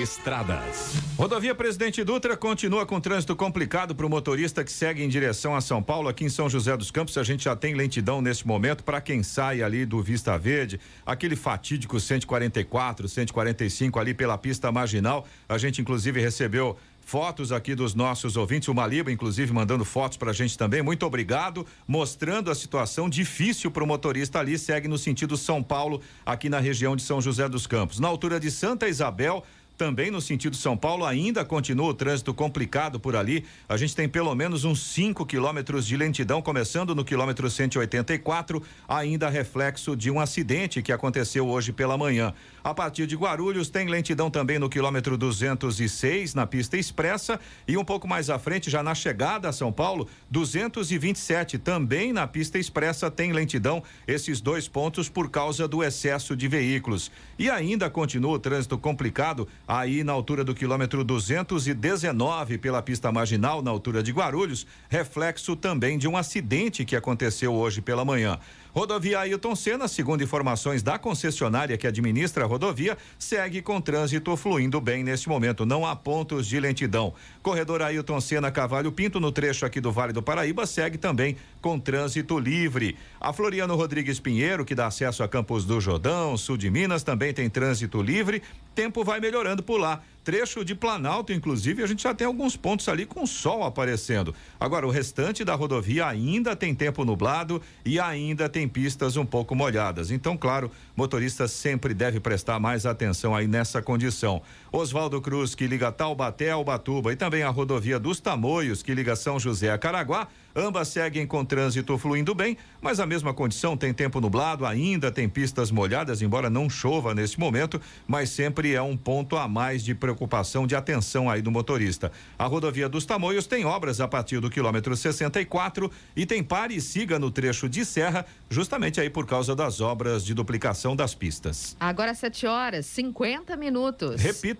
Estradas. 0.00 0.94
Rodovia 1.18 1.54
Presidente 1.54 2.02
Dutra 2.02 2.34
continua 2.34 2.86
com 2.86 2.98
trânsito 2.98 3.36
complicado 3.36 3.94
para 3.94 4.06
o 4.06 4.08
motorista 4.08 4.64
que 4.64 4.72
segue 4.72 5.02
em 5.02 5.08
direção 5.10 5.54
a 5.54 5.60
São 5.60 5.82
Paulo. 5.82 6.08
Aqui 6.08 6.24
em 6.24 6.30
São 6.30 6.48
José 6.48 6.74
dos 6.74 6.90
Campos, 6.90 7.18
a 7.18 7.22
gente 7.22 7.44
já 7.44 7.54
tem 7.54 7.74
lentidão 7.74 8.22
neste 8.22 8.46
momento 8.46 8.82
para 8.82 9.02
quem 9.02 9.22
sai 9.22 9.62
ali 9.62 9.84
do 9.84 10.02
Vista 10.02 10.38
Verde, 10.38 10.80
aquele 11.04 11.36
fatídico 11.36 12.00
144, 12.00 13.06
145 13.06 13.98
ali 13.98 14.14
pela 14.14 14.38
pista 14.38 14.72
marginal. 14.72 15.26
A 15.46 15.58
gente 15.58 15.82
inclusive 15.82 16.18
recebeu 16.18 16.78
fotos 17.10 17.50
aqui 17.50 17.74
dos 17.74 17.92
nossos 17.92 18.36
ouvintes, 18.36 18.68
o 18.68 18.74
Maliba, 18.74 19.10
inclusive, 19.10 19.52
mandando 19.52 19.84
fotos 19.84 20.16
pra 20.16 20.32
gente 20.32 20.56
também. 20.56 20.80
Muito 20.80 21.04
obrigado, 21.04 21.66
mostrando 21.84 22.52
a 22.52 22.54
situação 22.54 23.10
difícil 23.10 23.68
para 23.68 23.82
o 23.82 23.86
motorista 23.86 24.38
ali, 24.38 24.56
segue 24.56 24.86
no 24.86 24.96
sentido 24.96 25.36
São 25.36 25.60
Paulo, 25.60 26.00
aqui 26.24 26.48
na 26.48 26.60
região 26.60 26.94
de 26.94 27.02
São 27.02 27.20
José 27.20 27.48
dos 27.48 27.66
Campos. 27.66 27.98
Na 27.98 28.06
altura 28.06 28.38
de 28.38 28.48
Santa 28.48 28.88
Isabel, 28.88 29.42
também 29.80 30.10
no 30.10 30.20
sentido 30.20 30.54
São 30.54 30.76
Paulo, 30.76 31.06
ainda 31.06 31.42
continua 31.42 31.88
o 31.88 31.94
trânsito 31.94 32.34
complicado 32.34 33.00
por 33.00 33.16
ali. 33.16 33.46
A 33.66 33.78
gente 33.78 33.96
tem 33.96 34.06
pelo 34.06 34.34
menos 34.34 34.62
uns 34.62 34.80
5 34.92 35.24
quilômetros 35.24 35.86
de 35.86 35.96
lentidão, 35.96 36.42
começando 36.42 36.94
no 36.94 37.02
quilômetro 37.02 37.50
184, 37.50 38.62
ainda 38.86 39.30
reflexo 39.30 39.96
de 39.96 40.10
um 40.10 40.20
acidente 40.20 40.82
que 40.82 40.92
aconteceu 40.92 41.48
hoje 41.48 41.72
pela 41.72 41.96
manhã. 41.96 42.34
A 42.62 42.74
partir 42.74 43.06
de 43.06 43.16
Guarulhos, 43.16 43.70
tem 43.70 43.88
lentidão 43.88 44.30
também 44.30 44.58
no 44.58 44.68
quilômetro 44.68 45.16
206, 45.16 46.34
na 46.34 46.46
pista 46.46 46.76
expressa, 46.76 47.40
e 47.66 47.74
um 47.74 47.84
pouco 47.84 48.06
mais 48.06 48.28
à 48.28 48.38
frente, 48.38 48.68
já 48.68 48.82
na 48.82 48.94
chegada 48.94 49.48
a 49.48 49.52
São 49.52 49.72
Paulo, 49.72 50.06
227, 50.30 51.56
também 51.58 52.12
na 52.12 52.26
pista 52.26 52.58
expressa, 52.58 53.10
tem 53.10 53.32
lentidão, 53.32 53.82
esses 54.06 54.42
dois 54.42 54.68
pontos 54.68 55.08
por 55.08 55.30
causa 55.30 55.66
do 55.66 55.82
excesso 55.82 56.36
de 56.36 56.48
veículos. 56.48 57.10
E 57.38 57.48
ainda 57.48 57.88
continua 57.88 58.32
o 58.32 58.38
trânsito 58.38 58.76
complicado 58.76 59.48
aí 59.66 60.04
na 60.04 60.12
altura 60.12 60.44
do 60.44 60.54
quilômetro 60.54 61.02
219 61.02 62.58
pela 62.58 62.82
pista 62.82 63.10
marginal, 63.10 63.62
na 63.62 63.70
altura 63.70 64.02
de 64.02 64.12
Guarulhos, 64.12 64.66
reflexo 64.90 65.56
também 65.56 65.96
de 65.96 66.06
um 66.06 66.14
acidente 66.14 66.84
que 66.84 66.94
aconteceu 66.94 67.54
hoje 67.54 67.80
pela 67.80 68.04
manhã. 68.04 68.38
Rodovia 68.72 69.18
Ailton 69.18 69.56
Senna, 69.56 69.88
segundo 69.88 70.22
informações 70.22 70.82
da 70.82 70.98
concessionária 70.98 71.76
que 71.76 71.86
administra 71.86 72.44
a 72.44 72.46
rodovia, 72.46 72.96
segue 73.18 73.60
com 73.60 73.80
trânsito 73.80 74.36
fluindo 74.36 74.80
bem 74.80 75.02
neste 75.02 75.28
momento. 75.28 75.66
Não 75.66 75.84
há 75.84 75.96
pontos 75.96 76.46
de 76.46 76.60
lentidão. 76.60 77.12
Corredor 77.42 77.82
Ailton 77.82 78.20
Senna 78.20 78.50
Cavalho 78.50 78.92
Pinto, 78.92 79.18
no 79.18 79.32
trecho 79.32 79.66
aqui 79.66 79.80
do 79.80 79.90
Vale 79.90 80.12
do 80.12 80.22
Paraíba, 80.22 80.66
segue 80.66 80.98
também 80.98 81.36
com 81.60 81.78
trânsito 81.80 82.38
livre. 82.38 82.96
A 83.20 83.32
Floriano 83.32 83.74
Rodrigues 83.74 84.20
Pinheiro, 84.20 84.64
que 84.64 84.74
dá 84.74 84.86
acesso 84.86 85.22
a 85.22 85.28
Campos 85.28 85.64
do 85.64 85.80
Jordão, 85.80 86.36
sul 86.36 86.56
de 86.56 86.70
Minas, 86.70 87.02
também 87.02 87.34
tem 87.34 87.50
trânsito 87.50 88.00
livre. 88.00 88.40
Tempo 88.74 89.02
vai 89.02 89.18
melhorando 89.18 89.62
por 89.62 89.78
lá. 89.78 90.00
Trecho 90.22 90.64
de 90.64 90.74
Planalto, 90.74 91.32
inclusive, 91.32 91.82
a 91.82 91.86
gente 91.86 92.02
já 92.02 92.14
tem 92.14 92.26
alguns 92.26 92.54
pontos 92.56 92.88
ali 92.88 93.06
com 93.06 93.26
sol 93.26 93.64
aparecendo. 93.64 94.34
Agora, 94.58 94.86
o 94.86 94.90
restante 94.90 95.44
da 95.44 95.54
rodovia 95.54 96.06
ainda 96.06 96.54
tem 96.54 96.74
tempo 96.74 97.04
nublado 97.04 97.62
e 97.84 97.98
ainda 97.98 98.48
tem 98.48 98.68
pistas 98.68 99.16
um 99.16 99.24
pouco 99.24 99.54
molhadas. 99.54 100.10
Então, 100.10 100.36
claro, 100.36 100.70
motorista 100.94 101.48
sempre 101.48 101.94
deve 101.94 102.20
prestar 102.20 102.60
mais 102.60 102.84
atenção 102.84 103.34
aí 103.34 103.46
nessa 103.46 103.80
condição. 103.80 104.42
Oswaldo 104.72 105.20
Cruz, 105.20 105.54
que 105.54 105.66
liga 105.66 105.90
Taubaté 105.90 106.50
ao 106.50 106.64
Batuba, 106.64 107.12
e 107.12 107.16
também 107.16 107.42
a 107.42 107.50
rodovia 107.50 107.98
dos 107.98 108.20
Tamoios, 108.20 108.82
que 108.82 108.94
liga 108.94 109.16
São 109.16 109.38
José 109.38 109.70
a 109.70 109.78
Caraguá, 109.78 110.28
Ambas 110.54 110.88
seguem 110.88 111.26
com 111.26 111.44
trânsito 111.44 111.96
fluindo 111.96 112.34
bem, 112.34 112.56
mas 112.80 112.98
a 112.98 113.06
mesma 113.06 113.32
condição 113.32 113.76
tem 113.76 113.94
tempo 113.94 114.20
nublado, 114.20 114.66
ainda 114.66 115.10
tem 115.10 115.28
pistas 115.28 115.70
molhadas, 115.70 116.22
embora 116.22 116.50
não 116.50 116.68
chova 116.68 117.14
nesse 117.14 117.38
momento, 117.38 117.80
mas 118.06 118.30
sempre 118.30 118.74
é 118.74 118.82
um 118.82 118.96
ponto 118.96 119.36
a 119.36 119.46
mais 119.46 119.84
de 119.84 119.94
preocupação, 119.94 120.66
de 120.66 120.74
atenção 120.74 121.30
aí 121.30 121.40
do 121.40 121.52
motorista. 121.52 122.10
A 122.36 122.46
rodovia 122.46 122.88
dos 122.88 123.06
Tamoios 123.06 123.46
tem 123.46 123.64
obras 123.64 124.00
a 124.00 124.08
partir 124.08 124.40
do 124.40 124.50
quilômetro 124.50 124.96
64 124.96 125.88
e 126.16 126.26
tem 126.26 126.42
pare 126.42 126.74
e 126.74 126.80
siga 126.80 127.16
no 127.16 127.30
trecho 127.30 127.68
de 127.68 127.84
serra, 127.84 128.26
justamente 128.48 129.00
aí 129.00 129.08
por 129.08 129.26
causa 129.26 129.54
das 129.54 129.80
obras 129.80 130.24
de 130.24 130.34
duplicação 130.34 130.96
das 130.96 131.14
pistas. 131.14 131.76
Agora 131.78 132.12
7 132.12 132.46
horas, 132.46 132.86
50 132.86 133.56
minutos. 133.56 134.20
Repita. 134.20 134.59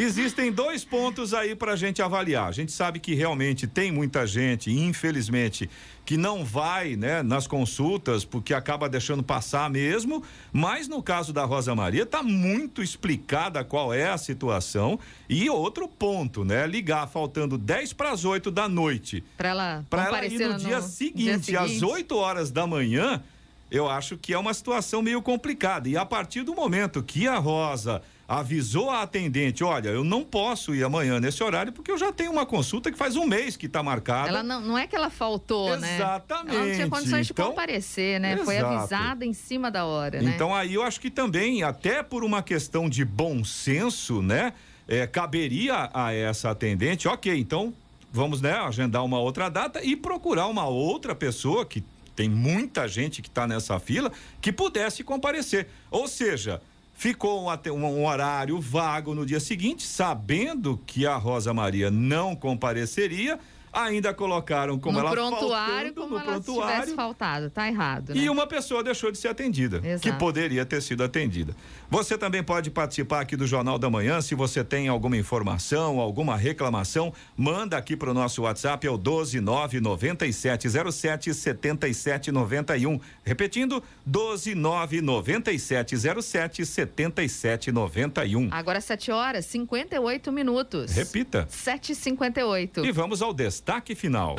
Existem 0.01 0.49
dois 0.49 0.85
pontos 0.85 1.33
aí 1.33 1.53
para 1.53 1.73
a 1.73 1.75
gente 1.75 2.01
avaliar. 2.01 2.47
A 2.47 2.53
gente 2.53 2.71
sabe 2.71 3.01
que 3.01 3.13
realmente 3.13 3.67
tem 3.67 3.91
muita 3.91 4.25
gente, 4.25 4.71
infelizmente, 4.71 5.69
que 6.05 6.15
não 6.15 6.45
vai 6.45 6.95
né, 6.95 7.21
nas 7.21 7.45
consultas 7.47 8.23
porque 8.23 8.53
acaba 8.53 8.87
deixando 8.87 9.21
passar 9.21 9.69
mesmo. 9.69 10.23
Mas 10.53 10.87
no 10.87 11.03
caso 11.03 11.33
da 11.33 11.43
Rosa 11.43 11.75
Maria, 11.75 12.03
está 12.03 12.23
muito 12.23 12.81
explicada 12.81 13.61
qual 13.65 13.93
é 13.93 14.09
a 14.09 14.17
situação. 14.17 14.97
E 15.27 15.49
outro 15.49 15.85
ponto, 15.85 16.45
né? 16.45 16.65
Ligar 16.65 17.05
faltando 17.05 17.57
10 17.57 17.91
para 17.91 18.11
as 18.11 18.23
8 18.23 18.49
da 18.49 18.69
noite 18.69 19.21
Para 19.35 19.49
ela 19.49 19.85
para 19.89 20.05
ela 20.05 20.25
ir 20.25 20.31
comparecer 20.31 20.47
no, 20.47 20.57
dia, 20.59 20.81
seguinte, 20.81 21.57
às 21.57 21.81
8 21.81 22.15
horas 22.15 22.51
da 22.51 22.65
manhã, 22.65 23.21
eu 23.69 23.89
acho 23.89 24.17
que 24.17 24.33
é 24.33 24.39
uma 24.39 24.53
situação 24.53 25.01
meio 25.01 25.21
complicada. 25.21 25.89
E 25.89 25.97
a 25.97 26.05
partir 26.05 26.43
do 26.43 26.55
momento 26.55 27.03
que 27.03 27.27
a 27.27 27.37
Rosa 27.37 28.01
avisou 28.29 28.91
a 28.91 29.01
atendente, 29.01 29.63
olha, 29.63 29.89
eu 29.89 30.03
não 30.03 30.23
posso 30.23 30.75
ir 30.75 30.83
amanhã 30.83 31.19
nesse 31.19 31.43
horário 31.43 31.73
porque 31.73 31.91
eu 31.91 31.97
já 31.97 32.11
tenho 32.11 32.31
uma 32.31 32.45
consulta 32.45 32.91
que 32.91 32.97
faz 32.97 33.15
um 33.15 33.25
mês 33.25 33.57
que 33.57 33.65
está 33.65 33.81
marcada. 33.81 34.29
Ela 34.29 34.43
não, 34.43 34.61
não 34.61 34.77
é 34.77 34.85
que 34.85 34.95
ela 34.95 35.09
faltou, 35.09 35.75
né? 35.77 35.95
Exatamente. 35.95 36.55
Ela 36.55 36.65
não 36.65 36.73
tinha 36.75 36.89
condições 36.89 37.25
de 37.25 37.33
Então, 37.33 37.49
comparecer, 37.49 38.19
né? 38.19 38.37
Foi 38.37 38.55
exato. 38.55 38.73
avisada 38.75 39.25
em 39.25 39.33
cima 39.33 39.71
da 39.71 39.85
hora, 39.85 40.21
né? 40.21 40.31
Então 40.33 40.55
aí 40.55 40.75
eu 40.75 40.83
acho 40.83 41.01
que 41.01 41.09
também, 41.09 41.63
até 41.63 42.03
por 42.03 42.23
uma 42.23 42.43
questão 42.43 42.87
de 42.87 43.03
bom 43.03 43.43
senso, 43.43 44.21
né? 44.21 44.53
é, 44.89 45.05
caberia 45.05 45.89
a 45.93 46.11
essa 46.11 46.49
atendente, 46.49 47.07
ok, 47.07 47.37
então 47.37 47.71
vamos 48.11 48.41
né, 48.41 48.53
agendar 48.53 49.05
uma 49.05 49.19
outra 49.19 49.47
data 49.47 49.83
e 49.83 49.95
procurar 49.95 50.47
uma 50.47 50.67
outra 50.67 51.13
pessoa 51.13 51.63
que 51.63 51.83
tem 52.15 52.27
muita 52.27 52.87
gente 52.87 53.21
que 53.21 53.29
está 53.29 53.47
nessa 53.47 53.79
fila 53.79 54.11
que 54.41 54.51
pudesse 54.51 55.03
comparecer. 55.03 55.67
Ou 55.91 56.07
seja, 56.07 56.59
ficou 56.99 57.47
um, 57.47 57.85
um 57.85 58.05
horário 58.05 58.59
vago 58.59 59.15
no 59.15 59.25
dia 59.25 59.39
seguinte, 59.39 59.87
sabendo 59.87 60.77
que 60.85 61.07
a 61.07 61.15
Rosa 61.15 61.53
Maria 61.53 61.89
não 61.89 62.35
compareceria, 62.35 63.39
ainda 63.71 64.13
colocaram 64.13 64.77
como 64.79 64.99
no 64.99 65.05
ela 65.05 65.11
prontuário, 65.11 65.93
faltando 65.93 65.95
como 65.95 66.09
no 66.09 66.15
ela 66.15 66.23
tivesse 66.39 66.45
prontuário. 66.45 66.95
faltado. 66.95 67.49
Tá 67.49 67.67
errado, 67.67 68.13
né? 68.15 68.21
E 68.21 68.29
uma 68.29 68.47
pessoa 68.47 68.81
deixou 68.83 69.11
de 69.11 69.17
ser 69.17 69.27
atendida, 69.29 69.77
Exato. 69.83 70.01
que 70.01 70.11
poderia 70.13 70.65
ter 70.65 70.81
sido 70.81 71.03
atendida. 71.03 71.53
Você 71.89 72.17
também 72.17 72.41
pode 72.43 72.69
participar 72.71 73.21
aqui 73.21 73.35
do 73.35 73.45
Jornal 73.47 73.77
da 73.79 73.89
Manhã. 73.89 74.21
Se 74.21 74.35
você 74.35 74.63
tem 74.63 74.87
alguma 74.87 75.17
informação, 75.17 75.99
alguma 75.99 76.35
reclamação, 76.35 77.11
manda 77.35 77.77
aqui 77.77 77.95
para 77.95 78.11
o 78.11 78.13
nosso 78.13 78.43
WhatsApp, 78.43 78.85
é 78.87 78.91
o 78.91 78.97
1299707 78.97 81.33
7791. 81.33 82.99
Repetindo, 83.23 83.81
1299707 84.07 86.65
7791. 86.65 88.49
Agora 88.51 88.81
7 88.81 89.11
horas 89.11 89.45
58 89.45 90.31
minutos. 90.31 90.91
Repita. 90.91 91.47
7h58. 91.51 92.83
E 92.85 92.91
vamos 92.91 93.21
ao 93.21 93.33
destaque 93.33 93.58
final. 93.95 94.35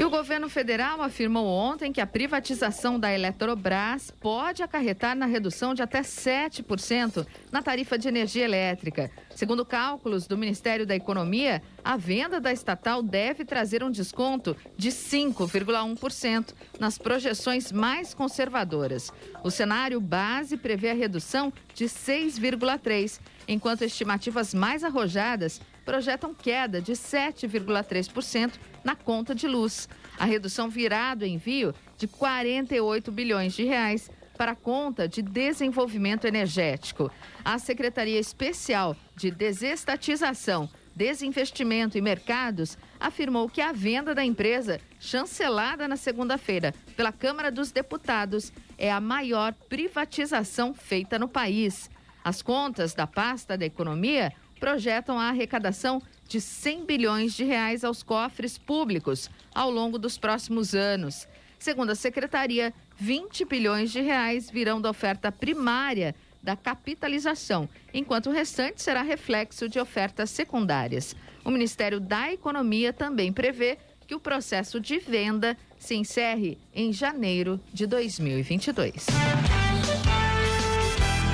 E 0.00 0.04
o 0.04 0.08
governo 0.08 0.48
federal 0.48 1.02
afirmou 1.02 1.46
ontem 1.46 1.92
que 1.92 2.00
a 2.00 2.06
privatização 2.06 2.98
da 2.98 3.12
Eletrobras 3.12 4.10
pode 4.18 4.62
acarretar 4.62 5.14
na 5.14 5.26
redução 5.26 5.74
de 5.74 5.82
até 5.82 6.00
7% 6.00 7.26
na 7.52 7.60
tarifa 7.60 7.98
de 7.98 8.08
energia 8.08 8.46
elétrica. 8.46 9.10
Segundo 9.36 9.62
cálculos 9.62 10.26
do 10.26 10.38
Ministério 10.38 10.86
da 10.86 10.96
Economia, 10.96 11.62
a 11.84 11.98
venda 11.98 12.40
da 12.40 12.50
estatal 12.50 13.02
deve 13.02 13.44
trazer 13.44 13.84
um 13.84 13.90
desconto 13.90 14.56
de 14.74 14.88
5,1% 14.88 16.54
nas 16.78 16.96
projeções 16.96 17.70
mais 17.70 18.14
conservadoras. 18.14 19.12
O 19.44 19.50
cenário 19.50 20.00
base 20.00 20.56
prevê 20.56 20.92
a 20.92 20.94
redução 20.94 21.52
de 21.74 21.84
6,3%, 21.84 23.20
enquanto 23.46 23.82
estimativas 23.82 24.54
mais 24.54 24.82
arrojadas 24.82 25.60
projetam 25.84 26.34
queda 26.34 26.80
de 26.80 26.92
7,3% 26.92 28.52
na 28.84 28.94
conta 28.94 29.34
de 29.34 29.46
luz. 29.46 29.88
A 30.18 30.24
redução 30.24 30.68
virá 30.68 31.14
do 31.14 31.24
envio 31.24 31.74
de 31.96 32.06
48 32.06 33.10
bilhões 33.10 33.54
de 33.54 33.64
reais 33.64 34.10
para 34.40 34.52
a 34.52 34.56
conta 34.56 35.06
de 35.06 35.20
desenvolvimento 35.20 36.26
energético. 36.26 37.10
A 37.44 37.58
Secretaria 37.58 38.18
Especial 38.18 38.96
de 39.14 39.30
Desestatização, 39.30 40.66
Desinvestimento 40.96 41.98
e 41.98 42.00
Mercados 42.00 42.78
afirmou 42.98 43.48
que 43.48 43.60
a 43.60 43.72
venda 43.72 44.14
da 44.14 44.24
empresa, 44.24 44.80
chancelada 44.98 45.86
na 45.86 45.96
segunda-feira 45.96 46.74
pela 46.96 47.12
Câmara 47.12 47.50
dos 47.50 47.70
Deputados, 47.70 48.52
é 48.78 48.90
a 48.90 49.00
maior 49.00 49.52
privatização 49.68 50.72
feita 50.72 51.18
no 51.18 51.28
país. 51.28 51.90
As 52.24 52.42
contas 52.42 52.94
da 52.94 53.06
pasta 53.06 53.56
da 53.56 53.64
economia 53.64 54.32
projetam 54.60 55.18
a 55.18 55.30
arrecadação 55.30 56.00
de 56.28 56.40
100 56.40 56.84
bilhões 56.84 57.34
de 57.34 57.42
reais 57.42 57.82
aos 57.82 58.02
cofres 58.02 58.56
públicos 58.56 59.28
ao 59.52 59.70
longo 59.70 59.98
dos 59.98 60.16
próximos 60.16 60.74
anos. 60.74 61.26
Segundo 61.58 61.90
a 61.90 61.94
secretaria, 61.94 62.72
20 62.96 63.44
bilhões 63.46 63.90
de 63.90 64.00
reais 64.00 64.48
virão 64.50 64.80
da 64.80 64.90
oferta 64.90 65.32
primária 65.32 66.14
da 66.42 66.56
capitalização, 66.56 67.68
enquanto 67.92 68.28
o 68.28 68.32
restante 68.32 68.80
será 68.80 69.02
reflexo 69.02 69.68
de 69.68 69.78
ofertas 69.78 70.30
secundárias. 70.30 71.16
O 71.44 71.50
Ministério 71.50 71.98
da 71.98 72.32
Economia 72.32 72.92
também 72.92 73.32
prevê 73.32 73.78
que 74.06 74.14
o 74.14 74.20
processo 74.20 74.80
de 74.80 74.98
venda 74.98 75.56
se 75.78 75.94
encerre 75.94 76.58
em 76.74 76.92
janeiro 76.92 77.60
de 77.72 77.86
2022. 77.86 79.06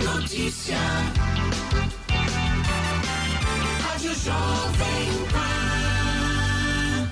Notícia. 0.05 0.77
Rádio 4.27 4.33
Jovem 4.33 5.27
Pan. 5.31 5.47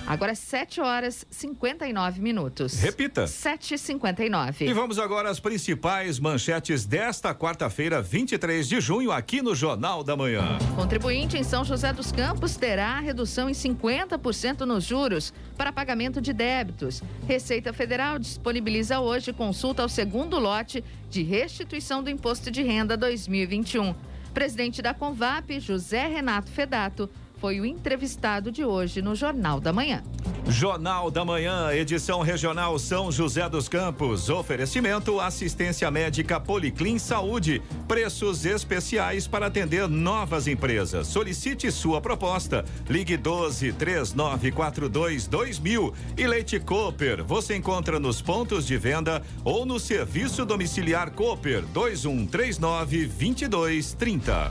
Agora 0.07 0.35
7 0.35 0.81
horas 0.81 1.25
59 1.31 2.21
minutos. 2.21 2.81
Repita. 2.81 3.25
7h59. 3.25 4.63
E 4.63 4.73
vamos 4.73 4.99
agora 4.99 5.31
às 5.31 5.41
principais 5.41 6.19
manchetes 6.19 6.85
desta 6.85 7.35
quarta-feira, 7.35 8.03
23 8.03 8.69
de 8.69 8.81
junho, 8.81 9.11
aqui 9.11 9.41
no 9.41 9.55
Jornal 9.55 10.05
da 10.05 10.17
Manhã. 10.17 10.59
Contribuinte 10.77 11.39
em 11.39 11.43
São 11.43 11.65
José 11.65 11.93
dos 11.93 12.13
Campos 12.13 12.57
terá 12.57 13.01
redução 13.01 13.49
em 13.49 13.55
50% 13.55 14.61
nos 14.61 14.85
juros 14.85 15.33
para 15.57 15.73
pagamento 15.73 16.21
de 16.21 16.33
débitos. 16.33 17.03
Receita 17.27 17.73
Federal 17.73 18.19
disponibiliza 18.19 19.01
hoje 19.01 19.33
consulta 19.33 19.83
ao 19.83 19.89
segundo 19.89 20.39
lote 20.39 20.85
de 21.09 21.23
restituição 21.23 22.03
do 22.03 22.11
Imposto 22.11 22.51
de 22.51 22.63
Renda 22.63 22.97
2021. 22.97 23.95
Presidente 24.35 24.83
da 24.83 24.93
Convap, 24.93 25.49
José 25.61 26.09
Renato 26.09 26.51
Fedato, 26.51 27.09
foi 27.45 27.61
o 27.61 27.67
entrevistado 27.67 28.51
de 28.51 28.65
hoje 28.65 29.03
no 29.03 29.15
Jornal 29.15 29.61
da 29.61 29.71
Manhã. 29.71 30.03
Jornal 30.49 31.11
da 31.11 31.27
Manhã, 31.27 31.75
edição 31.75 32.23
regional 32.23 32.79
São 32.79 33.13
José 33.13 33.47
dos 33.51 33.69
Campos. 33.69 34.31
Oferecimento 34.31 35.21
assistência 35.21 35.91
médica 35.91 36.41
Policlin 36.41 36.99
Saúde. 36.99 37.61
Preços 37.87 38.47
especiais 38.47 39.27
para 39.27 39.49
atender 39.49 39.87
novas 39.87 40.47
empresas. 40.47 41.07
Solicite 41.07 41.71
sua 41.71 42.01
proposta. 42.01 42.65
Ligue 42.89 43.15
12 43.15 43.75
3942 43.75 45.27
2000. 45.27 45.95
E 46.17 46.27
Leite 46.27 46.59
Cooper. 46.59 47.23
Você 47.25 47.55
encontra 47.57 48.01
nos 48.01 48.23
pontos 48.23 48.67
de 48.67 48.79
venda 48.79 49.23
ou 49.45 49.67
no 49.67 49.79
serviço 49.79 50.47
domiciliar 50.47 51.11
Cooper 51.11 51.63
2139 51.75 53.07
2230. 53.07 54.51